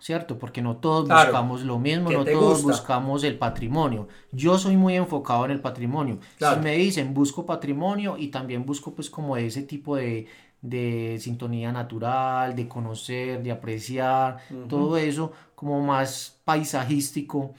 ¿cierto? 0.04 0.38
Porque 0.38 0.62
no 0.62 0.78
todos 0.78 1.06
Claro. 1.06 1.32
buscamos 1.32 1.64
lo 1.64 1.80
mismo, 1.80 2.10
¿Qué 2.10 2.16
no 2.18 2.26
todos 2.26 2.62
gusta? 2.64 2.68
buscamos 2.72 3.24
el 3.24 3.38
patrimonio. 3.38 4.08
Yo 4.32 4.58
soy 4.58 4.76
muy 4.78 4.96
enfocado 4.96 5.46
en 5.46 5.52
el 5.52 5.62
patrimonio. 5.62 6.20
Claro. 6.38 6.58
Si 6.58 6.62
me 6.62 6.76
dicen 6.76 7.14
busco 7.14 7.46
patrimonio 7.46 8.18
y 8.18 8.28
también 8.28 8.66
busco 8.66 8.94
pues 8.94 9.10
como 9.10 9.38
ese 9.38 9.64
tipo 9.64 9.96
de, 9.96 10.28
de 10.62 11.18
sintonía 11.20 11.72
natural, 11.72 12.56
de 12.56 12.68
conocer, 12.68 13.42
de 13.44 13.52
apreciar, 13.52 14.38
todo 14.68 14.98
eso 14.98 15.32
como 15.56 15.82
más 15.82 16.42
paisajístico. 16.44 17.54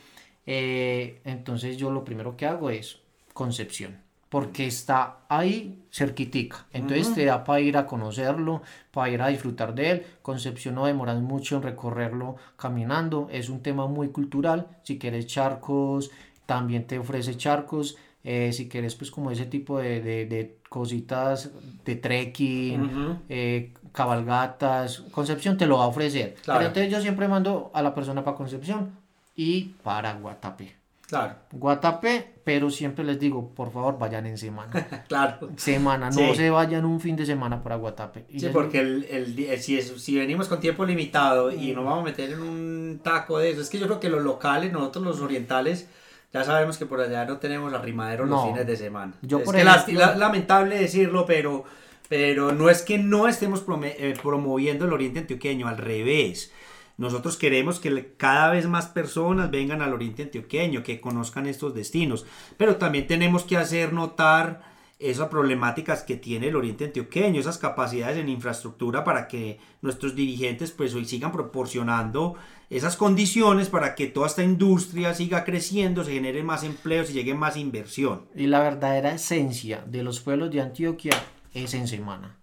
eh, 0.47 1.21
entonces 1.25 1.77
yo 1.79 1.91
lo 1.91 2.05
primero 2.05 2.37
que 2.37 2.47
hago 2.47 2.69
es 2.71 3.01
Concepción, 3.33 4.04
porque 4.35 4.67
está 4.67 5.19
ahí 5.29 5.79
cerquitica. 5.91 6.67
Entonces 6.73 7.07
te 7.15 7.25
da 7.25 7.45
para 7.45 7.61
ir 7.61 7.77
a 7.77 7.87
conocerlo, 7.87 8.63
para 8.93 9.09
ir 9.11 9.23
a 9.23 9.29
disfrutar 9.29 9.75
de 9.75 9.91
él. 9.91 10.07
Concepción 10.23 10.75
no 10.75 10.87
demoras 10.87 11.21
mucho 11.21 11.57
en 11.57 11.63
recorrerlo 11.63 12.37
caminando. 12.57 13.29
Es 13.31 13.49
un 13.49 13.61
tema 13.63 13.87
muy 13.87 14.09
cultural. 14.09 14.67
Si 14.83 14.99
quieres 14.99 15.27
charcos, 15.29 16.11
también 16.47 16.87
te 16.87 16.99
ofrece 16.99 17.37
charcos. 17.37 17.97
Eh, 18.25 18.53
si 18.53 18.69
quieres 18.69 18.95
pues 18.97 19.11
como 19.11 19.31
ese 19.31 19.45
tipo 19.47 19.79
de, 19.79 20.01
de- 20.01 20.27
de 20.27 20.57
cositas 20.69 21.51
de 21.85 21.95
trekking, 21.97 23.19
eh, 23.29 23.73
cabalgatas, 23.93 25.01
Concepción 25.13 25.57
te 25.57 25.67
lo 25.67 25.79
va 25.79 25.85
a 25.85 25.89
ofrecer. 25.89 26.35
Claro. 26.43 26.59
Pero 26.59 26.69
entonces 26.69 26.91
yo 26.93 27.01
siempre 27.01 27.29
mando 27.29 27.71
a 27.75 27.83
la 27.83 27.95
persona 27.95 28.25
para 28.25 28.37
Concepción 28.37 28.91
y 29.37 29.75
para 29.83 30.15
Guatapé. 30.15 30.73
Claro. 31.09 31.35
Guatapé, 31.53 32.35
pero 32.45 32.71
siempre 32.71 33.05
les 33.05 33.21
digo, 33.21 33.51
por 33.55 33.71
favor, 33.73 33.99
vayan 33.99 34.27
en 34.27 34.39
semana. 34.39 34.73
Claro. 35.09 35.51
Semana, 35.57 36.07
no 36.11 36.17
Sí. 36.17 36.35
se 36.37 36.51
vayan 36.51 36.85
un 36.85 36.99
fin 37.01 37.15
de 37.15 37.27
semana 37.27 37.63
para 37.63 37.77
Guatapé. 37.77 38.25
Y 38.31 38.41
Sí, 38.41 38.49
porque 38.53 38.81
el, 38.81 39.05
el 39.11 39.61
si, 39.61 39.77
es- 39.79 40.03
si 40.03 40.17
venimos 40.19 40.49
con 40.49 40.61
tiempo 40.61 40.85
limitado 40.87 41.53
y 41.53 41.73
nos 41.73 41.85
vamos 41.85 42.01
a 42.01 42.05
meter 42.05 42.31
en 42.33 42.41
un 42.41 43.01
taco 43.03 43.39
de 43.39 43.51
eso, 43.51 43.61
es 43.61 43.69
que 43.69 43.79
yo 43.79 43.87
creo 43.87 44.01
que 44.01 44.09
los 44.09 44.23
locales, 44.23 44.73
nosotros 44.73 45.05
los 45.05 45.21
orientales, 45.21 45.89
ya 46.33 46.43
sabemos 46.43 46.79
que 46.79 46.87
por 46.87 47.01
allá 47.01 47.25
no 47.27 47.37
tenemos 47.37 47.73
arrimadero 47.75 48.25
los 48.25 48.41
No. 48.41 48.47
fines 48.49 48.67
de 48.67 48.77
semana. 48.77 49.13
Yo, 49.23 49.39
es 49.39 49.45
por 49.45 49.55
que 49.55 49.61
ejemplo- 49.63 49.83
lasti- 49.87 49.93
la- 49.99 50.17
lamentable 50.17 50.79
decirlo, 50.79 51.27
pero, 51.27 51.65
pero 52.09 52.53
no 52.53 52.71
es 52.71 52.81
que 52.83 52.97
no 52.99 53.29
estemos 53.29 53.63
eh, 53.85 54.15
promoviendo 54.23 54.87
el 54.87 54.93
oriente 54.93 55.21
antioqueño, 55.21 55.69
al 55.69 55.77
revés. 55.77 56.51
Nosotros 56.97 57.37
queremos 57.37 57.81
que 57.81 58.15
cada 58.17 58.51
vez 58.51 58.69
más 58.69 58.87
personas 58.87 59.51
vengan 59.51 59.83
al 59.83 59.93
oriente 59.93 60.23
antioqueño, 60.23 60.83
que 60.83 61.01
conozcan 61.01 61.47
estos 61.47 61.75
destinos, 61.75 62.25
pero 62.57 62.77
también 62.77 63.07
tenemos 63.07 63.45
que 63.45 63.57
hacer 63.57 63.93
notar 63.93 64.75
esas 65.01 65.29
problemáticas 65.29 66.03
que 66.03 66.17
tiene 66.17 66.49
el 66.49 66.57
oriente 66.57 66.85
antioqueño, 66.85 67.41
esas 67.41 67.59
capacidades 67.59 68.17
en 68.17 68.29
infraestructura 68.29 69.03
para 69.03 69.27
que 69.27 69.59
nuestros 69.83 70.15
dirigentes 70.15 70.71
pues 70.71 70.93
sigan 71.07 71.33
proporcionando 71.33 72.37
esas 72.71 72.97
condiciones 72.97 73.69
para 73.69 73.95
que 73.95 74.07
toda 74.07 74.29
esta 74.29 74.45
industria 74.45 75.13
siga 75.13 75.45
creciendo, 75.45 76.05
se 76.05 76.13
genere 76.13 76.43
más 76.43 76.63
empleos 76.63 77.11
y 77.11 77.15
llegue 77.15 77.35
más 77.35 77.57
inversión. 77.57 78.27
Y 78.35 78.47
la 78.47 78.61
verdadera 78.61 79.13
esencia 79.13 79.85
de 79.87 80.03
los 80.03 80.21
pueblos 80.21 80.51
de 80.51 80.61
Antioquia 80.61 81.13
es 81.53 81.75
en 81.75 81.89
semana. 81.89 82.39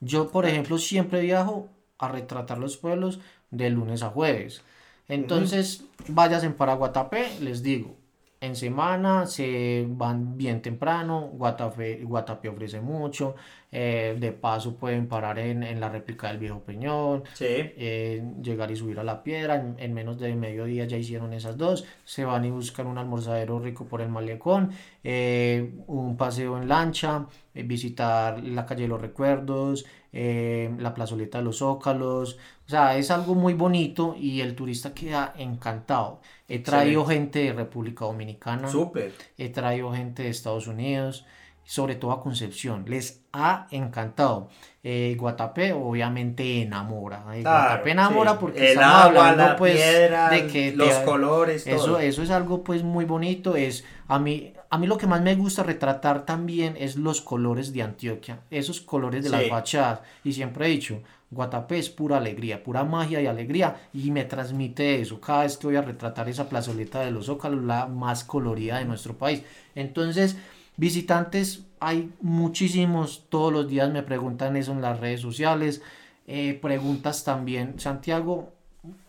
Yo, 0.00 0.30
por 0.30 0.46
ejemplo, 0.46 0.78
siempre 0.78 1.20
viajo 1.20 1.68
a 1.98 2.08
retratar 2.08 2.58
los 2.58 2.78
pueblos 2.78 3.20
de 3.50 3.70
lunes 3.70 4.02
a 4.02 4.10
jueves. 4.10 4.62
Entonces, 5.08 5.84
vayas 6.08 6.44
en 6.44 6.54
Paraguatapé, 6.54 7.28
les 7.40 7.62
digo, 7.62 7.96
en 8.40 8.56
semana 8.56 9.26
se 9.26 9.86
van 9.86 10.38
bien 10.38 10.62
temprano, 10.62 11.28
Guatapé, 11.34 12.02
Guatapé 12.04 12.48
ofrece 12.48 12.80
mucho, 12.80 13.34
eh, 13.70 14.16
de 14.18 14.32
paso 14.32 14.76
pueden 14.76 15.08
parar 15.08 15.38
en, 15.38 15.62
en, 15.62 15.78
la 15.78 15.90
réplica 15.90 16.28
del 16.28 16.38
viejo 16.38 16.60
Peñón, 16.60 17.22
eh, 17.40 18.24
llegar 18.42 18.70
y 18.70 18.76
subir 18.76 18.98
a 18.98 19.04
la 19.04 19.22
piedra, 19.22 19.74
en, 19.76 19.92
menos 19.92 20.18
de 20.18 20.34
medio 20.34 20.64
día 20.64 20.86
ya 20.86 20.96
hicieron 20.96 21.34
esas 21.34 21.58
dos, 21.58 21.84
se 22.04 22.24
van 22.24 22.46
y 22.46 22.50
buscan 22.50 22.86
un 22.86 22.96
almorzadero 22.96 23.60
rico 23.60 23.84
por 23.84 24.00
el 24.00 24.08
malecón, 24.08 24.70
eh, 25.04 25.74
un 25.86 26.16
paseo 26.16 26.56
en 26.56 26.66
lancha, 26.66 27.26
visitar 27.52 28.42
la 28.42 28.64
calle 28.64 28.82
de 28.84 28.88
los 28.88 29.02
recuerdos, 29.02 29.84
la 30.12 30.94
plazoleta 30.94 31.38
de 31.38 31.44
los 31.44 31.58
zócalos, 31.58 32.38
o 32.70 32.72
sea, 32.72 32.96
es 32.96 33.10
algo 33.10 33.34
muy 33.34 33.54
bonito 33.54 34.14
y 34.16 34.42
el 34.42 34.54
turista 34.54 34.94
queda 34.94 35.34
encantado. 35.36 36.20
He 36.46 36.60
traído 36.60 37.04
gente 37.04 37.40
de 37.40 37.52
República 37.52 38.04
Dominicana. 38.04 38.68
Súper. 38.68 39.12
He 39.36 39.48
traído 39.48 39.92
gente 39.92 40.22
de 40.22 40.28
Estados 40.28 40.68
Unidos, 40.68 41.26
sobre 41.64 41.96
todo 41.96 42.12
a 42.12 42.22
Concepción. 42.22 42.84
Les 42.86 43.22
ha 43.32 43.66
encantado. 43.72 44.50
Eh, 44.84 45.16
Guatapé 45.18 45.72
obviamente 45.72 46.62
enamora. 46.62 47.24
Eh, 47.34 47.42
Guatapé 47.42 47.90
enamora 47.90 48.38
porque 48.38 48.70
el 48.70 48.78
agua, 48.78 49.32
la 49.32 49.56
pues, 49.56 49.74
piedra, 49.74 50.30
de 50.30 50.46
que 50.46 50.70
los 50.70 50.94
colores. 50.98 51.66
Eso, 51.66 51.98
eso 51.98 52.22
es 52.22 52.30
algo 52.30 52.62
pues 52.62 52.84
muy 52.84 53.04
bonito. 53.04 53.56
Es 53.56 53.84
a 54.06 54.20
mí 54.20 54.52
a 54.72 54.78
mí 54.78 54.86
lo 54.86 54.96
que 54.96 55.08
más 55.08 55.20
me 55.20 55.34
gusta 55.34 55.64
retratar 55.64 56.24
también 56.24 56.76
es 56.78 56.94
los 56.94 57.20
colores 57.20 57.72
de 57.72 57.82
Antioquia, 57.82 58.42
esos 58.50 58.80
colores 58.80 59.24
de 59.24 59.30
las 59.30 59.48
fachadas. 59.48 60.00
Y 60.22 60.32
siempre 60.32 60.66
he 60.66 60.68
dicho, 60.68 61.02
Guatapé 61.30 61.78
es 61.78 61.90
pura 61.90 62.16
alegría, 62.16 62.64
pura 62.64 62.82
magia 62.84 63.20
y 63.20 63.26
alegría 63.26 63.76
y 63.94 64.10
me 64.10 64.24
transmite 64.24 65.00
eso. 65.00 65.20
Cada 65.20 65.44
vez 65.44 65.56
que 65.56 65.68
voy 65.68 65.76
a 65.76 65.82
retratar 65.82 66.28
esa 66.28 66.48
plazoleta 66.48 67.00
de 67.00 67.12
los 67.12 67.26
Zócalos, 67.26 67.64
la 67.64 67.86
más 67.86 68.24
colorida 68.24 68.78
de 68.78 68.84
nuestro 68.84 69.16
país. 69.16 69.42
Entonces, 69.76 70.36
visitantes 70.76 71.66
hay 71.78 72.12
muchísimos, 72.20 73.26
todos 73.28 73.52
los 73.52 73.68
días 73.68 73.92
me 73.92 74.02
preguntan 74.02 74.56
eso 74.56 74.72
en 74.72 74.80
las 74.80 74.98
redes 74.98 75.20
sociales, 75.20 75.82
eh, 76.26 76.58
preguntas 76.60 77.22
también, 77.22 77.78
Santiago, 77.78 78.52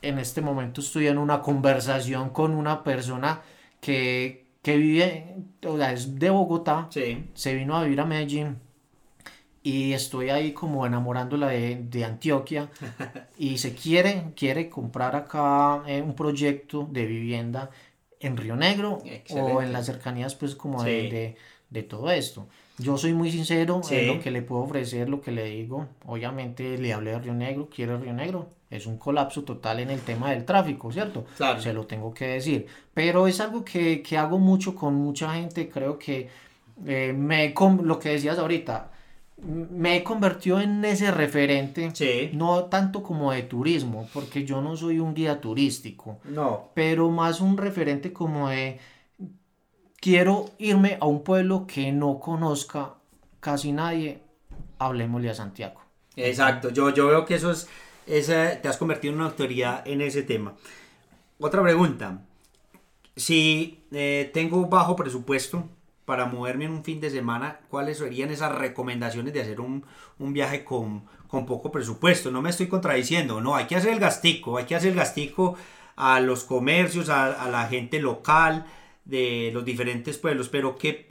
en 0.01 0.19
este 0.19 0.41
momento 0.41 0.81
estoy 0.81 1.07
en 1.07 1.17
una 1.17 1.41
conversación 1.41 2.29
con 2.29 2.53
una 2.53 2.83
persona 2.83 3.41
que, 3.79 4.45
que 4.61 4.77
vive, 4.77 5.35
o 5.65 5.77
sea, 5.77 5.91
es 5.91 6.19
de 6.19 6.29
Bogotá, 6.29 6.87
se 6.91 7.55
vino 7.55 7.75
a 7.75 7.83
vivir 7.83 7.99
a 7.99 8.05
Medellín 8.05 8.57
y 9.63 9.93
estoy 9.93 10.29
ahí 10.29 10.53
como 10.53 10.85
enamorándola 10.85 11.47
de, 11.47 11.75
de 11.75 12.05
Antioquia 12.05 12.69
y 13.37 13.57
se 13.57 13.75
quiere, 13.75 14.31
quiere 14.35 14.69
comprar 14.69 15.15
acá 15.15 15.83
eh, 15.87 16.01
un 16.01 16.15
proyecto 16.15 16.87
de 16.89 17.05
vivienda 17.05 17.69
en 18.19 18.37
Río 18.37 18.55
Negro 18.55 18.99
o 19.29 19.61
en 19.61 19.73
las 19.73 19.85
cercanías 19.85 20.35
pues 20.35 20.55
como 20.55 20.83
de, 20.83 21.35
de, 21.69 21.83
todo 21.83 22.11
esto. 22.11 22.47
Yo 22.77 22.97
soy 22.97 23.13
muy 23.13 23.31
sincero 23.31 23.81
en 23.89 24.07
lo 24.07 24.19
que 24.19 24.31
le 24.31 24.41
puedo 24.41 24.63
ofrecer, 24.63 25.09
lo 25.09 25.21
que 25.21 25.31
le 25.31 25.45
digo. 25.45 25.87
Obviamente 26.05 26.77
le 26.77 26.93
hablé 26.93 27.11
de 27.11 27.19
Río 27.19 27.33
Negro, 27.33 27.69
quiere 27.69 27.97
Río 27.97 28.13
Negro. 28.13 28.49
Es 28.69 28.85
un 28.85 28.97
colapso 28.97 29.43
total 29.43 29.79
en 29.81 29.89
el 29.89 29.99
tema 29.99 30.31
del 30.31 30.45
tráfico, 30.45 30.91
¿cierto? 30.91 31.25
Claro. 31.37 31.61
Se 31.61 31.73
lo 31.73 31.85
tengo 31.85 32.13
que 32.13 32.27
decir. 32.27 32.67
Pero 32.93 33.27
es 33.27 33.39
algo 33.41 33.65
que, 33.65 34.01
que 34.01 34.17
hago 34.17 34.39
mucho 34.39 34.75
con 34.75 34.95
mucha 34.95 35.33
gente. 35.33 35.69
Creo 35.69 35.99
que 35.99 36.29
eh, 36.85 37.13
me, 37.13 37.53
lo 37.83 37.99
que 37.99 38.09
decías 38.09 38.39
ahorita, 38.39 38.91
me 39.43 39.97
he 39.97 40.03
convertido 40.03 40.61
en 40.61 40.85
ese 40.85 41.11
referente, 41.11 41.91
no 42.33 42.65
tanto 42.65 43.01
como 43.01 43.31
de 43.31 43.43
turismo, 43.43 44.07
porque 44.13 44.45
yo 44.45 44.61
no 44.61 44.77
soy 44.77 44.99
un 44.99 45.13
guía 45.13 45.41
turístico, 45.41 46.19
no. 46.25 46.69
pero 46.75 47.09
más 47.09 47.41
un 47.41 47.57
referente 47.57 48.13
como 48.13 48.49
de 48.49 48.79
quiero 49.99 50.45
irme 50.59 50.97
a 50.99 51.05
un 51.05 51.23
pueblo 51.23 51.65
que 51.65 51.91
no 51.91 52.19
conozca 52.19 52.95
casi 53.39 53.71
nadie, 53.71 54.21
hablemosle 54.77 55.29
a 55.31 55.33
Santiago. 55.33 55.81
Exacto, 56.15 56.69
yo, 56.69 56.91
yo 56.91 57.07
veo 57.07 57.25
que 57.25 57.35
eso 57.35 57.51
es, 57.51 57.67
te 58.05 58.67
has 58.67 58.77
convertido 58.77 59.13
en 59.13 59.19
una 59.19 59.29
autoridad 59.29 59.87
en 59.87 60.01
ese 60.01 60.21
tema. 60.21 60.53
Otra 61.39 61.63
pregunta, 61.63 62.21
si 63.15 63.85
eh, 63.91 64.29
tengo 64.33 64.67
bajo 64.67 64.95
presupuesto, 64.95 65.67
para 66.11 66.25
moverme 66.25 66.65
en 66.65 66.71
un 66.71 66.83
fin 66.83 66.99
de 66.99 67.09
semana, 67.09 67.61
¿cuáles 67.69 67.99
serían 67.99 68.31
esas 68.31 68.53
recomendaciones 68.53 69.31
de 69.31 69.43
hacer 69.43 69.61
un, 69.61 69.85
viaje 70.19 70.65
con, 70.65 71.03
poco 71.29 71.71
presupuesto? 71.71 72.31
No 72.31 72.41
me 72.41 72.49
estoy 72.49 72.67
contradiciendo, 72.67 73.39
no, 73.39 73.55
hay 73.55 73.65
que 73.65 73.77
hacer 73.77 73.93
el 73.93 73.99
gastico, 73.99 74.57
hay 74.57 74.65
que 74.65 74.75
hacer 74.75 74.89
el 74.89 74.97
gastico 74.97 75.55
a 75.95 76.19
los 76.19 76.43
comercios, 76.43 77.07
a, 77.07 77.47
la 77.49 77.65
gente 77.67 78.01
local 78.01 78.65
de 79.05 79.51
los 79.53 79.63
diferentes 79.63 80.17
pueblos, 80.17 80.49
pero 80.49 80.75
¿qué, 80.75 81.07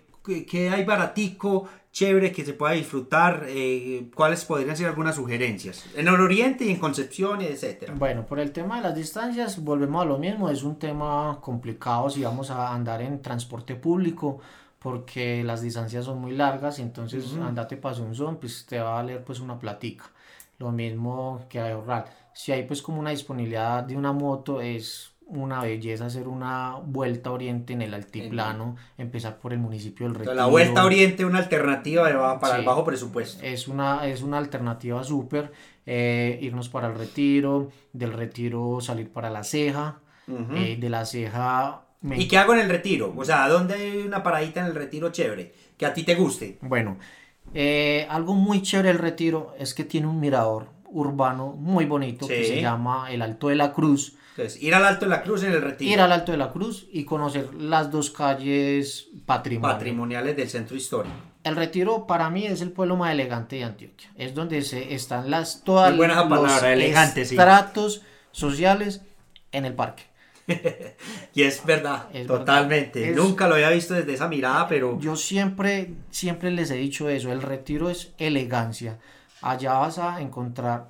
qué 0.47 0.69
hay 0.69 0.85
baratico, 0.85 1.67
chévere, 1.93 2.31
que 2.31 2.45
se 2.45 2.53
pueda 2.53 2.75
disfrutar? 2.75 3.47
Eh, 3.49 4.11
¿Cuáles 4.15 4.45
podrían 4.45 4.77
ser 4.77 4.89
algunas 4.89 5.15
sugerencias? 5.15 5.87
En 5.97 6.09
el 6.09 6.21
Oriente 6.21 6.67
y 6.67 6.73
en 6.73 6.77
Concepción, 6.77 7.41
etcétera. 7.41 7.95
Bueno, 7.97 8.27
por 8.27 8.39
el 8.39 8.53
tema 8.53 8.77
de 8.77 8.83
las 8.83 8.95
distancias, 8.95 9.65
volvemos 9.65 10.03
a 10.03 10.05
lo 10.05 10.19
mismo, 10.19 10.51
es 10.51 10.63
un 10.63 10.79
tema 10.79 11.39
complicado 11.41 12.11
si 12.11 12.23
vamos 12.23 12.51
a 12.51 12.75
andar 12.75 13.01
en 13.01 13.23
transporte 13.23 13.77
público 13.77 14.43
porque 14.81 15.45
las 15.45 15.61
distancias 15.61 16.07
son 16.07 16.21
muy 16.21 16.33
largas, 16.33 16.79
entonces 16.79 17.33
andate 17.35 17.77
para 17.77 17.97
un 18.01 18.15
son, 18.15 18.39
pues 18.39 18.65
te 18.67 18.81
va 18.81 18.93
a 18.93 18.95
valer 18.95 19.23
pues 19.23 19.41
una 19.41 19.59
platica. 19.59 20.11
Lo 20.59 20.73
mismo 20.73 21.45
que 21.49 21.61
ahorrar. 21.61 22.07
Si 22.35 22.51
hay 22.53 22.65
pues 22.65 22.83
como 22.83 22.99
una 22.99 23.11
disponibilidad 23.11 23.85
de 23.85 23.97
una 23.97 24.13
moto, 24.13 24.61
es 24.61 25.13
una 25.27 25.63
belleza 25.63 26.07
hacer 26.07 26.27
una 26.27 26.77
vuelta 26.83 27.31
oriente 27.31 27.75
en 27.75 27.83
el 27.83 27.93
altiplano, 27.93 28.77
empezar 28.97 29.39
por 29.39 29.53
el 29.53 29.59
municipio 29.59 30.07
del 30.07 30.15
Retiro. 30.15 30.35
La 30.35 30.47
vuelta 30.47 30.85
oriente 30.85 31.25
una 31.25 31.39
alternativa 31.39 32.41
para 32.41 32.57
el 32.57 32.65
bajo 32.65 32.83
presupuesto. 32.83 33.45
Es 33.45 33.69
una, 33.69 34.07
es 34.07 34.23
una 34.23 34.39
alternativa 34.39 35.05
súper, 35.05 35.53
eh, 35.85 36.39
irnos 36.41 36.71
para 36.71 36.89
el 36.89 36.95
Retiro, 36.95 37.71
del 37.93 38.13
Retiro 38.13 38.81
salir 38.81 39.13
para 39.13 39.31
la 39.31 39.45
Ceja, 39.45 39.99
eh, 40.27 40.79
de 40.81 40.89
la 40.89 41.05
Ceja 41.05 41.83
¿Y 42.03 42.29
qué 42.29 42.39
hago 42.39 42.55
en 42.55 42.61
el 42.61 42.69
retiro? 42.69 43.13
O 43.17 43.25
sea, 43.25 43.49
¿dónde 43.49 43.75
hay 43.75 43.99
una 43.99 44.23
paradita 44.23 44.61
en 44.61 44.67
el 44.67 44.75
retiro 44.75 45.11
chévere? 45.11 45.55
Que 45.77 45.87
a 45.87 45.93
ti 45.93 46.03
te 46.03 46.15
guste. 46.15 46.59
Bueno, 46.63 46.99
eh, 47.53 48.07
algo 48.09 48.35
muy 48.35 48.63
chévere 48.63 48.91
el 48.91 48.99
retiro 48.99 49.55
es 49.59 49.75
que 49.75 49.85
tiene 49.85 50.07
un 50.07 50.21
mirador 50.21 50.69
urbano 50.93 51.53
muy 51.53 51.85
bonito 51.85 52.27
que 52.27 52.45
se 52.45 52.61
llama 52.61 53.11
el 53.11 53.23
Alto 53.23 53.49
de 53.49 53.57
la 53.57 53.73
Cruz. 53.73 54.17
Entonces, 54.31 54.63
ir 54.63 54.75
al 54.75 54.85
Alto 54.85 55.05
de 55.05 55.11
la 55.11 55.23
Cruz 55.23 55.43
en 55.43 55.53
el 55.53 55.61
retiro. 55.61 55.91
Ir 55.91 56.01
al 56.01 56.13
Alto 56.13 56.33
de 56.33 56.39
la 56.39 56.51
Cruz 56.51 56.89
y 56.91 57.05
conocer 57.05 57.53
las 57.55 57.91
dos 57.91 58.11
calles 58.11 59.09
patrimoniales 59.27 60.37
del 60.37 60.49
centro 60.49 60.77
histórico. 60.77 61.15
El 61.43 61.57
Retiro 61.57 62.07
para 62.07 62.29
mí 62.29 62.47
es 62.47 62.61
el 62.61 62.71
pueblo 62.71 62.97
más 62.97 63.13
elegante 63.13 63.57
de 63.57 63.65
Antioquia. 63.65 64.11
Es 64.17 64.35
donde 64.35 64.61
se 64.63 64.95
están 64.95 65.31
las 65.31 65.65
todas 65.65 65.97
los 65.97 66.63
estratos 67.17 68.03
sociales 68.31 69.03
en 69.53 69.65
el 69.65 69.75
parque. 69.75 70.10
y 71.35 71.43
es 71.43 71.65
verdad, 71.65 72.09
totalmente. 72.27 73.13
Nunca 73.13 73.49
lo 73.49 73.55
había 73.55 73.71
visto 73.71 73.95
desde 73.95 74.15
esa 74.15 74.29
mirada, 74.29 74.69
pero... 74.69 74.99
Yo 75.01 75.17
siempre, 75.17 75.93
siempre 76.11 76.51
les 76.51 76.71
he 76.71 76.77
dicho 76.77 77.09
eso, 77.09 77.33
el 77.33 77.43
retiro 77.43 77.91
es 77.91 78.13
elegancia. 78.19 78.99
Allá 79.43 79.75
vas 79.75 79.99
a 79.99 80.21
encontrar 80.21 80.89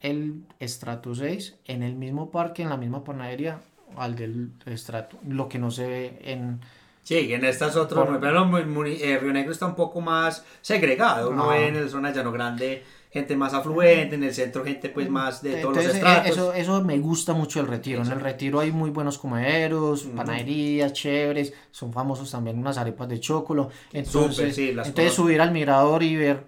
el 0.00 0.42
estrato 0.58 1.14
6 1.14 1.56
en 1.64 1.82
el 1.82 1.94
mismo 1.94 2.30
parque, 2.30 2.62
en 2.62 2.68
la 2.68 2.76
misma 2.76 3.04
panadería, 3.04 3.60
al 3.96 4.14
del 4.14 4.52
estrato, 4.66 5.18
lo 5.26 5.48
que 5.48 5.58
no 5.58 5.70
se 5.70 5.86
ve 5.86 6.18
en... 6.22 6.60
Sí, 7.02 7.32
en 7.32 7.42
estas 7.46 7.74
otras, 7.74 8.06
pero 8.20 8.58
eh, 8.58 9.18
Río 9.18 9.32
Negro 9.32 9.52
está 9.52 9.64
un 9.64 9.74
poco 9.74 10.02
más 10.02 10.44
segregado, 10.60 11.32
no, 11.32 11.54
en 11.54 11.74
el 11.74 11.88
zona 11.88 12.12
Llano 12.12 12.32
Grande 12.32 12.84
gente 13.10 13.36
más 13.36 13.54
afluente, 13.54 14.16
en 14.16 14.22
el 14.22 14.34
centro 14.34 14.64
gente 14.64 14.90
pues 14.90 15.08
más 15.08 15.42
de 15.42 15.62
todos 15.62 15.76
los 15.76 15.84
estratos. 15.86 16.32
Eso, 16.32 16.52
eso 16.52 16.84
me 16.84 16.98
gusta 16.98 17.32
mucho 17.32 17.60
el 17.60 17.66
retiro. 17.66 18.02
En 18.02 18.10
el 18.10 18.20
retiro 18.20 18.60
hay 18.60 18.72
muy 18.72 18.90
buenos 18.90 19.18
comederos, 19.18 20.02
panaderías 20.02 20.92
chéveres, 20.92 21.52
son 21.70 21.92
famosos 21.92 22.30
también 22.30 22.58
unas 22.58 22.76
arepas 22.78 23.08
de 23.08 23.20
chocolo. 23.20 23.70
Entonces, 23.92 24.58
entonces 24.58 25.12
subir 25.12 25.40
al 25.40 25.52
mirador 25.52 26.02
y 26.02 26.16
ver 26.16 26.44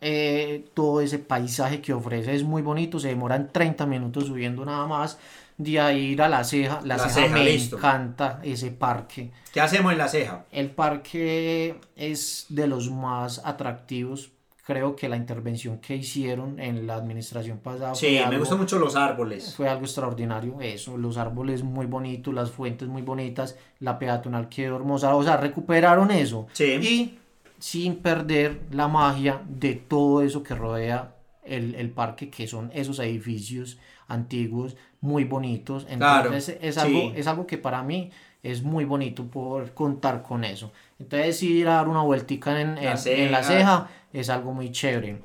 eh, 0.00 0.64
todo 0.74 1.00
ese 1.00 1.20
paisaje 1.20 1.80
que 1.80 1.92
ofrece 1.92 2.34
es 2.34 2.42
muy 2.42 2.60
bonito, 2.60 2.98
se 2.98 3.08
demoran 3.08 3.50
30 3.52 3.86
minutos 3.86 4.26
subiendo 4.26 4.64
nada 4.64 4.86
más. 4.86 5.18
De 5.56 5.78
ahí 5.78 6.06
ir 6.06 6.22
a 6.22 6.28
la 6.28 6.42
ceja, 6.44 6.80
la, 6.82 6.98
ceja, 6.98 7.28
me 7.28 7.54
encanta 7.54 8.40
ese 8.42 8.70
parque. 8.70 9.30
¿Qué 9.52 9.60
hacemos 9.60 9.92
en 9.92 9.98
la 9.98 10.08
ceja? 10.08 10.44
El 10.50 10.70
parque 10.70 11.76
es 11.94 12.46
de 12.48 12.66
los 12.66 12.90
más 12.90 13.42
atractivos 13.44 14.31
creo 14.64 14.94
que 14.94 15.08
la 15.08 15.16
intervención 15.16 15.78
que 15.78 15.96
hicieron 15.96 16.60
en 16.60 16.86
la 16.86 16.94
administración 16.94 17.58
pasada. 17.58 17.94
Sí, 17.94 18.18
me 18.28 18.38
gustan 18.38 18.58
mucho 18.58 18.78
los 18.78 18.94
árboles. 18.94 19.54
Fue 19.56 19.68
algo 19.68 19.84
extraordinario, 19.84 20.60
eso, 20.60 20.96
los 20.96 21.16
árboles 21.16 21.62
muy 21.62 21.86
bonitos, 21.86 22.32
las 22.32 22.50
fuentes 22.50 22.88
muy 22.88 23.02
bonitas, 23.02 23.56
la 23.80 23.98
peatonal 23.98 24.48
quedó 24.48 24.76
hermosa, 24.76 25.14
o 25.14 25.22
sea, 25.22 25.36
recuperaron 25.36 26.10
eso. 26.10 26.46
Sí. 26.52 26.64
Y 26.64 27.18
sin 27.58 27.96
perder 27.96 28.62
la 28.70 28.88
magia 28.88 29.42
de 29.48 29.74
todo 29.74 30.22
eso 30.22 30.42
que 30.42 30.54
rodea 30.54 31.14
el, 31.44 31.74
el 31.74 31.90
parque, 31.90 32.30
que 32.30 32.46
son 32.46 32.70
esos 32.74 32.98
edificios 32.98 33.78
antiguos, 34.08 34.76
muy 35.00 35.24
bonitos. 35.24 35.86
Entonces 35.88 36.56
es, 36.60 36.78
algo, 36.78 37.12
es 37.14 37.26
algo 37.26 37.46
que 37.46 37.58
para 37.58 37.82
mí 37.82 38.10
es 38.42 38.62
muy 38.62 38.84
bonito 38.84 39.24
por 39.24 39.72
contar 39.74 40.22
con 40.22 40.44
eso. 40.44 40.72
Entonces 40.98 41.42
ir 41.42 41.68
a 41.68 41.74
dar 41.74 41.88
una 41.88 42.02
vueltica 42.02 42.60
en, 42.60 42.78
en, 42.78 43.32
la, 43.32 43.42
ceja. 43.42 43.88
es 44.12 44.28
algo 44.28 44.52
muy 44.52 44.70
chévere. 44.70 45.18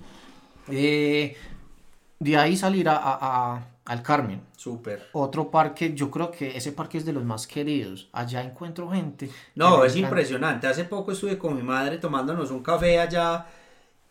Eh, 0.70 1.36
de 2.20 2.38
ahí 2.38 2.58
salir 2.58 2.90
a, 2.90 3.00
a, 3.00 3.68
al 3.86 4.02
Carmen. 4.02 4.42
Súper. 4.56 5.08
Otro 5.14 5.50
parque, 5.50 5.94
yo 5.94 6.10
creo 6.10 6.32
que 6.32 6.58
ese 6.58 6.72
parque 6.72 6.98
es 6.98 7.06
de 7.06 7.14
los 7.14 7.24
más 7.24 7.48
queridos. 7.48 8.10
Allá 8.12 8.42
encuentro 8.42 8.90
gente. 8.90 9.30
No, 9.56 9.84
es 9.84 9.96
impresionante. 9.96 10.68
Hace 10.68 10.84
poco 10.86 11.12
estuve 11.12 11.38
con 11.38 11.56
mi 11.56 11.64
madre 11.64 11.98
tomándonos 11.98 12.52
un 12.52 12.64
café 12.64 13.00
allá 13.00 13.46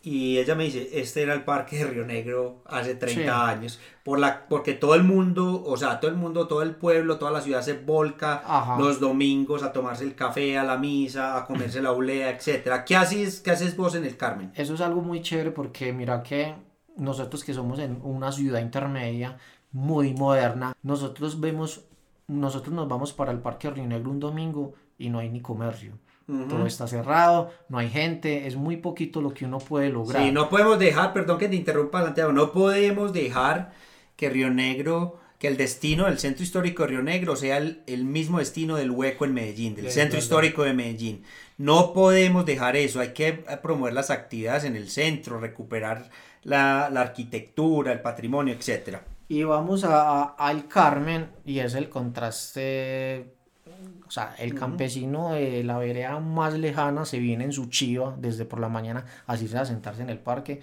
y 0.07 0.39
ella 0.39 0.55
me 0.55 0.63
dice, 0.63 0.89
este 0.93 1.25
era 1.25 1.35
el 1.35 1.43
parque 1.43 1.79
de 1.79 1.87
Río 1.87 2.07
Negro 2.07 2.63
hace 2.67 2.95
30 2.95 3.49
años, 3.49 3.81
por 4.05 4.21
la, 4.21 4.47
porque 4.47 4.73
todo 4.73 4.95
el 4.95 5.03
mundo, 5.03 5.65
o 5.67 5.77
sea, 5.77 5.99
todo 5.99 6.09
el 6.13 6.17
mundo, 6.17 6.47
todo 6.47 6.63
el 6.63 6.77
pueblo, 6.77 7.19
toda 7.19 7.33
la 7.33 7.41
ciudad 7.41 7.61
se 7.61 7.73
volca 7.73 8.77
los 8.79 9.01
domingos 9.01 9.65
a 9.65 9.73
tomarse 9.73 10.05
el 10.05 10.15
café, 10.15 10.59
a 10.59 10.63
la 10.63 10.79
misa, 10.79 11.37
a 11.37 11.45
comerse 11.45 11.83
la 11.83 11.91
ulea, 11.91 12.31
etc. 12.31 12.85
¿Qué 12.87 12.95
haces, 12.95 13.41
¿Qué 13.41 13.51
haces 13.51 13.77
vos 13.77 13.97
en 13.97 14.05
el 14.05 14.17
Carmen? 14.17 14.53
Eso 14.55 14.75
es 14.75 14.81
algo 14.81 15.01
muy 15.01 15.23
chévere 15.23 15.51
porque 15.51 15.93
mira 15.93 16.23
que 16.23 16.55
nosotros 16.97 17.43
que 17.43 17.53
somos 17.53 17.81
en 17.81 17.99
una 18.05 18.31
ciudad 18.31 18.61
intermedia, 18.61 19.39
muy 19.73 20.15
moderna, 20.15 20.77
nosotros 20.85 21.41
vemos, 21.41 21.85
nosotros 22.29 22.73
nos 22.73 22.87
vamos 22.87 23.13
para 23.13 23.33
el 23.33 23.41
parque 23.41 23.67
de 23.67 23.75
Río 23.75 23.87
Negro 23.89 24.13
un 24.13 24.21
domingo 24.21 24.75
y 24.99 25.11
no 25.11 25.19
hay 25.19 25.31
ni 25.31 25.41
comercio 25.41 25.99
todo 26.27 26.66
está 26.66 26.89
cerrado, 26.89 27.53
no 27.68 27.79
hay 27.79 27.89
gente, 27.89 28.49
es 28.49 28.57
muy 28.57 28.77
poquito 28.79 29.20
lo 29.20 29.33
que 29.33 29.45
uno 29.45 29.59
puede 29.59 29.91
lograr. 29.91 30.24
Sí, 30.24 30.33
no 30.33 30.49
podemos 30.49 30.79
dejar, 30.79 31.12
perdón 31.12 31.39
que 31.39 31.49
te 31.49 31.55
interrumpa 31.55 32.03
Santiago, 32.03 32.33
no 32.33 32.53
podemos 32.53 33.12
dejar 33.12 33.72
que 34.16 34.29
Río 34.29 34.51
Negro, 34.51 35.20
que 35.39 35.47
el 35.47 35.57
destino 35.57 36.07
del 36.07 36.18
centro 36.18 36.43
histórico 36.43 36.83
de 36.83 36.89
Río 36.89 37.03
Negro 37.03 37.37
sea 37.37 37.59
el, 37.59 38.05
mismo 38.05 38.41
destino 38.41 38.74
del 38.74 38.91
hueco 38.91 39.24
en 39.24 39.35
Medellín, 39.35 39.77
del 39.77 39.91
centro 39.93 40.18
histórico 40.18 40.64
de 40.64 40.72
Medellín. 40.72 41.22
No 41.59 41.93
podemos 41.93 42.45
dejar 42.45 42.74
eso, 42.74 42.99
hay 42.99 43.12
que 43.12 43.33
promover 43.62 43.93
las 43.93 44.11
actividades 44.11 44.64
en 44.64 44.74
el 44.74 44.91
centro, 44.91 45.39
recuperar 45.39 46.11
la, 46.43 46.87
arquitectura, 46.87 47.93
el 47.93 48.01
patrimonio, 48.01 48.53
etc. 48.53 48.99
Y 49.29 49.45
vamos 49.45 49.85
a, 49.85 50.24
al 50.24 50.66
Carmen 50.66 51.31
y 51.45 51.61
es 51.61 51.74
el 51.74 51.89
contraste 51.89 53.36
o 54.07 54.11
sea, 54.11 54.34
el 54.39 54.55
campesino 54.55 55.32
de 55.32 55.64
la 55.64 55.78
vereda 55.78 56.18
más 56.20 56.55
lejana 56.55 57.05
se 57.05 57.18
viene 57.18 57.45
en 57.45 57.53
su 57.53 57.66
chiva 57.66 58.14
desde 58.18 58.45
por 58.45 58.61
la 58.61 58.68
mañana 58.68 59.05
así 59.26 59.49
se 59.49 59.57
va 59.57 59.62
a 59.62 59.66
sentarse 59.66 60.03
en 60.03 60.11
el 60.11 60.18
parque 60.18 60.61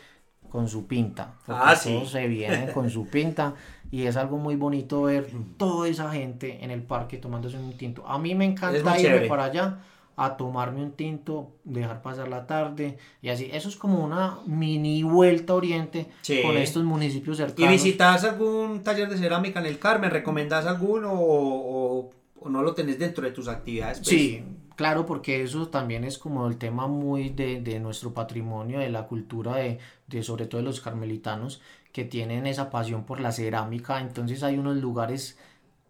con 0.50 0.70
su 0.70 0.86
pinta. 0.86 1.34
Ah, 1.48 1.76
sí. 1.76 2.04
se 2.06 2.28
viene 2.28 2.72
con 2.72 2.90
su 2.90 3.08
pinta 3.08 3.56
y 3.90 4.04
es 4.04 4.16
algo 4.18 4.38
muy 4.38 4.56
bonito 4.56 5.04
ver 5.04 5.28
toda 5.58 5.88
esa 5.88 6.12
gente 6.12 6.64
en 6.64 6.70
el 6.70 6.84
parque 6.84 7.18
tomándose 7.18 7.58
un 7.58 7.76
tinto. 7.76 8.08
A 8.08 8.20
mí 8.20 8.36
me 8.36 8.46
encanta 8.46 9.00
irme 9.00 9.22
para 9.22 9.46
allá 9.46 9.80
a 10.16 10.38
tomarme 10.38 10.84
un 10.84 10.92
tinto, 10.92 11.54
dejar 11.64 12.04
pasar 12.04 12.28
la 12.28 12.46
tarde 12.46 13.00
y 13.22 13.30
así. 13.30 13.50
Eso 13.52 13.68
es 13.68 13.76
como 13.76 14.04
una 14.04 14.38
mini 14.46 15.02
vuelta 15.02 15.56
oriente 15.56 16.08
con 16.44 16.56
estos 16.58 16.84
municipios 16.84 17.38
cercanos. 17.38 17.72
¿Y 17.72 17.74
visitas 17.74 18.24
algún 18.24 18.84
taller 18.84 19.10
de 19.10 19.18
cerámica 19.18 19.60
en 19.60 19.66
el 19.66 19.80
Carmen? 19.80 20.12
¿Recomendás 20.12 20.68
alguno 20.68 21.14
o 21.14 22.04
o 22.04 22.12
no 22.50 22.62
lo 22.62 22.74
tenés 22.74 23.00
dentro 23.00 23.26
de 23.26 23.32
tus 23.32 23.48
actividades. 23.48 24.00
Pues. 24.00 24.10
Sí, 24.10 24.44
claro, 24.76 25.06
porque 25.06 25.44
eso 25.44 25.68
también 25.70 26.04
es 26.04 26.18
como 26.18 26.48
el 26.48 26.58
tema 26.58 26.88
muy 26.88 27.30
de, 27.30 27.62
de 27.62 27.80
nuestro 27.80 28.14
patrimonio, 28.14 28.80
de 28.80 28.90
la 28.90 29.08
cultura, 29.08 29.56
de, 29.56 29.80
de, 30.08 30.24
sobre 30.24 30.46
todo 30.46 30.62
de 30.62 30.66
los 30.66 30.82
carmelitanos, 30.82 31.62
que 31.92 32.06
tienen 32.06 32.48
esa 32.48 32.70
pasión 32.70 33.06
por 33.06 33.20
la 33.20 33.32
cerámica. 33.32 34.00
Entonces 34.00 34.44
hay 34.44 34.58
unos 34.58 34.78
lugares 34.78 35.38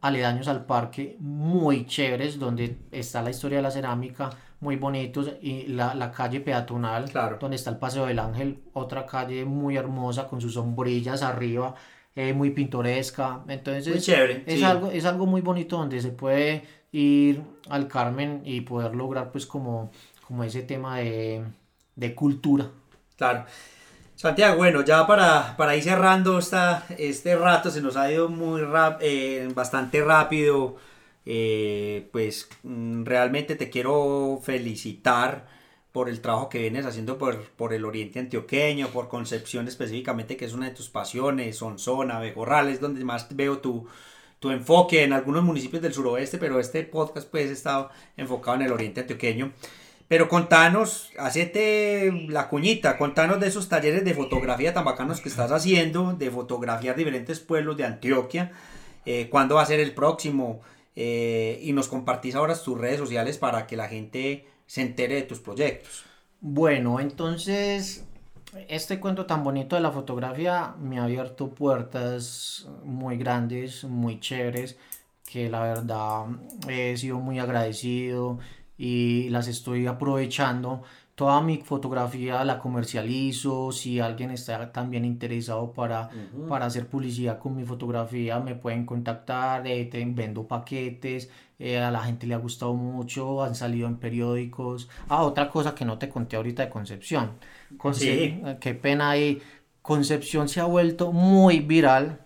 aledaños 0.02 0.50
al 0.50 0.66
parque 0.66 1.16
muy 1.20 1.86
chéveres 1.86 2.38
donde 2.38 2.78
está 2.92 3.22
la 3.22 3.30
historia 3.30 3.60
de 3.60 3.64
la 3.64 3.72
cerámica 3.72 4.30
muy 4.60 4.76
bonitos 4.76 5.32
y 5.42 5.68
la, 5.68 5.96
la 5.96 6.12
calle 6.12 6.42
peatonal 6.42 7.10
claro. 7.10 7.38
donde 7.40 7.56
está 7.56 7.70
el 7.70 7.78
Paseo 7.78 8.06
del 8.06 8.20
Ángel 8.20 8.64
otra 8.74 9.06
calle 9.06 9.46
muy 9.46 9.78
hermosa 9.78 10.28
con 10.28 10.42
sus 10.42 10.56
sombrillas 10.56 11.22
arriba 11.24 11.76
eh, 12.16 12.34
muy 12.34 12.52
pintoresca. 12.52 13.44
Entonces, 13.48 14.08
es, 14.08 14.64
algo, 14.64 14.92
es 14.92 15.06
algo 15.06 15.26
muy 15.26 15.42
bonito 15.42 15.78
donde 15.78 16.02
se 16.02 16.10
puede 16.10 16.64
ir 16.92 17.42
al 17.70 17.88
Carmen 17.88 18.42
y 18.46 18.62
poder 18.62 18.96
lograr 18.96 19.32
pues 19.32 19.46
como, 19.46 19.92
como 20.28 20.44
ese 20.44 20.62
tema 20.62 21.00
de, 21.00 21.44
de 21.96 22.16
cultura. 22.16 22.70
Claro. 23.18 23.46
Santiago, 24.16 24.58
bueno, 24.58 24.86
ya 24.86 25.06
para, 25.08 25.58
para 25.58 25.76
ir 25.76 25.84
cerrando 25.84 26.38
esta, 26.38 26.86
este 26.98 27.36
rato, 27.36 27.72
se 27.72 27.82
nos 27.82 27.98
ha 27.98 28.12
ido 28.12 28.30
muy 28.30 28.62
rap, 28.62 29.00
eh, 29.02 29.50
bastante 29.54 30.04
rápido. 30.04 30.78
Eh, 31.26 32.10
pues 32.12 32.50
mm, 32.64 33.06
realmente 33.06 33.56
te 33.56 33.70
quiero 33.70 34.40
felicitar 34.44 35.48
por 35.94 36.10
el 36.10 36.22
trabajo 36.22 36.50
que 36.50 36.58
vienes 36.58 36.86
haciendo 36.88 37.18
por, 37.18 37.40
por 37.52 37.72
el 37.72 37.86
oriente 37.86 38.20
antioqueño, 38.20 38.88
por 38.88 39.08
Concepción 39.08 39.68
específicamente, 39.68 40.36
que 40.36 40.46
es 40.46 40.54
una 40.54 40.68
de 40.68 40.76
tus 40.76 40.90
pasiones, 40.90 41.58
Sonsona, 41.58 42.20
Bejorrales, 42.20 42.82
donde 42.82 43.06
más 43.06 43.28
veo 43.36 43.60
tu, 43.60 43.88
tu 44.40 44.50
enfoque 44.50 45.04
en 45.04 45.14
algunos 45.14 45.44
municipios 45.44 45.84
del 45.84 45.94
suroeste, 45.94 46.40
pero 46.40 46.60
este 46.60 46.84
podcast 46.84 47.30
pues 47.30 47.52
está 47.52 47.90
enfocado 48.18 48.58
en 48.58 48.64
el 48.64 48.72
oriente 48.72 49.02
antioqueño. 49.02 49.54
Pero 50.08 50.28
contanos, 50.28 51.12
hacete 51.18 52.12
la 52.28 52.50
cuñita, 52.50 52.98
contanos 52.98 53.40
de 53.40 53.48
esos 53.48 53.70
talleres 53.70 54.04
de 54.04 54.16
fotografía 54.16 54.74
tan 54.74 54.86
bacanos 54.86 55.22
que 55.22 55.30
estás 55.30 55.52
haciendo, 55.52 56.14
de 56.14 56.32
fotografiar 56.32 56.96
diferentes 56.96 57.40
pueblos 57.40 57.78
de 57.78 57.86
Antioquia, 57.86 58.52
eh, 59.06 59.28
cuándo 59.30 59.56
va 59.56 59.62
a 59.62 59.68
ser 59.68 59.80
el 59.80 59.94
próximo, 59.94 60.62
eh, 60.96 61.60
y 61.62 61.72
nos 61.72 61.88
compartís 61.88 62.34
ahora 62.34 62.56
tus 62.56 62.78
redes 62.80 62.98
sociales 62.98 63.38
para 63.38 63.68
que 63.68 63.78
la 63.78 63.88
gente 63.88 64.48
se 64.74 64.82
entere 64.82 65.14
de 65.14 65.22
tus 65.22 65.40
proyectos. 65.40 66.04
Bueno, 66.42 67.00
entonces 67.00 68.06
este 68.68 69.00
cuento 69.00 69.28
tan 69.28 69.44
bonito 69.44 69.76
de 69.76 69.84
la 69.84 69.92
fotografía 69.92 70.74
me 70.80 70.98
ha 70.98 71.04
abierto 71.04 71.50
puertas 71.54 72.68
muy 72.84 73.18
grandes, 73.18 73.84
muy 73.84 74.20
chéveres, 74.20 74.76
que 75.32 75.48
la 75.48 75.62
verdad 75.62 76.26
he 76.68 76.98
sido 76.98 77.20
muy 77.20 77.38
agradecido 77.38 78.40
y 78.76 79.30
las 79.30 79.48
estoy 79.48 79.86
aprovechando 79.86 80.82
toda 81.16 81.42
mi 81.42 81.58
fotografía 81.58 82.44
la 82.44 82.60
comercializo, 82.60 83.72
si 83.72 84.00
alguien 84.00 84.32
está 84.32 84.72
también 84.72 85.06
interesado 85.06 85.72
para, 85.72 86.10
para 86.50 86.66
hacer 86.66 86.88
publicidad 86.88 87.38
con 87.40 87.56
mi 87.56 87.66
fotografía 87.66 88.40
me 88.40 88.56
pueden 88.56 88.86
contactar, 88.86 89.68
eh, 89.68 89.90
vendo 90.08 90.48
paquetes, 90.48 91.30
eh, 91.60 91.78
a 91.78 91.92
la 91.92 92.04
gente 92.04 92.26
le 92.26 92.34
ha 92.34 92.38
gustado 92.38 92.74
mucho, 92.74 93.44
han 93.44 93.54
salido 93.54 93.88
en 93.88 93.98
periódicos. 93.98 94.90
Ah, 95.08 95.24
otra 95.24 95.50
cosa 95.50 95.76
que 95.76 95.86
no 95.86 96.00
te 96.00 96.10
conté 96.10 96.36
ahorita 96.36 96.64
de 96.64 96.70
Concepción, 96.70 97.34
sí. 97.94 98.42
qué 98.60 98.74
pena 98.74 99.12
ahí, 99.12 99.42
Concepción 99.84 100.50
se 100.50 100.62
ha 100.62 100.66
vuelto 100.66 101.12
muy 101.12 101.60
viral, 101.60 102.22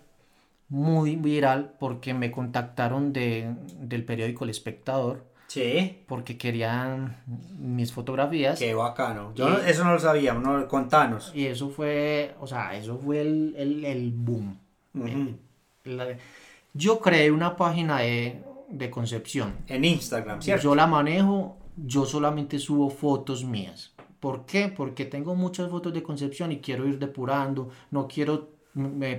muy 0.70 1.18
viral 1.18 1.74
porque 1.80 2.14
me 2.14 2.32
contactaron 2.32 3.12
de, 3.12 3.54
del 3.80 4.06
periódico 4.06 4.46
El 4.46 4.52
Espectador 4.52 5.26
Sí. 5.48 6.04
Porque 6.08 6.38
querían 6.38 7.24
mis 7.58 7.92
fotografías. 7.92 8.60
Qué 8.60 8.74
bacano. 8.74 9.34
Yo 9.34 9.58
eso 9.60 9.84
no 9.84 9.94
lo 9.94 10.00
sabía, 10.00 10.34
no, 10.34 10.68
contanos. 10.68 11.32
Y 11.34 11.46
eso 11.46 11.70
fue, 11.70 12.36
o 12.40 12.48
sea, 12.48 12.76
eso 12.76 12.98
fue 12.98 13.22
el, 13.22 13.56
el, 13.58 13.86
el 13.86 14.12
boom. 14.12 14.60
yo 16.74 17.00
creé 17.00 17.32
una 17.32 17.56
página 17.56 18.00
de, 18.00 18.44
de, 18.70 18.90
Concepción. 18.90 19.56
En 19.68 19.86
Instagram, 19.86 20.42
¿cierto? 20.42 20.64
Yo 20.64 20.76
la 20.76 20.86
manejo, 20.86 21.58
yo 21.78 22.06
solamente 22.06 22.60
subo 22.60 22.90
fotos 22.90 23.46
mías. 23.46 23.94
¿Por 24.20 24.46
qué? 24.46 24.68
Porque 24.68 25.06
tengo 25.06 25.36
muchas 25.36 25.70
fotos 25.70 25.94
de 25.94 26.04
Concepción 26.04 26.52
y 26.52 26.58
quiero 26.60 26.88
ir 26.88 27.00
depurando, 27.00 27.70
no 27.92 28.08
quiero 28.08 28.58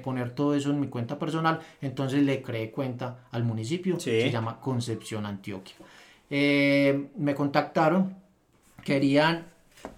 poner 0.03 0.35
todo 0.35 0.55
eso 0.55 0.70
en 0.70 0.79
mi 0.79 0.89
cuenta 0.89 1.18
personal, 1.18 1.61
entonces 1.81 2.22
le 2.22 2.43
creé 2.43 2.70
cuenta 2.70 3.26
al 3.33 3.45
municipio, 3.45 3.99
se 3.99 4.31
llama 4.31 4.61
Concepción 4.61 5.26
Antioquia. 5.26 5.76
Eh, 6.31 7.09
me 7.16 7.35
contactaron, 7.35 8.16
querían 8.85 9.47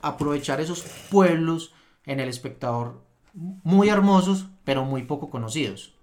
aprovechar 0.02 0.60
esos 0.60 0.82
pueblos 1.10 1.74
en 2.06 2.20
el 2.20 2.28
espectador 2.28 3.00
muy 3.34 3.88
hermosos, 3.88 4.46
pero 4.64 4.84
muy 4.84 5.02
poco 5.02 5.30
conocidos. 5.30 5.94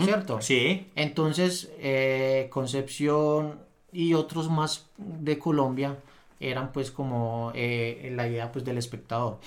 ¿Cierto? 0.00 0.40
Sí. 0.40 0.88
Entonces, 0.96 1.70
eh, 1.78 2.48
Concepción 2.50 3.60
y 3.92 4.14
otros 4.14 4.50
más 4.50 4.90
de 4.96 5.38
Colombia 5.38 5.98
eran 6.40 6.72
pues 6.72 6.90
como 6.90 7.52
eh, 7.54 8.12
la 8.16 8.26
idea 8.26 8.50
pues 8.50 8.64
del 8.64 8.78
espectador. 8.78 9.38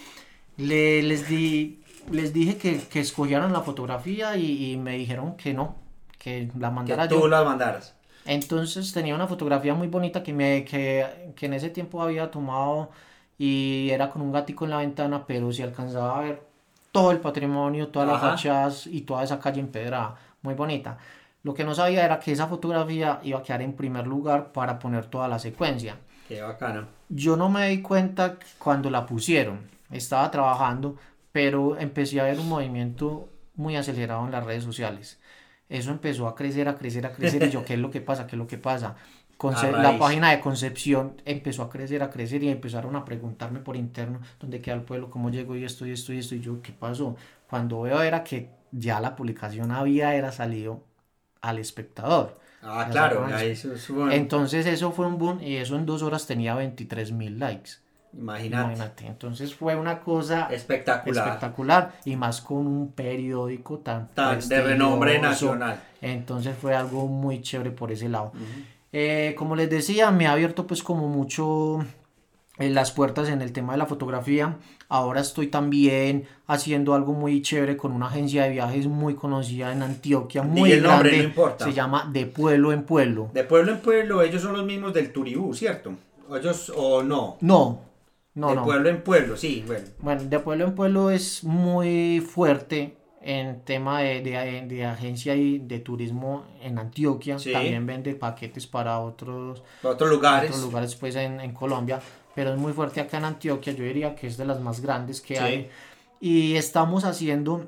Le, 0.55 1.03
les, 1.03 1.27
di, 1.27 1.81
les 2.11 2.31
dije 2.31 2.57
que, 2.57 2.79
que 2.79 3.01
escogieran 3.01 3.51
la 3.51 3.61
fotografía 3.61 4.37
y, 4.37 4.77
me 4.77 4.97
dijeron 4.97 5.35
que 5.35 5.53
no, 5.53 5.75
que 6.17 6.49
la 6.57 6.71
mandara 6.71 7.09
que 7.09 7.15
tú 7.15 7.27
la 7.27 7.43
mandaras. 7.43 7.94
Entonces 8.25 8.91
tenía 8.91 9.15
una 9.15 9.27
fotografía 9.27 9.73
muy 9.75 9.87
bonita 9.87 10.23
que, 10.23 10.33
me, 10.33 10.65
que, 10.65 11.33
que 11.35 11.45
en 11.45 11.53
ese 11.53 11.69
tiempo 11.69 12.01
había 12.01 12.31
tomado 12.31 12.89
y 13.37 13.89
era 13.91 14.09
con 14.09 14.21
un 14.21 14.31
gatico 14.31 14.65
en 14.65 14.71
la 14.71 14.77
ventana, 14.77 15.25
pero 15.27 15.51
si 15.51 15.61
alcanzaba 15.61 16.19
a 16.19 16.21
ver 16.21 16.41
todo 16.91 17.11
el 17.11 17.19
patrimonio, 17.19 17.89
todas 17.89 18.07
las 18.07 18.21
fachadas 18.21 18.87
y 18.87 19.01
toda 19.01 19.23
esa 19.23 19.39
calle 19.39 19.59
empedrada, 19.59 20.15
muy 20.41 20.53
bonita. 20.53 20.97
Lo 21.43 21.53
que 21.53 21.63
no 21.63 21.75
sabía 21.75 22.05
era 22.05 22.19
que 22.19 22.31
esa 22.31 22.47
fotografía 22.47 23.19
iba 23.21 23.39
a 23.39 23.43
quedar 23.43 23.61
en 23.61 23.73
primer 23.73 24.07
lugar 24.07 24.51
para 24.51 24.79
poner 24.79 25.05
toda 25.05 25.27
la 25.27 25.37
secuencia. 25.37 25.97
Qué 26.27 26.41
bacano. 26.41 26.87
Yo 27.09 27.35
no 27.35 27.49
me 27.49 27.69
di 27.69 27.81
cuenta 27.81 28.37
cuando 28.57 28.89
la 28.89 29.05
pusieron, 29.05 29.69
estaba 29.91 30.31
trabajando, 30.31 30.95
pero 31.31 31.77
empecé 31.77 32.19
a 32.19 32.23
ver 32.23 32.39
un 32.39 32.49
movimiento 32.49 33.29
muy 33.55 33.75
acelerado 33.75 34.25
en 34.25 34.31
las 34.31 34.43
redes 34.43 34.63
sociales. 34.63 35.19
Eso 35.69 35.91
empezó 35.91 36.27
a 36.27 36.35
crecer, 36.35 36.67
a 36.67 36.75
crecer, 36.77 37.05
a 37.05 37.11
crecer, 37.13 37.43
y 37.43 37.49
yo, 37.49 37.65
¿qué 37.65 37.73
es 37.73 37.79
lo 37.79 37.89
que 37.91 38.01
pasa? 38.01 38.27
¿Qué 38.27 38.35
es 38.35 38.39
lo 38.39 38.47
que 38.47 38.57
pasa? 38.57 38.95
Conce- 39.37 39.75
la 39.77 39.97
página 39.97 40.31
de 40.31 40.39
Concepción 40.39 41.21
empezó 41.25 41.63
a 41.63 41.69
crecer, 41.69 42.03
a 42.03 42.09
crecer 42.09 42.43
y 42.43 42.49
empezaron 42.49 42.95
a 42.95 43.03
preguntarme 43.05 43.59
por 43.59 43.75
interno 43.75 44.19
dónde 44.39 44.61
queda 44.61 44.75
el 44.75 44.83
pueblo, 44.83 45.09
cómo 45.09 45.29
llego 45.29 45.55
y 45.55 45.63
esto 45.65 45.85
y 45.85 45.91
esto 45.91 46.13
y 46.13 46.19
esto 46.19 46.35
y 46.35 46.39
yo, 46.41 46.61
¿qué 46.61 46.71
pasó? 46.71 47.15
Cuando 47.49 47.81
veo 47.81 48.01
era 48.01 48.23
que 48.23 48.49
ya 48.71 48.99
la 48.99 49.15
publicación 49.15 49.71
había 49.71 50.15
era 50.15 50.31
salido 50.31 50.83
al 51.41 51.59
espectador. 51.59 52.39
Ah, 52.61 52.87
claro, 52.91 53.21
bueno. 53.21 53.37
Entonces 54.07 54.65
eso 54.65 54.91
fue 54.91 55.07
un 55.07 55.17
boom 55.17 55.41
y 55.41 55.57
eso 55.57 55.75
en 55.77 55.85
dos 55.85 56.01
horas 56.03 56.27
tenía 56.27 56.55
23 56.55 57.11
mil 57.11 57.39
likes. 57.39 57.71
Imagínate. 58.17 58.63
Imagínate. 58.73 59.07
Entonces 59.07 59.53
fue 59.53 59.75
una 59.75 59.99
cosa 59.99 60.47
Espectacular. 60.51 61.27
espectacular 61.27 61.95
y 62.05 62.15
más 62.15 62.41
con 62.41 62.65
un 62.65 62.91
periódico 62.93 63.79
tan, 63.79 64.07
Tan 64.09 64.39
de 64.47 64.61
renombre 64.61 65.19
nacional. 65.19 65.81
Entonces 66.01 66.55
fue 66.59 66.75
algo 66.75 67.07
muy 67.07 67.41
chévere 67.41 67.71
por 67.71 67.91
ese 67.91 68.07
lado. 68.09 68.31
Eh, 68.93 69.35
como 69.37 69.55
les 69.55 69.69
decía, 69.69 70.11
me 70.11 70.27
ha 70.27 70.31
abierto 70.31 70.65
pues 70.65 70.81
como 70.81 71.09
mucho 71.09 71.83
eh, 72.57 72.69
las 72.69 72.91
puertas 72.91 73.27
en 73.27 73.41
el 73.41 73.51
tema 73.51 73.73
de 73.73 73.79
la 73.79 73.85
fotografía. 73.85 74.55
Ahora 74.87 75.19
estoy 75.19 75.47
también 75.47 76.25
haciendo 76.47 76.93
algo 76.93 77.11
muy 77.11 77.41
chévere 77.41 77.75
con 77.75 77.91
una 77.91 78.05
agencia 78.07 78.43
de 78.43 78.51
viajes 78.51 78.87
muy 78.87 79.15
conocida 79.15 79.73
en 79.73 79.81
Antioquia, 79.81 80.43
muy 80.43 80.71
el 80.71 80.83
nombre, 80.83 81.09
grande. 81.09 81.17
no 81.17 81.23
importa. 81.29 81.65
Se 81.65 81.73
llama 81.73 82.09
De 82.13 82.27
Pueblo 82.27 82.71
en 82.71 82.83
Pueblo. 82.83 83.29
De 83.33 83.43
pueblo 83.43 83.73
en 83.73 83.79
pueblo, 83.79 84.21
ellos 84.21 84.41
son 84.41 84.53
los 84.53 84.63
mismos 84.65 84.93
del 84.93 85.11
Turibú, 85.11 85.53
¿cierto? 85.53 85.91
O 86.29 86.37
ellos, 86.37 86.71
o 86.75 87.03
no. 87.03 87.37
No, 87.41 87.81
no, 88.35 88.49
de 88.49 88.55
no. 88.55 88.63
pueblo 88.63 88.89
en 88.89 89.01
pueblo, 89.01 89.35
sí, 89.37 89.63
bueno. 89.65 89.85
Bueno, 89.99 90.23
de 90.25 90.39
pueblo 90.39 90.65
en 90.65 90.75
pueblo 90.75 91.09
es 91.09 91.43
muy 91.43 92.19
fuerte 92.21 92.97
en 93.21 93.61
tema 93.61 94.01
de, 94.01 94.21
de- 94.21 94.65
de 94.67 94.85
agencia 94.85 95.35
y 95.35 95.57
de 95.59 95.79
turismo 95.79 96.45
en 96.61 96.77
Antioquia. 96.77 97.39
Sí. 97.39 97.51
También 97.51 97.85
vende 97.87 98.13
paquetes 98.13 98.67
para 98.67 98.99
otros, 98.99 99.63
Otros 99.81 100.09
lugares. 100.09 100.51
otros 100.51 100.63
lugares 100.65 100.95
pues 100.95 101.15
en, 101.15 101.39
en 101.39 101.51
Colombia, 101.53 101.99
pero 102.35 102.53
es 102.53 102.57
muy 102.59 102.71
fuerte 102.73 103.01
acá 103.01 103.17
en 103.17 103.25
Antioquia. 103.25 103.73
Yo 103.73 103.83
diría 103.83 104.13
que 104.15 104.27
es 104.27 104.37
de 104.37 104.45
las 104.45 104.59
más 104.61 104.79
grandes 104.79 105.21
que 105.21 105.35
Sí. 105.37 105.41
hay. 105.43 105.69
Y 106.19 106.55
estamos 106.55 107.03
haciendo 107.03 107.65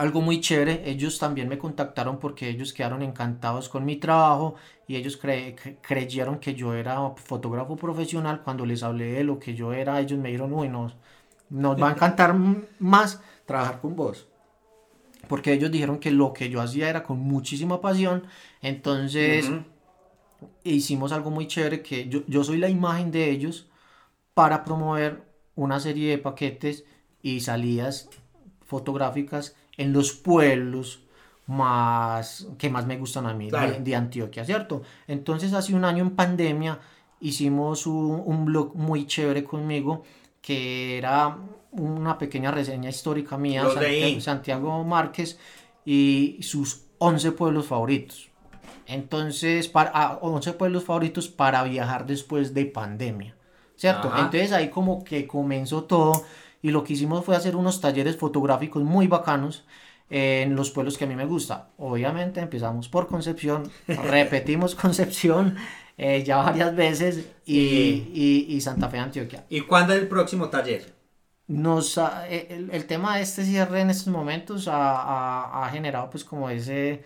algo 0.00 0.20
muy 0.20 0.40
chévere. 0.40 0.82
Ellos 0.90 1.18
también 1.18 1.48
me 1.48 1.58
contactaron 1.58 2.18
porque 2.18 2.48
ellos 2.48 2.72
quedaron 2.72 3.02
encantados 3.02 3.68
con 3.68 3.84
mi 3.84 3.96
trabajo 3.96 4.54
y 4.88 4.96
ellos 4.96 5.20
cre- 5.22 5.54
cre- 5.56 5.76
creyeron 5.82 6.38
que 6.38 6.54
yo 6.54 6.74
era 6.74 7.10
fotógrafo 7.16 7.76
profesional. 7.76 8.42
Cuando 8.42 8.64
les 8.66 8.82
hablé 8.82 9.12
de 9.12 9.24
lo 9.24 9.38
que 9.38 9.54
yo 9.54 9.72
era, 9.72 10.00
ellos 10.00 10.18
me 10.18 10.28
dijeron, 10.30 10.52
uy, 10.54 10.68
no, 10.68 10.92
nos 11.50 11.80
va 11.82 11.88
a 11.90 11.92
encantar 11.92 12.34
más 12.78 13.20
trabajar 13.46 13.80
con 13.80 13.96
vos. 13.96 14.26
Porque 15.28 15.52
ellos 15.52 15.70
dijeron 15.70 15.98
que 15.98 16.10
lo 16.10 16.32
que 16.32 16.50
yo 16.50 16.60
hacía 16.60 16.88
era 16.90 17.02
con 17.04 17.18
muchísima 17.20 17.80
pasión. 17.80 18.24
Entonces 18.62 19.46
Ujú. 19.46 19.64
hicimos 20.64 21.12
algo 21.12 21.30
muy 21.30 21.46
chévere 21.46 21.82
que 21.82 22.08
yo, 22.08 22.20
yo 22.26 22.44
soy 22.44 22.58
la 22.58 22.68
imagen 22.68 23.10
de 23.10 23.30
ellos 23.30 23.66
para 24.34 24.64
promover 24.64 25.22
una 25.56 25.80
serie 25.80 26.10
de 26.10 26.18
paquetes 26.18 26.84
y 27.22 27.40
salidas 27.40 28.08
fotográficas 28.66 29.56
en 29.82 29.92
los 29.92 30.12
pueblos 30.12 31.00
más 31.46 32.46
que 32.58 32.70
más 32.70 32.86
me 32.86 32.96
gustan 32.96 33.26
a 33.26 33.34
mí 33.34 33.48
Claro. 33.48 33.72
de, 33.72 33.80
de 33.80 33.96
Antioquia, 33.96 34.44
¿cierto? 34.44 34.82
Entonces 35.08 35.52
hace 35.52 35.74
un 35.74 35.84
año 35.84 36.02
en 36.04 36.10
pandemia 36.10 36.78
hicimos 37.20 37.86
un, 37.86 38.22
un 38.24 38.44
blog 38.44 38.74
muy 38.76 39.06
chévere 39.06 39.42
conmigo 39.42 40.04
que 40.40 40.96
era 40.98 41.36
una 41.72 42.16
pequeña 42.18 42.50
reseña 42.50 42.88
histórica 42.90 43.36
mía, 43.36 43.62
Santiago. 43.72 44.20
Santiago 44.20 44.84
Márquez 44.84 45.38
y 45.84 46.38
sus 46.42 46.82
11 46.98 47.32
pueblos 47.32 47.66
favoritos. 47.66 48.28
Entonces, 48.86 49.68
para 49.68 49.90
ah, 49.94 50.18
11 50.22 50.52
pueblos 50.54 50.84
favoritos 50.84 51.28
para 51.28 51.62
viajar 51.64 52.06
después 52.06 52.54
de 52.54 52.66
pandemia, 52.66 53.34
¿cierto? 53.76 54.08
Ajá. 54.08 54.18
Entonces 54.24 54.52
ahí 54.52 54.68
como 54.68 55.04
que 55.04 55.26
comenzó 55.26 55.84
todo 55.84 56.24
y 56.62 56.70
lo 56.70 56.84
que 56.84 56.92
hicimos 56.94 57.24
fue 57.24 57.36
hacer 57.36 57.56
unos 57.56 57.80
talleres 57.80 58.16
fotográficos 58.16 58.82
muy 58.82 59.06
bacanos 59.06 59.64
en 60.10 60.56
los 60.56 60.70
pueblos 60.70 60.98
que 60.98 61.04
a 61.04 61.06
mí 61.06 61.14
me 61.16 61.24
gusta. 61.26 61.70
Obviamente 61.78 62.40
empezamos 62.40 62.88
por 62.88 63.06
Concepción, 63.06 63.70
repetimos 63.88 64.74
Concepción 64.74 65.56
eh, 65.96 66.22
ya 66.24 66.38
varias 66.38 66.74
veces 66.74 67.26
y, 67.46 68.10
y- 68.14 68.46
y 68.48 68.60
Santa 68.60 68.88
Fe, 68.88 68.98
Antioquia. 68.98 69.44
¿Y 69.48 69.60
cuándo 69.62 69.92
es 69.94 70.00
el 70.00 70.08
próximo 70.08 70.48
taller? 70.48 70.94
Nos 71.48 71.98
ha- 71.98 72.28
eh, 72.28 72.46
el, 72.50 72.70
el 72.70 72.86
tema 72.86 73.16
de 73.16 73.22
este 73.22 73.44
cierre 73.44 73.80
en 73.80 73.90
estos 73.90 74.06
momentos 74.12 74.68
ha, 74.68 75.00
ha- 75.02 75.66
ha 75.66 75.70
generado 75.70 76.08
pues 76.10 76.24
como 76.24 76.48
ese 76.50 77.04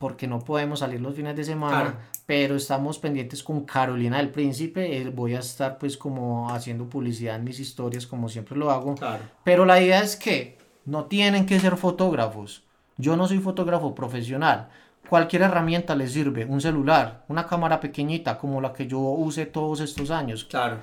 porque 0.00 0.26
no 0.26 0.38
podemos 0.38 0.78
salir 0.78 0.98
los 0.98 1.14
fines 1.14 1.36
de 1.36 1.44
semana 1.44 1.80
Claro. 1.82 1.96
pero 2.24 2.56
estamos 2.56 2.98
pendientes 2.98 3.42
con 3.42 3.66
Carolina 3.66 4.16
del 4.16 4.30
Príncipe 4.30 4.96
eh, 4.96 5.10
voy 5.10 5.34
a 5.34 5.40
estar 5.40 5.76
pues 5.76 5.98
como 5.98 6.48
haciendo 6.50 6.88
publicidad 6.88 7.36
en 7.36 7.44
mis 7.44 7.60
historias 7.60 8.06
como 8.06 8.30
siempre 8.30 8.56
lo 8.56 8.70
hago 8.70 8.94
Claro. 8.94 9.22
pero 9.44 9.66
la 9.66 9.78
idea 9.78 10.00
es 10.02 10.16
que 10.16 10.56
no 10.86 11.04
tienen 11.04 11.44
que 11.44 11.60
ser 11.60 11.76
fotógrafos. 11.76 12.64
Yo 12.96 13.14
no 13.16 13.28
soy 13.28 13.38
fotógrafo 13.38 13.94
profesional. 13.94 14.70
Cualquier 15.08 15.42
herramienta 15.42 15.94
les 15.94 16.12
sirve. 16.12 16.46
Un 16.46 16.60
celular, 16.60 17.24
una 17.28 17.46
cámara 17.46 17.78
pequeñita 17.80 18.38
como 18.38 18.60
la 18.60 18.72
que 18.72 18.86
yo 18.86 18.98
usé 18.98 19.44
todos 19.46 19.80
estos 19.80 20.10
años. 20.10 20.44
Claro. 20.46 20.78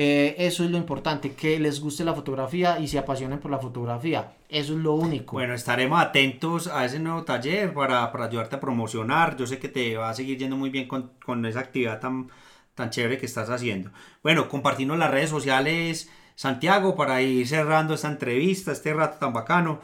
Eh, 0.00 0.46
eso 0.46 0.62
es 0.62 0.70
lo 0.70 0.76
importante, 0.76 1.32
que 1.32 1.58
les 1.58 1.80
guste 1.80 2.04
la 2.04 2.14
fotografía 2.14 2.78
y 2.78 2.86
se 2.86 3.00
apasionen 3.00 3.40
por 3.40 3.50
la 3.50 3.58
fotografía. 3.58 4.34
Eso 4.48 4.74
es 4.74 4.78
lo 4.78 4.94
único. 4.94 5.32
Bueno, 5.32 5.54
estaremos 5.54 6.00
atentos 6.00 6.68
a 6.68 6.84
ese 6.84 7.00
nuevo 7.00 7.24
taller 7.24 7.74
para, 7.74 8.12
para 8.12 8.26
ayudarte 8.26 8.54
a 8.54 8.60
promocionar. 8.60 9.36
Yo 9.36 9.44
sé 9.44 9.58
que 9.58 9.68
te 9.68 9.96
va 9.96 10.10
a 10.10 10.14
seguir 10.14 10.38
yendo 10.38 10.54
muy 10.54 10.70
bien 10.70 10.86
con, 10.86 11.10
con 11.26 11.44
esa 11.46 11.58
actividad 11.58 11.98
tan, 11.98 12.30
tan 12.76 12.90
chévere 12.90 13.18
que 13.18 13.26
estás 13.26 13.50
haciendo. 13.50 13.90
Bueno, 14.22 14.48
compartirnos 14.48 14.98
las 14.98 15.10
redes 15.10 15.30
sociales, 15.30 16.08
Santiago, 16.36 16.94
para 16.94 17.20
ir 17.20 17.48
cerrando 17.48 17.94
esta 17.94 18.06
entrevista, 18.06 18.70
este 18.70 18.94
rato 18.94 19.18
tan 19.18 19.32
bacano. 19.32 19.80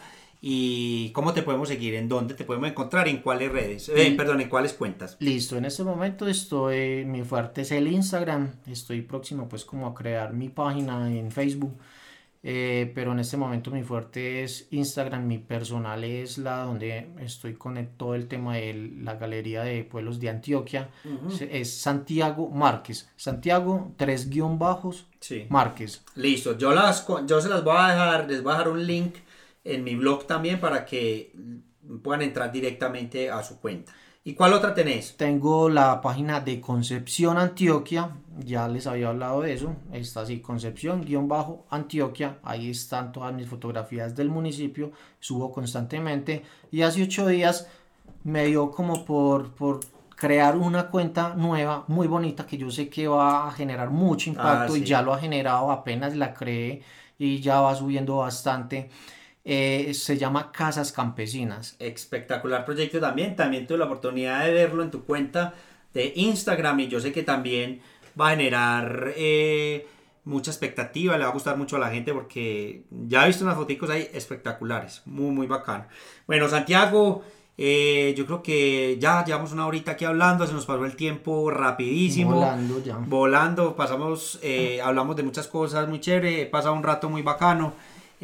¿Y 0.46 1.08
cómo 1.12 1.32
te 1.32 1.40
podemos 1.40 1.68
seguir? 1.68 1.94
¿En 1.94 2.06
dónde 2.06 2.34
te 2.34 2.44
podemos 2.44 2.68
encontrar? 2.68 3.08
¿En 3.08 3.22
cuáles 3.22 3.50
redes? 3.50 3.88
Eh, 3.88 4.12
perdón, 4.14 4.42
¿en 4.42 4.50
cuáles 4.50 4.74
cuentas? 4.74 5.16
Listo, 5.20 5.56
en 5.56 5.64
este 5.64 5.84
momento 5.84 6.28
estoy, 6.28 7.06
mi 7.06 7.22
fuerte 7.22 7.62
es 7.62 7.72
el 7.72 7.88
Instagram, 7.90 8.50
estoy 8.66 9.00
próximo 9.00 9.48
pues 9.48 9.64
como 9.64 9.86
a 9.86 9.94
crear 9.94 10.34
mi 10.34 10.50
página 10.50 11.10
en 11.10 11.30
Facebook, 11.30 11.72
eh, 12.42 12.92
pero 12.94 13.12
en 13.12 13.20
este 13.20 13.38
momento 13.38 13.70
mi 13.70 13.82
fuerte 13.84 14.42
es 14.42 14.68
Instagram, 14.70 15.26
mi 15.26 15.38
personal 15.38 16.04
es 16.04 16.36
la 16.36 16.58
donde 16.64 17.08
estoy 17.20 17.54
con 17.54 17.78
el- 17.78 17.88
todo 17.88 18.14
el 18.14 18.28
tema 18.28 18.56
de 18.56 18.92
la 19.00 19.14
galería 19.14 19.62
de 19.62 19.82
pueblos 19.84 20.20
de 20.20 20.28
Antioquia, 20.28 20.90
es 21.50 21.72
Santiago 21.74 22.50
Márquez, 22.50 23.08
Santiago 23.16 23.92
tres 23.96 24.28
guion 24.28 24.58
bajos 24.58 25.06
Sí. 25.20 25.46
Márquez. 25.48 26.04
Listo, 26.16 26.58
yo, 26.58 26.74
las, 26.74 27.06
yo 27.26 27.40
se 27.40 27.48
las 27.48 27.64
voy 27.64 27.76
a 27.78 27.88
dejar, 27.88 28.28
les 28.30 28.42
voy 28.42 28.52
a 28.52 28.58
dejar 28.58 28.70
un 28.72 28.86
link 28.86 29.14
en 29.64 29.82
mi 29.82 29.94
blog 29.96 30.26
también 30.26 30.60
para 30.60 30.84
que 30.84 31.32
puedan 32.02 32.22
entrar 32.22 32.52
directamente 32.52 33.30
a 33.30 33.42
su 33.42 33.58
cuenta. 33.60 33.92
¿Y 34.26 34.32
cuál 34.32 34.54
otra 34.54 34.72
tenés? 34.74 35.16
Tengo 35.18 35.68
la 35.68 36.00
página 36.00 36.40
de 36.40 36.58
Concepción 36.58 37.36
Antioquia, 37.36 38.10
ya 38.38 38.68
les 38.68 38.86
había 38.86 39.08
hablado 39.10 39.42
de 39.42 39.52
eso, 39.52 39.76
está 39.92 40.22
así, 40.22 40.40
Concepción-Antioquia, 40.40 42.38
ahí 42.42 42.70
están 42.70 43.12
todas 43.12 43.34
mis 43.34 43.46
fotografías 43.48 44.14
del 44.16 44.30
municipio, 44.30 44.92
subo 45.20 45.52
constantemente 45.52 46.42
y 46.70 46.82
hace 46.82 47.02
ocho 47.02 47.26
días 47.26 47.68
me 48.24 48.46
dio 48.46 48.70
como 48.70 49.04
por, 49.04 49.52
por 49.54 49.80
crear 50.16 50.56
una 50.56 50.88
cuenta 50.88 51.34
nueva, 51.34 51.84
muy 51.88 52.06
bonita, 52.06 52.46
que 52.46 52.56
yo 52.56 52.70
sé 52.70 52.88
que 52.88 53.06
va 53.08 53.48
a 53.48 53.52
generar 53.52 53.90
mucho 53.90 54.30
impacto 54.30 54.72
Ah, 54.72 54.76
sí. 54.76 54.82
y 54.82 54.84
ya 54.86 55.02
lo 55.02 55.12
ha 55.12 55.18
generado, 55.18 55.70
apenas 55.70 56.16
la 56.16 56.32
creé 56.32 56.82
y 57.18 57.40
ya 57.40 57.60
va 57.60 57.74
subiendo 57.74 58.16
bastante. 58.16 58.88
Eh, 59.44 59.92
se 59.94 60.16
llama 60.16 60.50
Casas 60.52 60.92
Campesinas. 60.92 61.76
Espectacular 61.78 62.64
proyecto 62.64 62.98
también. 63.00 63.36
También 63.36 63.66
tuve 63.66 63.78
la 63.78 63.84
oportunidad 63.84 64.44
de 64.44 64.52
verlo 64.52 64.82
en 64.82 64.90
tu 64.90 65.04
cuenta 65.04 65.54
de 65.92 66.12
Instagram 66.16 66.80
y 66.80 66.88
yo 66.88 67.00
sé 67.00 67.12
que 67.12 67.22
también 67.22 67.80
va 68.20 68.28
a 68.28 68.30
generar 68.30 69.12
eh, 69.16 69.86
mucha 70.24 70.50
expectativa, 70.50 71.16
le 71.16 71.24
va 71.24 71.30
a 71.30 71.32
gustar 71.32 71.56
mucho 71.56 71.76
a 71.76 71.78
la 71.78 71.90
gente 71.90 72.12
porque 72.12 72.84
ya 72.90 73.24
he 73.24 73.28
visto 73.28 73.44
unas 73.44 73.56
fotos 73.56 73.90
ahí 73.90 74.08
espectaculares, 74.12 75.02
muy 75.06 75.30
muy 75.30 75.46
bacano. 75.46 75.86
Bueno, 76.26 76.48
Santiago, 76.48 77.22
eh, 77.56 78.14
yo 78.16 78.26
creo 78.26 78.42
que 78.42 78.96
ya 78.98 79.24
llevamos 79.24 79.52
una 79.52 79.66
horita 79.66 79.92
aquí 79.92 80.04
hablando, 80.04 80.46
se 80.46 80.52
nos 80.52 80.66
pasó 80.66 80.84
el 80.84 80.96
tiempo 80.96 81.50
rapidísimo. 81.50 82.36
Volando 82.36 82.82
ya. 82.82 82.96
Volando, 82.96 83.76
pasamos, 83.76 84.38
eh, 84.42 84.80
hablamos 84.82 85.14
de 85.16 85.22
muchas 85.22 85.46
cosas 85.46 85.88
muy 85.88 86.00
chévere, 86.00 86.42
he 86.42 86.46
pasado 86.46 86.74
un 86.74 86.82
rato 86.82 87.08
muy 87.08 87.22
bacano. 87.22 87.74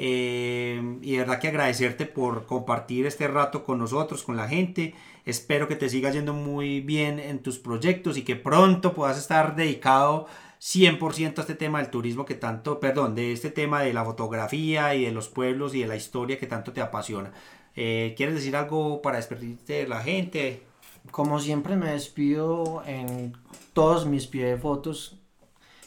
Eh, 0.02 0.98
y 1.02 1.12
de 1.12 1.18
verdad 1.18 1.38
que 1.38 1.48
agradecerte 1.48 2.06
por 2.06 2.46
compartir 2.46 3.04
este 3.04 3.28
rato 3.28 3.64
con 3.64 3.78
nosotros, 3.78 4.22
con 4.22 4.34
la 4.34 4.48
gente. 4.48 4.94
Espero 5.26 5.68
que 5.68 5.76
te 5.76 5.90
siga 5.90 6.10
yendo 6.10 6.32
muy 6.32 6.80
bien 6.80 7.18
en 7.18 7.40
tus 7.40 7.58
proyectos 7.58 8.16
y 8.16 8.22
que 8.22 8.34
pronto 8.34 8.94
puedas 8.94 9.18
estar 9.18 9.56
dedicado 9.56 10.26
100% 10.58 11.36
a 11.36 11.40
este 11.42 11.54
tema 11.54 11.82
del 11.82 11.90
turismo 11.90 12.24
que 12.24 12.34
tanto, 12.34 12.80
perdón, 12.80 13.14
de 13.14 13.32
este 13.32 13.50
tema 13.50 13.82
de 13.82 13.92
la 13.92 14.06
fotografía 14.06 14.94
y 14.94 15.04
de 15.04 15.12
los 15.12 15.28
pueblos 15.28 15.74
y 15.74 15.82
de 15.82 15.88
la 15.88 15.96
historia 15.96 16.38
que 16.38 16.46
tanto 16.46 16.72
te 16.72 16.80
apasiona. 16.80 17.34
Eh, 17.76 18.14
¿Quieres 18.16 18.36
decir 18.36 18.56
algo 18.56 19.02
para 19.02 19.18
despedirte 19.18 19.74
de 19.74 19.88
la 19.88 20.00
gente? 20.00 20.62
Como 21.10 21.40
siempre 21.40 21.76
me 21.76 21.92
despido 21.92 22.82
en 22.86 23.36
todos 23.74 24.06
mis 24.06 24.26
pies 24.26 24.48
de 24.48 24.56
fotos 24.56 25.20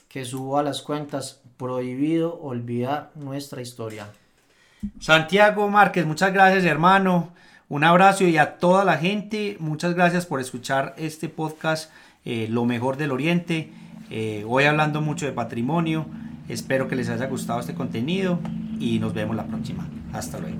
que 0.07 0.24
subo 0.24 0.59
a 0.59 0.64
las 0.64 0.84
cuentas. 0.84 1.42
Prohibido 1.57 2.39
olvidar 2.41 3.11
nuestra 3.15 3.61
historia. 3.61 4.07
Santiago 4.99 5.69
Márquez, 5.69 6.05
muchas 6.05 6.33
gracias 6.33 6.63
hermano. 6.65 7.31
Un 7.69 7.83
abrazo 7.83 8.25
y 8.25 8.37
a 8.37 8.57
toda 8.57 8.85
la 8.85 8.97
gente, 8.97 9.57
muchas 9.59 9.95
gracias 9.95 10.25
por 10.25 10.39
escuchar 10.39 10.93
este 10.97 11.29
podcast 11.29 11.89
eh, 12.25 12.47
Lo 12.49 12.65
mejor 12.65 12.97
del 12.97 13.11
Oriente. 13.11 13.71
Eh, 14.09 14.45
hoy 14.47 14.65
hablando 14.65 15.01
mucho 15.01 15.25
de 15.25 15.31
patrimonio. 15.31 16.05
Espero 16.47 16.87
que 16.87 16.95
les 16.95 17.09
haya 17.09 17.25
gustado 17.27 17.59
este 17.61 17.73
contenido 17.73 18.39
y 18.79 18.99
nos 18.99 19.13
vemos 19.13 19.35
la 19.35 19.45
próxima. 19.45 19.87
Hasta 20.11 20.39
luego. 20.39 20.59